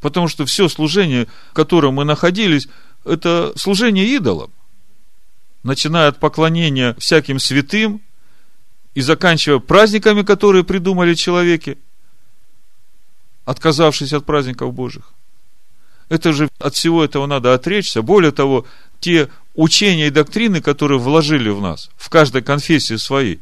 Потому 0.00 0.28
что 0.28 0.46
все 0.46 0.68
служение, 0.68 1.26
в 1.50 1.54
котором 1.54 1.94
мы 1.94 2.04
находились, 2.04 2.68
это 3.04 3.52
служение 3.56 4.06
идолам. 4.06 4.50
Начиная 5.64 6.08
от 6.08 6.20
поклонения 6.20 6.94
всяким 6.98 7.38
святым 7.38 8.00
и 8.98 9.00
заканчивая 9.00 9.60
праздниками, 9.60 10.22
которые 10.22 10.64
придумали 10.64 11.14
человеки, 11.14 11.78
отказавшись 13.44 14.12
от 14.12 14.26
праздников 14.26 14.74
Божьих. 14.74 15.12
Это 16.08 16.32
же 16.32 16.48
от 16.58 16.74
всего 16.74 17.04
этого 17.04 17.26
надо 17.26 17.54
отречься. 17.54 18.02
Более 18.02 18.32
того, 18.32 18.66
те 18.98 19.28
учения 19.54 20.08
и 20.08 20.10
доктрины, 20.10 20.60
которые 20.60 20.98
вложили 20.98 21.48
в 21.48 21.60
нас, 21.60 21.90
в 21.96 22.08
каждой 22.08 22.42
конфессии 22.42 22.96
своей, 22.96 23.38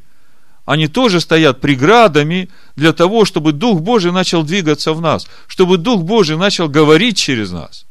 они 0.66 0.88
тоже 0.88 1.22
стоят 1.22 1.62
преградами 1.62 2.50
для 2.74 2.92
того, 2.92 3.24
чтобы 3.24 3.52
Дух 3.52 3.80
Божий 3.80 4.12
начал 4.12 4.42
двигаться 4.42 4.92
в 4.92 5.00
нас, 5.00 5.26
чтобы 5.46 5.78
Дух 5.78 6.02
Божий 6.02 6.36
начал 6.36 6.68
говорить 6.68 7.16
через 7.16 7.50
нас, 7.50 7.86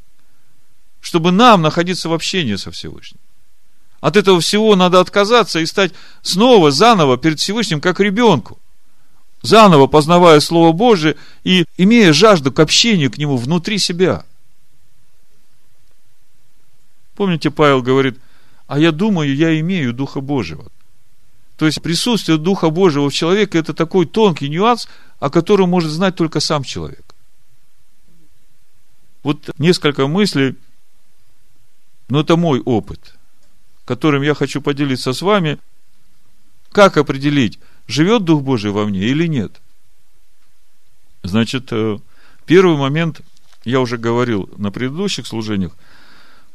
чтобы 1.01 1.31
нам 1.31 1.63
находиться 1.63 2.09
в 2.09 2.13
общении 2.13 2.57
со 2.57 2.69
Всевышним. 2.69 3.19
От 4.05 4.17
этого 4.17 4.39
всего 4.39 4.75
надо 4.75 4.99
отказаться 4.99 5.59
и 5.59 5.65
стать 5.65 5.91
снова, 6.21 6.69
заново 6.69 7.17
перед 7.17 7.39
Всевышним, 7.39 7.81
как 7.81 7.99
ребенку. 7.99 8.59
Заново 9.41 9.87
познавая 9.87 10.39
Слово 10.41 10.73
Божие 10.73 11.15
и 11.43 11.65
имея 11.75 12.13
жажду 12.13 12.51
к 12.51 12.59
общению 12.59 13.11
к 13.11 13.17
Нему 13.17 13.35
внутри 13.35 13.79
себя. 13.79 14.23
Помните, 17.15 17.49
Павел 17.49 17.81
говорит, 17.81 18.19
а 18.67 18.77
я 18.77 18.91
думаю, 18.91 19.35
я 19.35 19.59
имею 19.59 19.91
Духа 19.91 20.21
Божьего. 20.21 20.67
То 21.57 21.65
есть 21.65 21.81
присутствие 21.81 22.37
Духа 22.37 22.69
Божьего 22.69 23.09
в 23.09 23.13
человеке 23.13 23.57
это 23.57 23.73
такой 23.73 24.05
тонкий 24.05 24.49
нюанс, 24.49 24.87
о 25.19 25.31
котором 25.31 25.69
может 25.69 25.89
знать 25.89 26.15
только 26.15 26.41
сам 26.41 26.63
человек. 26.63 27.15
Вот 29.23 29.49
несколько 29.57 30.05
мыслей, 30.05 30.57
но 32.07 32.19
это 32.19 32.35
мой 32.35 32.59
опыт, 32.59 33.15
которым 33.85 34.23
я 34.23 34.33
хочу 34.33 34.61
поделиться 34.61 35.13
с 35.13 35.21
вами. 35.21 35.59
Как 36.71 36.97
определить, 36.97 37.59
живет 37.87 38.25
Дух 38.25 38.41
Божий 38.43 38.71
во 38.71 38.85
мне 38.85 39.01
или 39.05 39.27
нет? 39.27 39.61
Значит, 41.23 41.69
э, 41.71 41.97
первый 42.45 42.77
момент, 42.77 43.21
я 43.63 43.79
уже 43.79 43.97
говорил 43.97 44.49
на 44.57 44.71
предыдущих 44.71 45.25
служениях, 45.25 45.71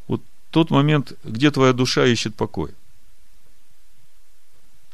вот 0.07 0.22
тот 0.51 0.70
момент, 0.70 1.14
где 1.24 1.51
твоя 1.51 1.72
душа 1.72 2.07
ищет 2.07 2.35
покой. 2.35 2.70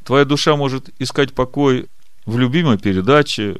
Твоя 0.04 0.24
душа 0.24 0.54
может 0.54 0.90
искать 1.00 1.34
покой 1.34 1.88
в 2.26 2.38
любимой 2.38 2.78
передаче, 2.78 3.56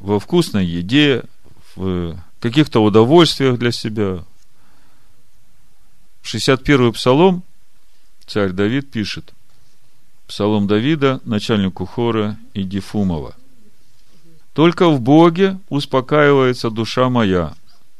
во 0.00 0.18
вкусной 0.18 0.64
еде, 0.64 1.24
в 1.74 2.18
каких-то 2.40 2.82
удовольствиях 2.82 3.58
для 3.58 3.72
себя. 3.72 4.24
61-й 6.22 6.92
псалом 6.92 7.44
царь 8.26 8.50
Давид 8.50 8.90
пишет. 8.90 9.32
Псалом 10.26 10.66
Давида, 10.66 11.20
начальнику 11.24 11.86
хора 11.86 12.36
Дифумова. 12.54 13.36
Только 14.52 14.88
в 14.88 15.00
Боге 15.00 15.58
успокаивается 15.68 16.70
душа 16.70 17.08
моя, 17.08 17.54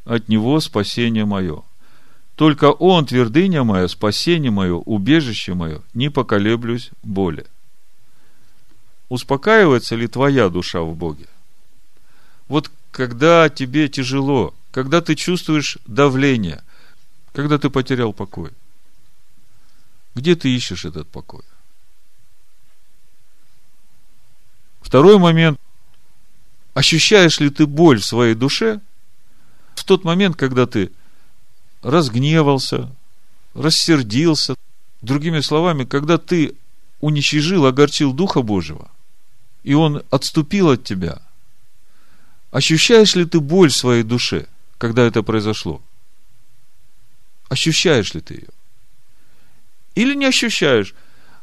от 0.05 0.29
Него 0.29 0.59
спасение 0.61 1.25
мое. 1.25 1.63
Только 2.35 2.71
Он, 2.71 3.07
твердыня 3.07 3.63
моя, 3.63 3.89
спасение 3.89 4.51
мое, 4.51 4.75
убежище 4.75 5.55
мое, 5.55 5.83
не 5.95 6.11
поколеблюсь 6.11 6.91
более. 7.03 7.47
Успокаивается 9.09 9.95
ли 9.95 10.09
твоя 10.09 10.49
душа 10.49 10.81
в 10.81 10.97
Боге? 10.97 11.27
Вот 12.49 12.71
когда 12.91 13.49
тебе 13.49 13.89
тяжело, 13.89 14.55
когда 14.71 15.01
ты 15.01 15.15
чувствуешь 15.15 15.79
давление, 15.87 16.63
когда 17.33 17.59
ты 17.59 17.71
потерял 17.71 18.13
покой, 18.13 18.51
где 20.17 20.35
ты 20.35 20.49
ищешь 20.49 20.87
этот 20.87 21.07
покой? 21.09 21.43
Второй 24.81 25.19
момент. 25.19 25.61
Ощущаешь 26.73 27.39
ли 27.39 27.51
ты 27.51 27.67
боль 27.67 28.01
в 28.01 28.07
своей 28.07 28.35
душе 28.35 28.81
в 29.75 29.85
тот 29.85 30.05
момент, 30.05 30.37
когда 30.37 30.67
ты 30.67 30.91
разгневался, 31.83 32.91
рассердился, 33.55 34.55
другими 35.03 35.41
словами, 35.41 35.85
когда 35.85 36.17
ты 36.17 36.55
уничижил, 37.01 37.67
огорчил 37.67 38.13
Духа 38.13 38.41
Божьего, 38.41 38.91
и 39.65 39.75
Он 39.75 40.03
отступил 40.11 40.71
от 40.71 40.85
тебя, 40.85 41.21
ощущаешь 42.51 43.15
ли 43.17 43.27
ты 43.27 43.41
боль 43.41 43.71
в 43.71 43.77
своей 43.77 44.03
душе, 44.03 44.47
когда 44.79 45.03
это 45.03 45.23
произошло? 45.23 45.83
Ощущаешь 47.49 48.15
ли 48.15 48.21
ты 48.21 48.35
ее? 48.35 48.56
Или 49.97 50.15
не 50.15 50.27
ощущаешь? 50.27 50.95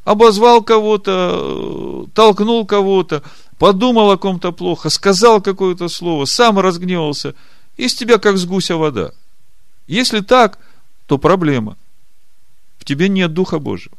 обозвал 0.04 0.62
кого-то, 0.62 2.08
толкнул 2.14 2.66
кого-то, 2.66 3.24
подумал 3.58 4.12
о 4.12 4.18
ком-то 4.18 4.52
плохо, 4.52 4.90
сказал 4.90 5.42
какое-то 5.42 5.88
слово, 5.88 6.26
сам 6.26 6.60
разгневался, 6.60 7.36
из 7.78 7.94
тебя 7.94 8.18
как 8.18 8.38
с 8.38 8.46
гуся 8.46 8.76
вода. 8.76 9.12
Если 9.88 10.20
так, 10.20 10.60
то 11.08 11.18
проблема. 11.18 11.78
В 12.78 12.86
тебе 12.86 13.08
нет 13.08 13.34
Духа 13.34 13.60
Божьего. 13.60 13.96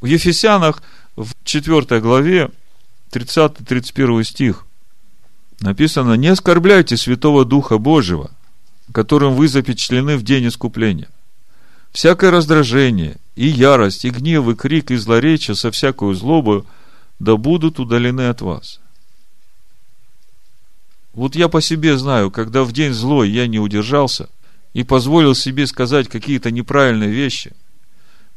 В 0.00 0.06
Ефесянах 0.06 0.82
в 1.16 1.32
4 1.44 2.00
главе 2.00 2.50
30-31 3.10 4.24
стих 4.24 4.66
написано 5.60 6.14
«Не 6.14 6.28
оскорбляйте 6.28 6.96
Святого 6.96 7.44
Духа 7.44 7.78
Божьего, 7.78 8.30
которым 8.92 9.34
вы 9.34 9.48
запечатлены 9.48 10.16
в 10.18 10.22
день 10.22 10.48
искупления– 10.48 11.08
всякое 11.92 12.30
раздражение, 12.30 13.16
и 13.36 13.46
ярость, 13.46 14.04
и 14.04 14.10
гнев, 14.10 14.48
и 14.48 14.54
крик, 14.54 14.90
и 14.90 14.96
злоречие 14.96 15.54
со 15.54 15.70
всякую 15.70 16.14
злобою 16.14 16.66
да 17.18 17.36
будут 17.36 17.78
удалены 17.78 18.28
от 18.28 18.40
вас. 18.40 18.80
Вот 21.12 21.36
я 21.36 21.48
по 21.48 21.60
себе 21.60 21.96
знаю, 21.98 22.30
когда 22.30 22.64
в 22.64 22.72
день 22.72 22.92
злой 22.92 23.30
я 23.30 23.46
не 23.46 23.58
удержался 23.58 24.28
и 24.72 24.82
позволил 24.82 25.34
себе 25.34 25.66
сказать 25.66 26.08
какие-то 26.08 26.50
неправильные 26.50 27.10
вещи, 27.10 27.52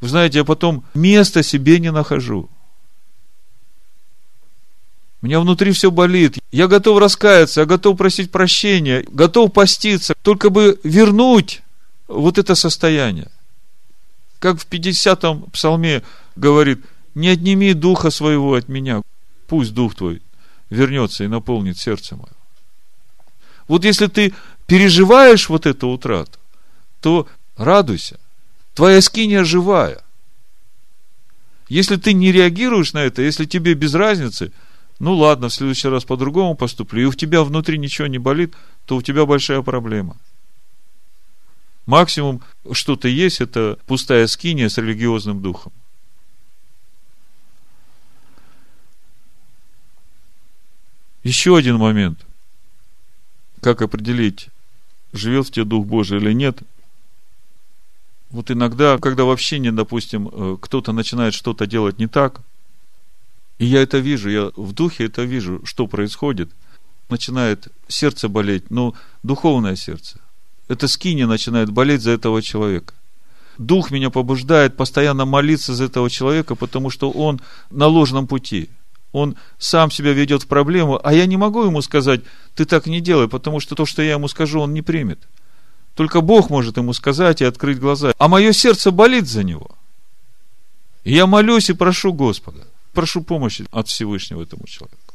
вы 0.02 0.10
знаете, 0.10 0.40
я 0.40 0.44
потом 0.44 0.84
места 0.94 1.42
себе 1.42 1.80
не 1.80 1.92
нахожу. 1.92 2.50
У 5.22 5.26
меня 5.26 5.40
внутри 5.40 5.72
все 5.72 5.90
болит. 5.90 6.38
Я 6.52 6.68
готов 6.68 7.00
раскаяться, 7.00 7.62
я 7.62 7.66
готов 7.66 7.98
просить 7.98 8.30
прощения, 8.30 9.06
готов 9.08 9.54
поститься, 9.54 10.14
только 10.22 10.50
бы 10.50 10.80
вернуть 10.84 11.64
вот 12.08 12.38
это 12.38 12.54
состояние 12.54 13.32
как 14.46 14.60
в 14.60 14.68
50-м 14.70 15.50
псалме 15.50 16.04
говорит, 16.36 16.86
не 17.16 17.30
отними 17.30 17.74
духа 17.74 18.12
своего 18.12 18.54
от 18.54 18.68
меня, 18.68 19.02
пусть 19.48 19.74
дух 19.74 19.96
твой 19.96 20.22
вернется 20.70 21.24
и 21.24 21.28
наполнит 21.28 21.80
сердце 21.80 22.16
мое. 22.16 22.36
Вот 23.68 23.86
если 23.86 24.06
ты 24.06 24.36
переживаешь 24.68 25.50
вот 25.50 25.66
эту 25.66 25.88
утрату, 25.88 26.38
то 27.02 27.28
радуйся. 27.58 28.20
Твоя 28.76 29.02
скиния 29.02 29.44
живая. 29.44 30.04
Если 31.68 31.96
ты 31.96 32.14
не 32.14 32.32
реагируешь 32.32 32.94
на 32.94 33.00
это, 33.00 33.24
если 33.24 33.46
тебе 33.46 33.74
без 33.74 33.96
разницы, 33.96 34.52
ну 35.00 35.16
ладно, 35.16 35.50
в 35.50 35.56
следующий 35.56 35.88
раз 35.88 36.06
по-другому 36.06 36.54
поступлю, 36.54 37.02
и 37.02 37.06
у 37.06 37.14
тебя 37.14 37.42
внутри 37.42 37.80
ничего 37.80 38.06
не 38.06 38.20
болит, 38.20 38.54
то 38.86 38.96
у 38.96 39.02
тебя 39.02 39.26
большая 39.26 39.64
проблема– 39.64 40.18
Максимум 41.86 42.42
что-то 42.72 43.08
есть, 43.08 43.42
это 43.42 43.78
пустая 43.86 44.28
скиния 44.28 44.70
с 44.70 44.78
религиозным 44.78 45.42
духом. 45.42 45.72
Еще 51.24 51.56
один 51.58 51.78
момент. 51.78 52.20
Как 53.62 53.82
определить, 53.82 54.50
живет 55.14 55.48
в 55.48 55.52
тебе 55.52 55.66
Дух 55.66 55.86
Божий 55.86 56.20
или 56.20 56.34
нет? 56.34 56.60
Вот 58.30 58.52
иногда, 58.52 58.98
когда 58.98 59.24
вообще 59.24 59.60
не, 59.60 59.72
допустим, 59.72 60.30
э, 60.32 60.58
кто-то 60.60 60.92
начинает 60.92 61.34
что-то 61.34 61.66
делать 61.66 62.00
не 62.00 62.08
так, 62.08 62.42
и 63.58 63.66
я 63.66 63.82
это 63.82 64.00
вижу, 64.00 64.30
я 64.30 64.52
в 64.56 64.74
духе 64.74 65.06
это 65.06 65.24
вижу, 65.24 65.62
что 65.66 65.88
происходит, 65.88 66.50
начинает 67.10 67.70
сердце 67.88 68.28
болеть, 68.28 68.70
но 68.70 68.94
духовное 69.24 69.76
сердце 69.76 70.20
эта 70.68 70.88
скиния 70.88 71.28
начинает 71.28 71.72
болеть 71.72 72.02
за 72.02 72.12
этого 72.12 72.42
человека. 72.42 72.94
Дух 73.58 73.92
меня 73.92 74.10
побуждает 74.10 74.76
постоянно 74.76 75.26
молиться 75.26 75.74
за 75.74 75.86
этого 75.86 76.10
человека, 76.10 76.56
потому 76.56 76.90
что 76.90 77.10
он 77.12 77.40
на 77.70 77.88
ложном 77.88 78.28
пути. 78.28 78.70
Он 79.12 79.38
сам 79.58 79.92
себя 79.92 80.12
ведет 80.12 80.44
в 80.44 80.48
проблему, 80.48 81.00
а 81.02 81.14
я 81.14 81.26
не 81.26 81.38
могу 81.38 81.64
ему 81.64 81.82
сказать, 81.82 82.22
ты 82.54 82.66
так 82.66 82.86
не 82.86 83.00
делай, 83.00 83.30
потому 83.30 83.62
что 83.62 83.76
то, 83.76 83.86
что 83.86 84.02
я 84.02 84.14
ему 84.14 84.28
скажу, 84.28 84.60
он 84.60 84.74
не 84.74 84.82
примет. 84.82 85.20
Только 85.94 86.20
Бог 86.20 86.50
может 86.50 86.76
ему 86.76 86.92
сказать 86.92 87.42
и 87.42 87.46
открыть 87.46 87.80
глаза. 87.80 88.14
А 88.18 88.28
мое 88.28 88.52
сердце 88.52 88.92
болит 88.92 89.28
за 89.28 89.44
него. 89.44 89.72
И 91.06 91.14
я 91.14 91.28
молюсь 91.28 91.70
и 91.70 91.74
прошу 91.74 92.12
Господа, 92.12 92.68
прошу 92.94 93.22
помощи 93.22 93.66
от 93.72 93.88
Всевышнего 93.88 94.42
этому 94.42 94.68
человеку. 94.68 95.14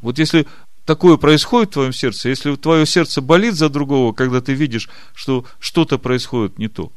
Вот 0.00 0.18
если 0.18 0.48
такое 0.84 1.16
происходит 1.16 1.70
в 1.70 1.72
твоем 1.74 1.92
сердце, 1.92 2.28
если 2.28 2.54
твое 2.56 2.86
сердце 2.86 3.20
болит 3.20 3.54
за 3.54 3.68
другого, 3.68 4.12
когда 4.12 4.40
ты 4.40 4.54
видишь, 4.54 4.88
что 5.14 5.44
что-то 5.58 5.98
происходит 5.98 6.58
не 6.58 6.68
то, 6.68 6.92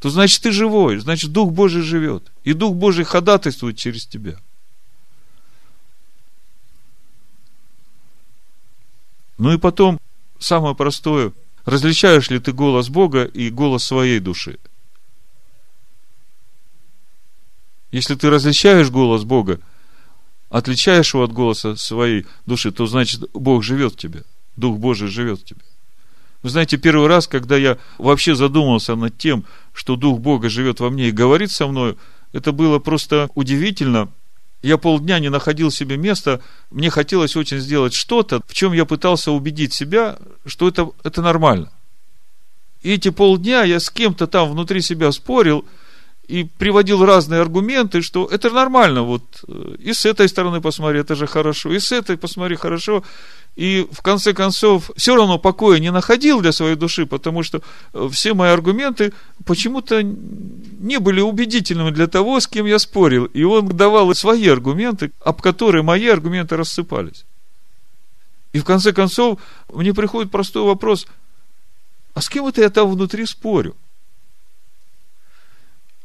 то 0.00 0.10
значит 0.10 0.42
ты 0.42 0.52
живой, 0.52 0.98
значит 0.98 1.32
Дух 1.32 1.52
Божий 1.52 1.82
живет. 1.82 2.30
И 2.44 2.52
Дух 2.52 2.74
Божий 2.74 3.04
ходатайствует 3.04 3.76
через 3.76 4.06
тебя. 4.06 4.38
Ну 9.38 9.52
и 9.52 9.58
потом, 9.58 10.00
самое 10.38 10.74
простое, 10.74 11.32
различаешь 11.64 12.30
ли 12.30 12.38
ты 12.38 12.52
голос 12.52 12.88
Бога 12.88 13.24
и 13.24 13.50
голос 13.50 13.84
своей 13.84 14.18
души? 14.18 14.58
Если 17.90 18.14
ты 18.16 18.28
различаешь 18.28 18.90
голос 18.90 19.24
Бога, 19.24 19.60
отличаешь 20.50 21.14
его 21.14 21.24
от 21.24 21.32
голоса 21.32 21.76
своей 21.76 22.26
души, 22.46 22.72
то 22.72 22.86
значит 22.86 23.22
Бог 23.34 23.62
живет 23.62 23.94
в 23.94 23.96
тебе. 23.96 24.24
Дух 24.56 24.78
Божий 24.78 25.08
живет 25.08 25.40
в 25.40 25.44
тебе. 25.44 25.60
Вы 26.42 26.50
знаете, 26.50 26.76
первый 26.76 27.08
раз, 27.08 27.26
когда 27.26 27.56
я 27.56 27.78
вообще 27.98 28.34
задумался 28.34 28.94
над 28.94 29.18
тем, 29.18 29.44
что 29.72 29.96
Дух 29.96 30.20
Бога 30.20 30.48
живет 30.48 30.80
во 30.80 30.90
мне 30.90 31.08
и 31.08 31.12
говорит 31.12 31.50
со 31.50 31.66
мной, 31.66 31.96
это 32.32 32.52
было 32.52 32.78
просто 32.78 33.28
удивительно. 33.34 34.08
Я 34.62 34.76
полдня 34.76 35.18
не 35.18 35.30
находил 35.30 35.70
себе 35.70 35.96
места, 35.96 36.40
мне 36.70 36.90
хотелось 36.90 37.36
очень 37.36 37.58
сделать 37.58 37.94
что-то, 37.94 38.40
в 38.46 38.54
чем 38.54 38.72
я 38.72 38.84
пытался 38.84 39.30
убедить 39.30 39.72
себя, 39.72 40.18
что 40.46 40.66
это, 40.68 40.90
это 41.04 41.22
нормально. 41.22 41.70
И 42.82 42.92
эти 42.92 43.10
полдня 43.10 43.64
я 43.64 43.80
с 43.80 43.90
кем-то 43.90 44.26
там 44.26 44.50
внутри 44.50 44.80
себя 44.80 45.12
спорил– 45.12 45.64
и 46.28 46.44
приводил 46.44 47.04
разные 47.04 47.40
аргументы, 47.40 48.02
что 48.02 48.26
это 48.26 48.50
нормально, 48.50 49.02
вот 49.02 49.22
э, 49.48 49.76
и 49.78 49.94
с 49.94 50.04
этой 50.04 50.28
стороны 50.28 50.60
посмотри, 50.60 51.00
это 51.00 51.14
же 51.14 51.26
хорошо, 51.26 51.72
и 51.72 51.78
с 51.78 51.90
этой 51.90 52.18
посмотри, 52.18 52.56
хорошо. 52.56 53.02
И 53.56 53.88
в 53.90 54.02
конце 54.02 54.34
концов, 54.34 54.90
все 54.94 55.16
равно 55.16 55.38
покоя 55.38 55.80
не 55.80 55.90
находил 55.90 56.40
для 56.40 56.52
своей 56.52 56.76
души, 56.76 57.06
потому 57.06 57.42
что 57.42 57.62
э, 57.94 58.08
все 58.12 58.34
мои 58.34 58.50
аргументы 58.50 59.12
почему-то 59.46 60.02
не 60.02 60.98
были 60.98 61.20
убедительными 61.22 61.90
для 61.90 62.06
того, 62.06 62.38
с 62.40 62.46
кем 62.46 62.66
я 62.66 62.78
спорил. 62.78 63.24
И 63.24 63.42
он 63.42 63.66
давал 63.68 64.14
свои 64.14 64.46
аргументы, 64.48 65.10
об 65.24 65.40
которые 65.40 65.82
мои 65.82 66.06
аргументы 66.06 66.56
рассыпались. 66.56 67.24
И 68.52 68.58
в 68.58 68.64
конце 68.64 68.92
концов, 68.92 69.40
мне 69.72 69.94
приходит 69.94 70.30
простой 70.30 70.62
вопрос, 70.62 71.06
а 72.14 72.20
с 72.20 72.28
кем 72.28 72.46
это 72.46 72.60
я 72.60 72.70
там 72.70 72.90
внутри 72.90 73.24
спорю? 73.26 73.74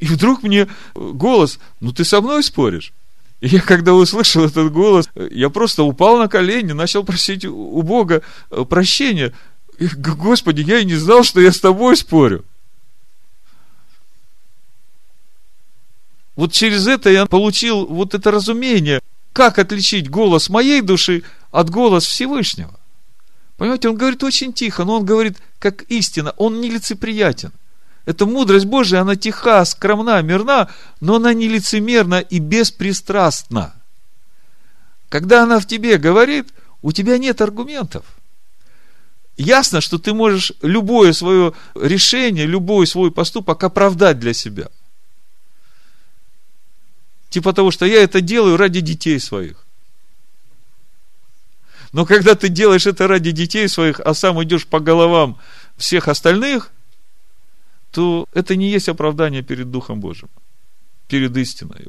И 0.04 0.06
вдруг 0.06 0.44
мне 0.44 0.68
голос, 0.96 1.60
ну 1.80 1.94
ты 1.94 2.04
со 2.04 2.20
мной 2.20 2.44
споришь? 2.44 2.92
И 3.40 3.48
я, 3.48 3.62
когда 3.62 3.94
услышал 3.94 4.44
этот 4.44 4.70
голос, 4.70 5.10
я 5.16 5.50
просто 5.50 5.84
упал 5.84 6.18
на 6.18 6.28
колени, 6.28 6.74
начал 6.74 7.06
просить 7.06 7.46
у 7.46 7.82
Бога 7.84 8.22
прощения. 8.68 9.32
И, 9.80 9.88
Господи, 9.88 10.60
я 10.60 10.80
и 10.80 10.86
не 10.86 10.96
знал, 10.96 11.24
что 11.24 11.40
я 11.40 11.54
с 11.54 11.60
тобой 11.62 11.96
спорю. 11.96 12.44
Вот 16.36 16.52
через 16.52 16.86
это 16.86 17.10
я 17.10 17.26
получил 17.26 17.86
вот 17.86 18.14
это 18.14 18.30
разумение, 18.30 19.00
как 19.32 19.58
отличить 19.58 20.10
голос 20.10 20.50
моей 20.50 20.82
души 20.82 21.24
от 21.50 21.70
голоса 21.70 22.10
Всевышнего. 22.10 22.78
Понимаете, 23.56 23.88
он 23.88 23.96
говорит 23.96 24.22
очень 24.22 24.52
тихо, 24.52 24.84
но 24.84 24.98
он 24.98 25.06
говорит 25.06 25.38
как 25.60 25.84
истина, 25.84 26.34
он 26.36 26.60
нелицеприятен. 26.60 27.54
Эта 28.06 28.26
мудрость 28.26 28.66
Божия, 28.66 29.02
она 29.02 29.16
тиха, 29.16 29.64
скромна, 29.66 30.22
мирна, 30.22 30.70
но 31.00 31.16
она 31.16 31.34
не 31.34 31.48
лицемерна 31.48 32.20
и 32.20 32.40
беспристрастна. 32.40 33.74
Когда 35.10 35.44
она 35.44 35.60
в 35.60 35.68
тебе 35.68 35.98
говорит, 35.98 36.54
у 36.82 36.92
тебя 36.92 37.18
нет 37.18 37.40
аргументов. 37.42 38.06
Ясно, 39.38 39.82
что 39.82 39.98
ты 39.98 40.14
можешь 40.14 40.52
любое 40.62 41.14
свое 41.14 41.54
решение, 41.76 42.46
любой 42.46 42.88
свой 42.88 43.12
поступок 43.12 43.64
оправдать 43.64 44.20
для 44.20 44.34
себя– 44.34 44.68
Типа 47.34 47.52
того, 47.52 47.72
что 47.72 47.88
я 47.88 48.04
это 48.04 48.22
делаю 48.22 48.58
ради 48.58 48.80
детей 48.80 49.20
своих. 49.20 49.66
Но 51.92 52.06
когда 52.06 52.36
ты 52.36 52.48
делаешь 52.48 52.86
это 52.86 53.08
ради 53.08 53.32
детей 53.32 53.68
своих, 53.68 54.00
а 54.00 54.14
сам 54.14 54.44
идешь 54.44 54.68
по 54.68 54.80
головам 54.80 55.40
всех 55.76 56.10
остальных, 56.10 56.70
то 57.94 58.28
это 58.34 58.56
не 58.56 58.72
есть 58.72 58.90
оправдание 58.90 59.44
перед 59.44 59.70
Духом 59.70 60.00
Божьим, 60.00 60.30
перед 61.08 61.38
истиной. 61.38 61.88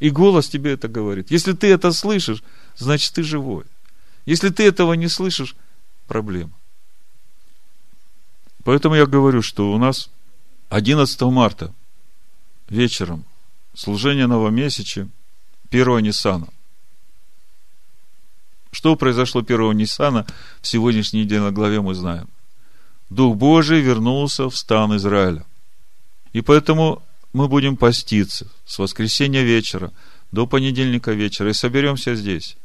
И 0.00 0.10
голос 0.10 0.48
тебе 0.48 0.72
это 0.72 0.88
говорит. 0.88 1.30
Если 1.30 1.52
ты 1.52 1.68
это 1.68 1.92
слышишь, 1.92 2.42
значит 2.76 3.14
ты 3.14 3.22
живой. 3.22 3.64
Если 4.26 4.48
ты 4.48 4.64
этого 4.64 4.94
не 4.94 5.08
слышишь, 5.08 5.54
проблема. 6.08 6.50
Поэтому 8.64 8.96
я 8.96 9.06
говорю, 9.06 9.40
что 9.40 9.72
у 9.72 9.78
нас 9.78 10.10
11 10.70 11.20
марта 11.22 11.72
вечером 12.68 13.24
служение 13.74 14.26
новомесячи 14.26 15.08
первого 15.70 15.98
Ниссана. 15.98 16.48
Что 18.72 18.96
произошло 18.96 19.42
первого 19.42 19.70
Ниссана 19.70 20.26
в 20.60 20.66
сегодняшней 20.66 21.22
недельной 21.22 21.52
главе 21.52 21.80
мы 21.80 21.94
знаем. 21.94 22.28
Дух 23.10 23.36
Божий 23.36 23.80
вернулся 23.80 24.48
в 24.48 24.56
стан 24.56 24.96
Израиля. 24.96 25.44
И 26.32 26.40
поэтому 26.42 27.02
мы 27.32 27.48
будем 27.48 27.76
поститься 27.76 28.46
с 28.66 28.78
воскресенья 28.78 29.42
вечера 29.42 29.92
до 30.30 30.46
понедельника 30.46 31.12
вечера 31.12 31.50
и 31.50 31.54
соберемся 31.54 32.14
здесь. 32.14 32.56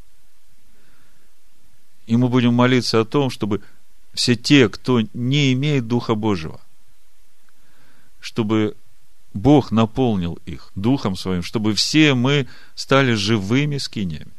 И 2.08 2.18
мы 2.18 2.28
будем 2.28 2.54
молиться 2.54 3.00
о 3.00 3.06
том, 3.06 3.30
чтобы 3.30 3.62
все 4.14 4.36
те, 4.36 4.68
кто 4.70 5.02
не 5.14 5.54
имеет 5.54 5.88
Духа 5.88 6.16
Божьего, 6.16 6.60
чтобы 8.20 8.76
Бог 9.34 9.72
наполнил 9.72 10.38
их 10.46 10.72
Духом 10.76 11.16
Своим, 11.16 11.41
чтобы 11.41 11.74
все 11.74 12.14
мы 12.14 12.48
стали 12.76 13.14
живыми 13.14 13.78
скиниями. 13.78 14.32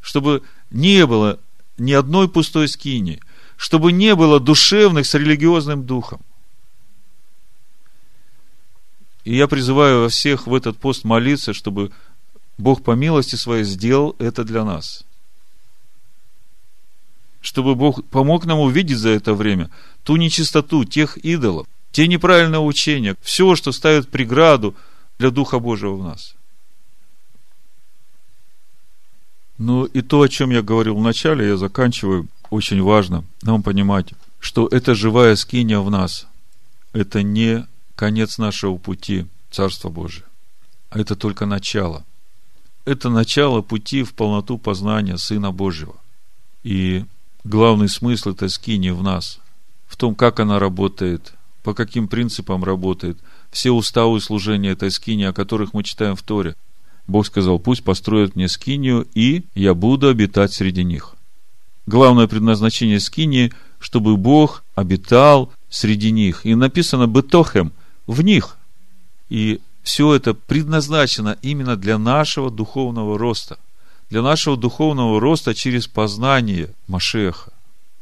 Чтобы 0.00 0.42
не 0.70 1.06
было 1.06 1.38
ни 1.78 1.92
одной 1.92 2.28
пустой 2.28 2.68
скини, 2.68 3.20
чтобы 3.62 3.92
не 3.92 4.16
было 4.16 4.40
душевных 4.40 5.06
с 5.06 5.14
религиозным 5.14 5.86
духом. 5.86 6.20
И 9.22 9.36
я 9.36 9.46
призываю 9.46 10.08
всех 10.08 10.48
в 10.48 10.54
этот 10.56 10.78
пост 10.78 11.04
молиться, 11.04 11.52
чтобы 11.52 11.92
Бог 12.58 12.82
по 12.82 12.90
милости 12.90 13.36
своей 13.36 13.62
сделал 13.62 14.16
это 14.18 14.42
для 14.42 14.64
нас. 14.64 15.04
Чтобы 17.40 17.76
Бог 17.76 18.04
помог 18.06 18.46
нам 18.46 18.58
увидеть 18.58 18.98
за 18.98 19.10
это 19.10 19.32
время 19.32 19.70
ту 20.02 20.16
нечистоту 20.16 20.84
тех 20.84 21.16
идолов, 21.18 21.68
те 21.92 22.08
неправильные 22.08 22.58
учения, 22.58 23.14
все, 23.22 23.54
что 23.54 23.70
ставит 23.70 24.08
преграду 24.08 24.74
для 25.20 25.30
Духа 25.30 25.60
Божьего 25.60 25.94
в 25.94 26.02
нас. 26.02 26.34
Ну 29.56 29.84
и 29.84 30.02
то, 30.02 30.22
о 30.22 30.28
чем 30.28 30.50
я 30.50 30.62
говорил 30.62 30.96
в 30.96 31.00
начале, 31.00 31.46
я 31.46 31.56
заканчиваю, 31.56 32.26
очень 32.52 32.82
важно 32.82 33.24
нам 33.40 33.62
понимать, 33.62 34.12
что 34.38 34.68
это 34.68 34.94
живая 34.94 35.36
скиния 35.36 35.78
в 35.80 35.90
нас. 35.90 36.26
Это 36.92 37.22
не 37.22 37.66
конец 37.96 38.36
нашего 38.36 38.76
пути 38.76 39.26
Царства 39.50 39.88
Божия, 39.88 40.26
а 40.90 41.00
это 41.00 41.16
только 41.16 41.46
начало. 41.46 42.04
Это 42.84 43.08
начало 43.08 43.62
пути 43.62 44.02
в 44.02 44.12
полноту 44.12 44.58
познания 44.58 45.16
Сына 45.16 45.50
Божьего. 45.50 45.94
И 46.62 47.06
главный 47.42 47.88
смысл 47.88 48.32
этой 48.32 48.50
скини 48.50 48.90
в 48.90 49.02
нас, 49.02 49.38
в 49.86 49.96
том, 49.96 50.14
как 50.14 50.38
она 50.38 50.58
работает, 50.58 51.32
по 51.62 51.72
каким 51.72 52.06
принципам 52.06 52.64
работает, 52.64 53.16
все 53.50 53.70
уставы 53.70 54.20
служения 54.20 54.72
этой 54.72 54.90
скини, 54.90 55.22
о 55.22 55.32
которых 55.32 55.72
мы 55.72 55.84
читаем 55.84 56.16
в 56.16 56.22
Торе. 56.22 56.54
Бог 57.06 57.24
сказал, 57.24 57.58
пусть 57.58 57.82
построят 57.82 58.36
мне 58.36 58.46
скинию, 58.48 59.08
и 59.14 59.44
я 59.54 59.72
буду 59.72 60.08
обитать 60.08 60.52
среди 60.52 60.84
них. 60.84 61.16
Главное 61.86 62.28
предназначение 62.28 63.00
скинии, 63.00 63.52
чтобы 63.80 64.16
Бог 64.16 64.62
обитал 64.74 65.52
среди 65.68 66.10
них. 66.10 66.46
И 66.46 66.54
написано 66.54 67.06
«бетохем»– 67.06 67.72
в 68.06 68.22
них. 68.22 68.56
И 69.28 69.60
все 69.82 70.14
это 70.14 70.34
предназначено 70.34 71.38
именно 71.42 71.76
для 71.76 71.98
нашего 71.98 72.50
духовного 72.50 73.18
роста. 73.18 73.58
Для 74.10 74.22
нашего 74.22 74.56
духовного 74.56 75.20
роста 75.20 75.54
через 75.54 75.86
познание 75.86 76.70
Машеха. 76.86 77.52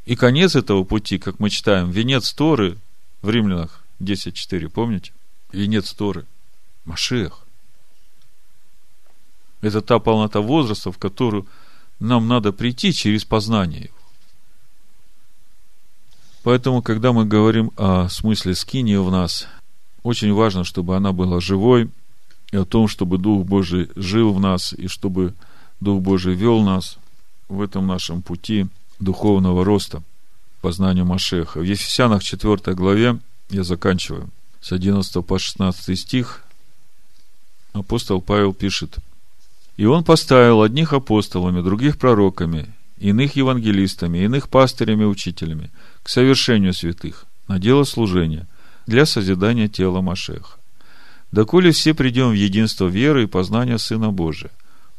И 0.06 0.16
конец 0.16 0.56
этого 0.56 0.84
пути, 0.84 1.18
как 1.18 1.38
мы 1.38 1.50
читаем, 1.50 1.90
венец 1.90 2.32
Торы 2.32 2.78
в 3.22 3.30
Римлянах 3.30 3.84
10.4, 4.00 4.68
помните? 4.68 5.12
Венец 5.52 5.92
Торы. 5.92 6.26
Машех. 6.84 7.40
Это 9.60 9.82
та 9.82 9.98
полнота 9.98 10.40
возраста, 10.40 10.90
в 10.90 10.98
которую 10.98 11.46
нам 12.00 12.26
надо 12.26 12.52
прийти 12.52 12.92
через 12.92 13.24
познание 13.24 13.82
его. 13.82 13.94
Поэтому, 16.42 16.82
когда 16.82 17.12
мы 17.12 17.26
говорим 17.26 17.70
о 17.76 18.08
смысле 18.08 18.54
скинии 18.54 18.96
в 18.96 19.10
нас, 19.10 19.46
очень 20.02 20.32
важно, 20.32 20.64
чтобы 20.64 20.96
она 20.96 21.12
была 21.12 21.40
живой, 21.40 21.90
и 22.50 22.56
о 22.56 22.64
том, 22.64 22.88
чтобы 22.88 23.18
Дух 23.18 23.46
Божий 23.46 23.90
жил 23.94 24.32
в 24.32 24.40
нас, 24.40 24.72
и 24.72 24.88
чтобы 24.88 25.34
Дух 25.80 26.00
Божий 26.00 26.34
вел 26.34 26.62
нас 26.62 26.96
в 27.48 27.60
этом 27.60 27.86
нашем 27.86 28.22
пути 28.22 28.66
духовного 28.98 29.64
роста 29.64 30.02
познанию 30.60 31.04
Машеха. 31.04 31.60
В 31.60 31.62
Ефесянах 31.62 32.22
4 32.22 32.74
главе, 32.74 33.18
я 33.50 33.64
заканчиваю, 33.64 34.28
с 34.60 34.72
11 34.72 35.24
по 35.24 35.38
16 35.38 35.98
стих, 35.98 36.44
апостол 37.72 38.20
Павел 38.20 38.52
пишет, 38.52 38.98
«И 39.80 39.86
он 39.86 40.04
поставил 40.04 40.62
одних 40.62 40.92
апостолами, 40.92 41.62
других 41.62 41.98
пророками, 41.98 42.66
иных 42.98 43.36
евангелистами, 43.36 44.18
иных 44.18 44.48
пастырями 44.48 45.02
и 45.02 45.06
учителями 45.06 45.70
к 46.02 46.08
совершению 46.08 46.74
святых, 46.74 47.26
на 47.48 47.58
дело 47.58 47.84
служения, 47.84 48.46
для 48.86 49.06
созидания 49.06 49.68
тела 49.68 50.00
Машеха. 50.00 50.58
Доколе 51.32 51.70
все 51.70 51.94
придем 51.94 52.30
в 52.30 52.34
единство 52.34 52.86
веры 52.86 53.24
и 53.24 53.26
познания 53.26 53.78
Сына 53.78 54.10
Божия, 54.10 54.50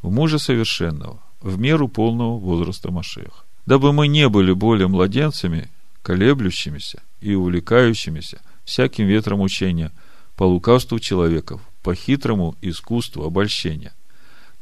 в 0.02 0.10
мужа 0.10 0.38
совершенного, 0.38 1.20
в 1.40 1.58
меру 1.58 1.88
полного 1.88 2.38
возраста 2.38 2.90
Машеха 2.90 3.44
дабы 3.66 3.92
мы 3.92 4.08
не 4.08 4.28
были 4.28 4.52
более 4.52 4.88
младенцами, 4.88 5.68
колеблющимися 6.02 7.02
и 7.20 7.34
увлекающимися 7.34 8.40
всяким 8.64 9.06
ветром 9.06 9.40
учения, 9.40 9.92
по 10.36 10.44
лукавству 10.44 10.98
человеков, 10.98 11.60
по 11.82 11.94
хитрому 11.94 12.56
искусству 12.62 13.24
обольщения. 13.24 13.92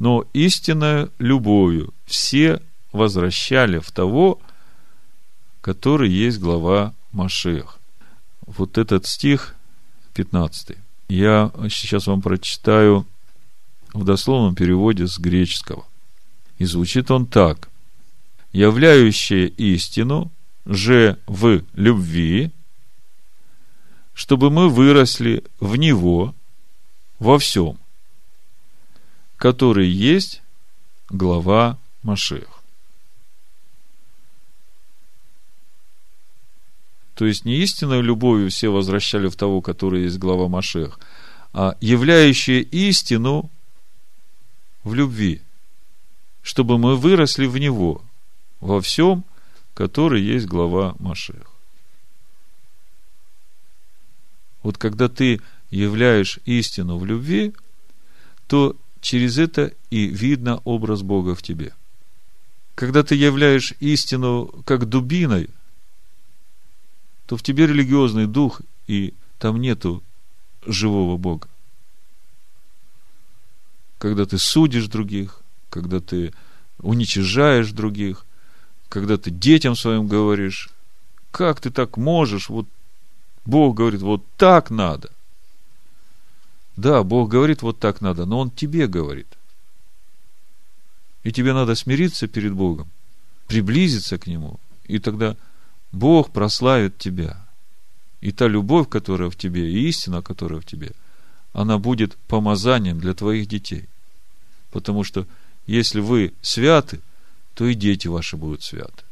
Но 0.01 0.25
истинной 0.33 1.11
любовью 1.19 1.93
все 2.07 2.61
возвращали 2.91 3.79
в 3.79 3.93
того, 3.93 4.41
который 5.61 6.11
есть 6.11 6.41
глава 6.41 6.95
Машех. 7.13 7.79
Вот 8.47 8.79
этот 8.79 9.07
стих 9.07 9.55
15. 10.15 10.79
Я 11.11 11.53
сейчас 11.69 12.07
вам 12.07 12.23
прочитаю 12.23 13.07
в 13.93 14.05
дословном 14.05 14.55
переводе 14.55 15.07
с 15.07 15.19
греческого. 15.19 15.85
И 16.57 16.65
звучит 16.65 17.11
он 17.11 17.27
так 17.27 17.69
являющее 18.53 19.49
истину 19.49 20.33
же 20.65 21.19
в 21.27 21.63
любви, 21.75 22.51
чтобы 24.15 24.51
мы 24.51 24.71
выросли 24.71 25.45
в 25.61 25.77
Него 25.77 26.35
во 27.19 27.39
всем, 27.39 27.79
который 29.41 29.89
есть 29.89 30.43
глава 31.09 31.79
Машех. 32.03 32.47
То 37.15 37.25
есть 37.25 37.47
не 37.47 37.57
истинной 37.57 38.03
любовью 38.03 38.51
все 38.51 38.69
возвращали 38.69 39.29
в 39.29 39.37
того, 39.37 39.63
который 39.63 40.03
есть 40.03 40.19
глава 40.19 40.49
Машех, 40.49 41.01
а 41.55 41.75
являющие 41.81 42.61
истину 42.61 43.51
в 44.85 44.93
любви, 44.93 45.41
чтобы 46.43 46.77
мы 46.77 46.95
выросли 46.97 47.47
в 47.47 47.57
него 47.57 48.05
во 48.61 48.83
всем, 48.83 49.25
который 49.73 50.21
есть 50.21 50.45
глава 50.45 50.97
Машех. 50.99 51.51
Вот 54.63 54.77
когда 54.77 55.09
ты 55.09 55.41
являешь 55.71 56.41
истину 56.45 56.99
в 56.99 57.07
любви, 57.07 57.55
то 58.47 58.77
через 59.01 59.39
это 59.39 59.73
и 59.91 60.07
видно 60.07 60.61
образ 60.65 61.03
Бога 61.03 61.35
в 61.35 61.43
тебе. 61.43 61.75
Когда 62.75 63.03
ты 63.03 63.15
являешь 63.15 63.75
истину 63.81 64.47
как 64.65 64.87
дубиной, 64.87 65.51
то 67.27 67.37
в 67.37 67.43
тебе 67.43 67.67
религиозный 67.67 68.27
дух, 68.27 68.61
и 68.87 69.15
там 69.39 69.61
нету 69.61 70.03
живого 70.67 71.17
Бога. 71.17 71.49
Когда 73.99 74.25
ты 74.25 74.39
судишь 74.39 74.89
других, 74.89 75.41
когда 75.69 76.01
ты 76.01 76.33
уничижаешь 76.79 77.71
других, 77.71 78.25
когда 78.89 79.17
ты 79.17 79.31
детям 79.31 79.77
своим 79.77 80.07
говоришь, 80.07 80.71
как 81.31 81.61
ты 81.61 81.71
так 81.71 81.97
можешь, 81.97 82.49
вот 82.49 82.67
Бог 83.45 83.77
говорит, 83.77 84.03
вот 84.03 84.25
так 84.37 84.71
надо. 84.71 85.11
Да, 86.77 87.03
Бог 87.03 87.29
говорит, 87.29 87.63
вот 87.63 87.79
так 87.79 88.01
надо, 88.01 88.27
но 88.27 88.39
Он 88.39 88.51
тебе 88.51 88.87
говорит. 88.87 89.27
И 91.23 91.33
тебе 91.33 91.53
надо 91.53 91.75
смириться 91.75 92.27
перед 92.27 92.53
Богом, 92.55 92.89
приблизиться 93.47 94.19
к 94.19 94.27
Нему, 94.27 94.59
и 94.85 94.99
тогда 94.99 95.37
Бог 95.93 96.33
прославит 96.33 96.97
тебя. 96.99 97.47
И 98.21 98.33
та 98.33 98.47
любовь, 98.49 98.89
которая 98.89 99.31
в 99.31 99.37
тебе, 99.37 99.71
и 99.71 99.89
истина, 99.89 100.23
которая 100.23 100.61
в 100.61 100.67
тебе, 100.67 100.93
она 101.53 101.79
будет 101.79 102.17
помазанием 102.29 103.01
для 103.01 103.15
твоих 103.15 103.49
детей. 103.49 103.89
Потому 104.71 105.05
что 105.05 105.27
если 105.67 106.01
вы 106.01 106.33
святы, 106.43 107.01
то 107.55 107.67
и 107.67 107.75
дети 107.75 108.09
ваши 108.09 108.37
будут 108.37 108.63
святы. 108.63 109.05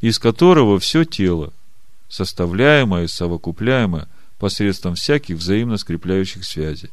Из 0.00 0.18
которого 0.18 0.78
все 0.78 1.04
тело, 1.04 1.52
составляемое 2.08 3.06
совокупляемое– 3.06 4.08
посредством 4.40 4.94
всяких 4.96 5.36
взаимно 5.36 5.76
скрепляющих 5.76 6.44
связей. 6.44 6.90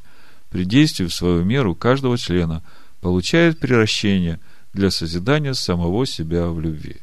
При 0.51 0.65
действии 0.65 1.05
в 1.05 1.13
свою 1.13 1.43
меру 1.43 1.73
каждого 1.73 2.17
члена 2.17 2.61
получает 3.01 3.59
приращение 3.59 4.39
для 4.73 4.91
созидания 4.91 5.53
самого 5.53 6.05
себя 6.05 6.47
в 6.47 6.59
любви. 6.59 6.97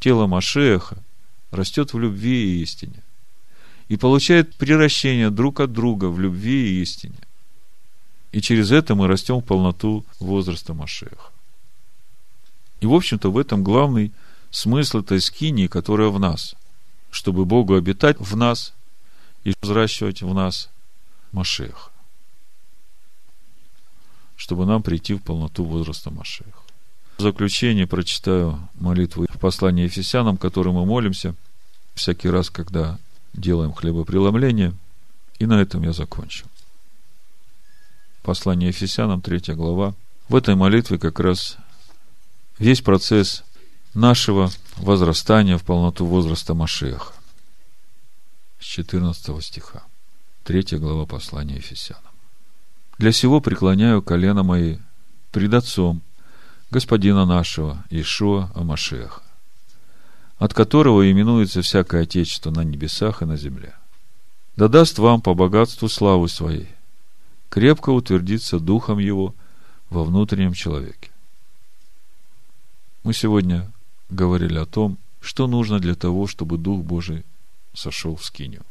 Тело 0.00 0.26
Машеха 0.26 0.96
растет 1.50 1.92
в 1.92 1.98
любви 1.98 2.58
и 2.58 2.62
истине 2.62 3.02
и 3.88 3.96
получает 3.96 4.56
приращение 4.56 5.30
друг 5.30 5.60
от 5.60 5.72
друга 5.72 6.06
в 6.06 6.18
любви 6.18 6.70
и 6.70 6.82
истине. 6.82 7.18
И 8.32 8.40
через 8.40 8.72
это 8.72 8.94
мы 8.94 9.06
растем 9.06 9.36
в 9.36 9.44
полноту 9.44 10.04
возраста 10.18 10.72
Машеха. 10.72 11.30
И, 12.80 12.86
в 12.86 12.94
общем-то, 12.94 13.30
в 13.30 13.38
этом 13.38 13.62
главный 13.62 14.12
смысл 14.50 15.00
этой 15.00 15.20
скинии, 15.20 15.66
которая 15.66 16.08
в 16.08 16.18
нас. 16.18 16.54
Чтобы 17.10 17.44
Богу 17.44 17.74
обитать 17.74 18.16
в 18.18 18.34
нас– 18.34 18.72
и 19.44 19.52
взращивать 19.60 20.22
в 20.22 20.34
нас 20.34 20.70
Машех, 21.32 21.90
чтобы 24.36 24.66
нам 24.66 24.82
прийти 24.82 25.14
в 25.14 25.22
полноту 25.22 25.64
возраста 25.64 26.10
Машех. 26.10 26.62
В 27.18 27.22
заключение 27.22 27.86
прочитаю 27.86 28.68
молитву 28.74 29.26
в 29.28 29.38
послании 29.38 29.84
Ефесянам, 29.84 30.36
которой 30.36 30.72
мы 30.74 30.84
молимся 30.84 31.34
всякий 31.94 32.28
раз, 32.28 32.50
когда 32.50 32.98
делаем 33.34 33.72
хлебопреломление. 33.72 34.72
И 35.38 35.46
на 35.46 35.60
этом 35.60 35.82
я 35.82 35.92
закончу. 35.92 36.46
Послание 38.22 38.68
Ефесянам, 38.68 39.20
3 39.20 39.54
глава. 39.54 39.94
В 40.28 40.36
этой 40.36 40.54
молитве 40.54 40.98
как 40.98 41.20
раз 41.20 41.56
весь 42.58 42.80
процесс 42.80 43.44
нашего 43.92 44.50
возрастания 44.76 45.58
в 45.58 45.64
полноту 45.64 46.06
возраста 46.06 46.54
Машеха 46.54 47.12
с 48.64 48.66
14 48.66 49.44
стиха. 49.44 49.82
Третья 50.42 50.78
глава 50.78 51.04
послания 51.04 51.56
Ефесянам. 51.56 52.02
«Для 52.96 53.12
сего 53.12 53.42
преклоняю 53.42 54.00
колено 54.00 54.42
мои 54.42 54.78
пред 55.32 55.52
Отцом, 55.52 56.00
Господина 56.70 57.26
нашего, 57.26 57.84
Ишуа 57.90 58.50
Амашеха, 58.54 59.22
от 60.38 60.54
которого 60.54 61.10
именуется 61.10 61.60
всякое 61.60 62.04
Отечество 62.04 62.50
на 62.50 62.64
небесах 62.64 63.20
и 63.20 63.26
на 63.26 63.36
земле. 63.36 63.74
Да 64.56 64.68
даст 64.68 64.98
вам 64.98 65.20
по 65.20 65.34
богатству 65.34 65.90
славы 65.90 66.30
своей, 66.30 66.70
крепко 67.50 67.90
утвердиться 67.90 68.58
Духом 68.58 68.98
Его 68.98 69.34
во 69.90 70.04
внутреннем 70.04 70.54
человеке. 70.54 71.10
Мы 73.02 73.12
сегодня 73.12 73.70
говорили 74.08 74.56
о 74.56 74.64
том, 74.64 74.96
что 75.20 75.46
нужно 75.46 75.80
для 75.80 75.94
того, 75.94 76.26
чтобы 76.26 76.56
Дух 76.56 76.82
Божий 76.82 77.24
сошел 77.74 78.16
в 78.16 78.24
скиню. 78.24 78.62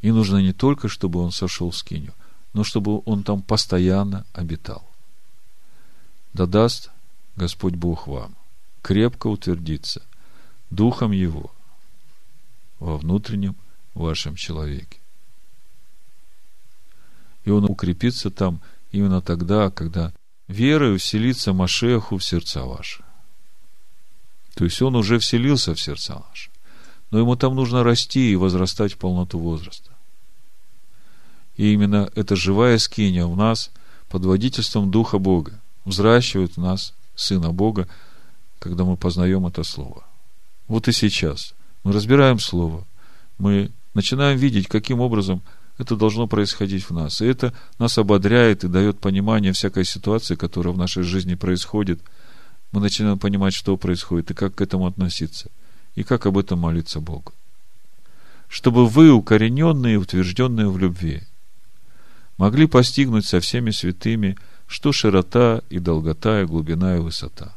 И 0.00 0.10
нужно 0.10 0.38
не 0.38 0.52
только, 0.52 0.88
чтобы 0.88 1.20
он 1.20 1.32
сошел 1.32 1.70
в 1.70 1.76
скиню, 1.76 2.12
но 2.52 2.64
чтобы 2.64 3.02
он 3.04 3.22
там 3.24 3.42
постоянно 3.42 4.26
обитал. 4.32 4.88
Да 6.32 6.46
даст 6.46 6.90
Господь 7.36 7.74
Бог 7.74 8.06
вам 8.06 8.34
крепко 8.82 9.26
утвердиться 9.26 10.02
Духом 10.70 11.12
Его 11.12 11.52
во 12.78 12.96
внутреннем 12.96 13.56
вашем 13.94 14.36
человеке. 14.36 14.98
И 17.44 17.50
он 17.50 17.64
укрепится 17.64 18.30
там 18.30 18.60
именно 18.92 19.20
тогда, 19.20 19.70
когда 19.70 20.12
верой 20.46 20.96
вселится 20.98 21.52
Машеху 21.52 22.18
в 22.18 22.24
сердца 22.24 22.64
ваши. 22.64 23.02
То 24.54 24.64
есть 24.64 24.80
он 24.82 24.96
уже 24.96 25.18
вселился 25.18 25.74
в 25.74 25.80
сердца 25.80 26.22
наши 26.28 26.50
но 27.10 27.18
ему 27.18 27.36
там 27.36 27.54
нужно 27.54 27.82
расти 27.82 28.32
и 28.32 28.36
возрастать 28.36 28.92
в 28.92 28.98
полноту 28.98 29.38
возраста. 29.38 29.90
И 31.56 31.72
именно 31.72 32.10
эта 32.14 32.36
живая 32.36 32.78
скиния 32.78 33.26
в 33.26 33.36
нас 33.36 33.70
под 34.08 34.24
водительством 34.24 34.90
Духа 34.90 35.18
Бога 35.18 35.60
взращивает 35.84 36.56
в 36.56 36.60
нас 36.60 36.94
Сына 37.16 37.50
Бога, 37.52 37.88
когда 38.58 38.84
мы 38.84 38.96
познаем 38.96 39.46
это 39.46 39.64
Слово. 39.64 40.04
Вот 40.68 40.86
и 40.86 40.92
сейчас 40.92 41.54
мы 41.82 41.92
разбираем 41.92 42.38
Слово, 42.38 42.86
мы 43.38 43.70
начинаем 43.94 44.38
видеть, 44.38 44.68
каким 44.68 45.00
образом 45.00 45.42
это 45.78 45.96
должно 45.96 46.26
происходить 46.26 46.84
в 46.84 46.90
нас. 46.90 47.20
И 47.20 47.26
это 47.26 47.54
нас 47.78 47.98
ободряет 47.98 48.64
и 48.64 48.68
дает 48.68 49.00
понимание 49.00 49.52
всякой 49.52 49.84
ситуации, 49.84 50.34
которая 50.34 50.74
в 50.74 50.78
нашей 50.78 51.04
жизни 51.04 51.34
происходит. 51.34 52.00
Мы 52.72 52.80
начинаем 52.80 53.18
понимать, 53.18 53.54
что 53.54 53.76
происходит 53.76 54.30
и 54.30 54.34
как 54.34 54.56
к 54.56 54.60
этому 54.60 54.86
относиться 54.86 55.50
и 55.98 56.04
как 56.04 56.26
об 56.26 56.38
этом 56.38 56.60
молиться 56.60 57.00
Богу. 57.00 57.32
Чтобы 58.48 58.86
вы, 58.86 59.10
укорененные 59.10 59.94
и 59.94 59.96
утвержденные 59.96 60.70
в 60.70 60.78
любви, 60.78 61.22
могли 62.36 62.68
постигнуть 62.68 63.26
со 63.26 63.40
всеми 63.40 63.72
святыми, 63.72 64.36
что 64.68 64.92
широта 64.92 65.60
и 65.70 65.80
долгота 65.80 66.40
и 66.40 66.44
глубина 66.44 66.96
и 66.96 67.00
высота. 67.00 67.52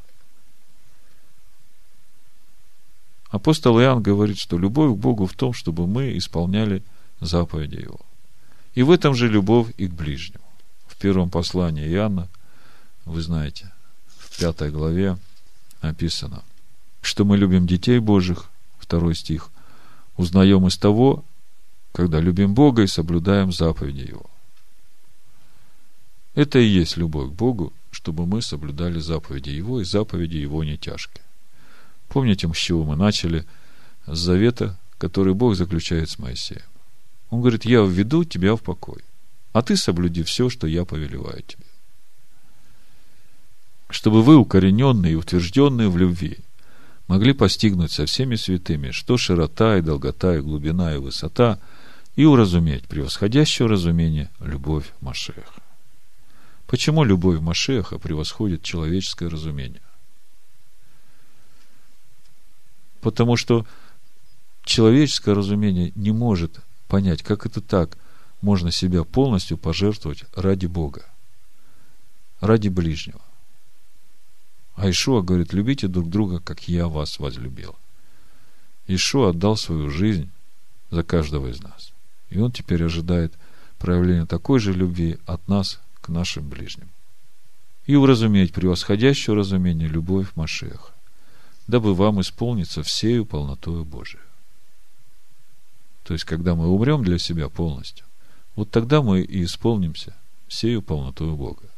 Апостол 3.29 3.79
Иоанн 3.79 4.01
говорит, 4.01 4.39
что 4.39 4.57
любовь 4.57 4.95
к 4.97 4.99
Богу 4.99 5.27
в 5.27 5.33
том, 5.33 5.53
чтобы 5.53 5.85
мы 5.85 6.17
исполняли 6.17 6.81
заповеди 7.19 7.75
Его. 7.75 7.99
И 8.73 8.81
в 8.81 8.89
этом 8.89 9.13
же 9.13 9.27
любовь 9.27 9.67
и 9.77 9.85
к 9.85 9.93
ближнему. 9.93 10.43
В 10.87 10.97
первом 10.97 11.29
послании 11.29 11.87
Иоанна, 11.87 12.27
вы 13.05 13.21
знаете, 13.21 13.71
в 14.07 14.39
пятой 14.39 14.71
главе 14.71 15.19
написано, 15.83 16.41
что 17.01 17.25
мы 17.25 17.37
любим 17.37 17.67
детей 17.67 17.99
Божьих, 17.99 18.49
второй 18.77 19.15
стих, 19.15 19.49
узнаем 20.17 20.67
из 20.67 20.77
того, 20.77 21.25
когда 21.91 22.19
любим 22.19 22.53
Бога 22.53 22.83
и 22.83 22.87
соблюдаем 22.87 23.51
заповеди 23.51 24.07
Его. 24.07 24.29
Это 26.35 26.59
и 26.59 26.65
есть 26.65 26.95
любовь 26.95 27.31
к 27.31 27.33
Богу, 27.33 27.73
чтобы 27.91 28.25
мы 28.25 28.41
соблюдали 28.41 28.99
заповеди 28.99 29.49
Его, 29.49 29.81
и 29.81 29.83
заповеди 29.83 30.37
Его 30.37 30.63
не 30.63 30.77
тяжкие. 30.77 31.25
Помните, 32.07 32.51
с 32.51 32.57
чего 32.57 32.83
мы 32.83 32.95
начали? 32.95 33.45
С 34.05 34.17
завета, 34.17 34.79
который 34.97 35.33
Бог 35.33 35.55
заключает 35.55 36.09
с 36.09 36.19
Моисеем. 36.19 36.61
Он 37.29 37.41
говорит, 37.41 37.65
я 37.65 37.81
введу 37.81 38.23
тебя 38.23 38.55
в 38.55 38.61
покой, 38.61 39.01
а 39.53 39.61
ты 39.61 39.75
соблюди 39.75 40.23
все, 40.23 40.49
что 40.49 40.67
я 40.67 40.85
повелеваю 40.85 41.41
тебе. 41.41 41.65
Чтобы 43.89 44.21
вы, 44.21 44.37
укорененные 44.37 45.13
и 45.13 45.15
утвержденные 45.15 45.89
в 45.89 45.97
любви, 45.97 46.37
могли 47.11 47.33
постигнуть 47.33 47.91
со 47.91 48.05
всеми 48.05 48.35
святыми, 48.35 48.91
что 48.91 49.17
широта 49.17 49.77
и 49.77 49.81
долгота 49.81 50.37
и 50.37 50.39
глубина 50.39 50.95
и 50.95 50.97
высота, 50.97 51.59
и 52.15 52.23
уразуметь 52.23 52.87
превосходящее 52.87 53.67
разумение 53.67 54.29
любовь 54.39 54.93
Машеха. 55.01 55.61
Почему 56.67 57.03
любовь 57.03 57.41
Машеха 57.41 57.99
превосходит 57.99 58.63
человеческое 58.63 59.27
разумение? 59.27 59.81
Потому 63.01 63.35
что 63.35 63.67
человеческое 64.63 65.35
разумение 65.35 65.91
не 65.95 66.13
может 66.13 66.61
понять, 66.87 67.23
как 67.23 67.45
это 67.45 67.59
так 67.59 67.97
можно 68.39 68.71
себя 68.71 69.03
полностью 69.03 69.57
пожертвовать 69.57 70.23
ради 70.33 70.67
Бога, 70.67 71.05
ради 72.39 72.69
ближнего. 72.69 73.19
А 74.75 74.89
Ишуа 74.89 75.21
говорит, 75.21 75.53
любите 75.53 75.87
друг 75.87 76.09
друга, 76.09 76.39
как 76.39 76.67
я 76.67 76.87
вас 76.87 77.19
возлюбил. 77.19 77.75
Ишуа 78.87 79.29
отдал 79.29 79.57
свою 79.57 79.89
жизнь 79.89 80.29
за 80.89 81.03
каждого 81.03 81.47
из 81.47 81.61
нас. 81.61 81.93
И 82.29 82.39
он 82.39 82.51
теперь 82.51 82.83
ожидает 82.83 83.33
проявления 83.77 84.25
такой 84.25 84.59
же 84.59 84.73
любви 84.73 85.17
от 85.25 85.47
нас 85.47 85.79
к 86.01 86.09
нашим 86.09 86.47
ближним. 86.47 86.89
И 87.85 87.95
уразуметь 87.95 88.53
превосходящее 88.53 89.35
разумение 89.35 89.87
любовь 89.87 90.27
Машеха, 90.35 90.93
дабы 91.67 91.93
вам 91.95 92.21
исполниться 92.21 92.83
всею 92.83 93.25
полнотою 93.25 93.85
Божию. 93.85 94.21
То 96.03 96.13
есть, 96.13 96.25
когда 96.25 96.55
мы 96.55 96.67
умрем 96.67 97.03
для 97.03 97.17
себя 97.19 97.49
полностью, 97.49 98.05
вот 98.55 98.69
тогда 98.69 99.01
мы 99.01 99.21
и 99.21 99.43
исполнимся 99.43 100.15
всею 100.47 100.81
полнотою 100.81 101.35
Бога. 101.35 101.70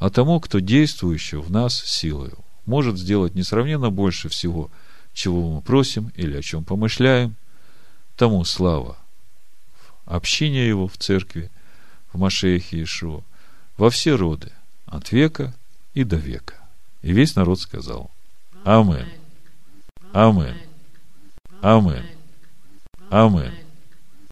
А 0.00 0.08
тому, 0.08 0.40
кто 0.40 0.60
действующий 0.60 1.36
в 1.36 1.50
нас 1.50 1.78
силою, 1.78 2.38
может 2.64 2.98
сделать 2.98 3.34
несравненно 3.34 3.90
больше 3.90 4.30
всего, 4.30 4.70
чего 5.12 5.50
мы 5.50 5.60
просим 5.60 6.10
или 6.16 6.38
о 6.38 6.42
чем 6.42 6.64
помышляем, 6.64 7.36
тому 8.16 8.42
слава 8.44 8.96
в 10.06 10.14
общине 10.14 10.66
его 10.66 10.88
в 10.88 10.96
церкви, 10.96 11.50
в 12.12 12.18
Машехе 12.18 12.78
Иешуа, 12.78 13.22
во 13.76 13.90
все 13.90 14.16
роды, 14.16 14.50
от 14.86 15.12
века 15.12 15.54
и 15.92 16.02
до 16.04 16.16
века. 16.16 16.54
И 17.02 17.12
весь 17.12 17.36
народ 17.36 17.60
сказал 17.60 18.10
Амин. 18.64 19.06
Амин. 20.12 20.56
Амин. 21.60 22.06
Амин. 23.10 23.52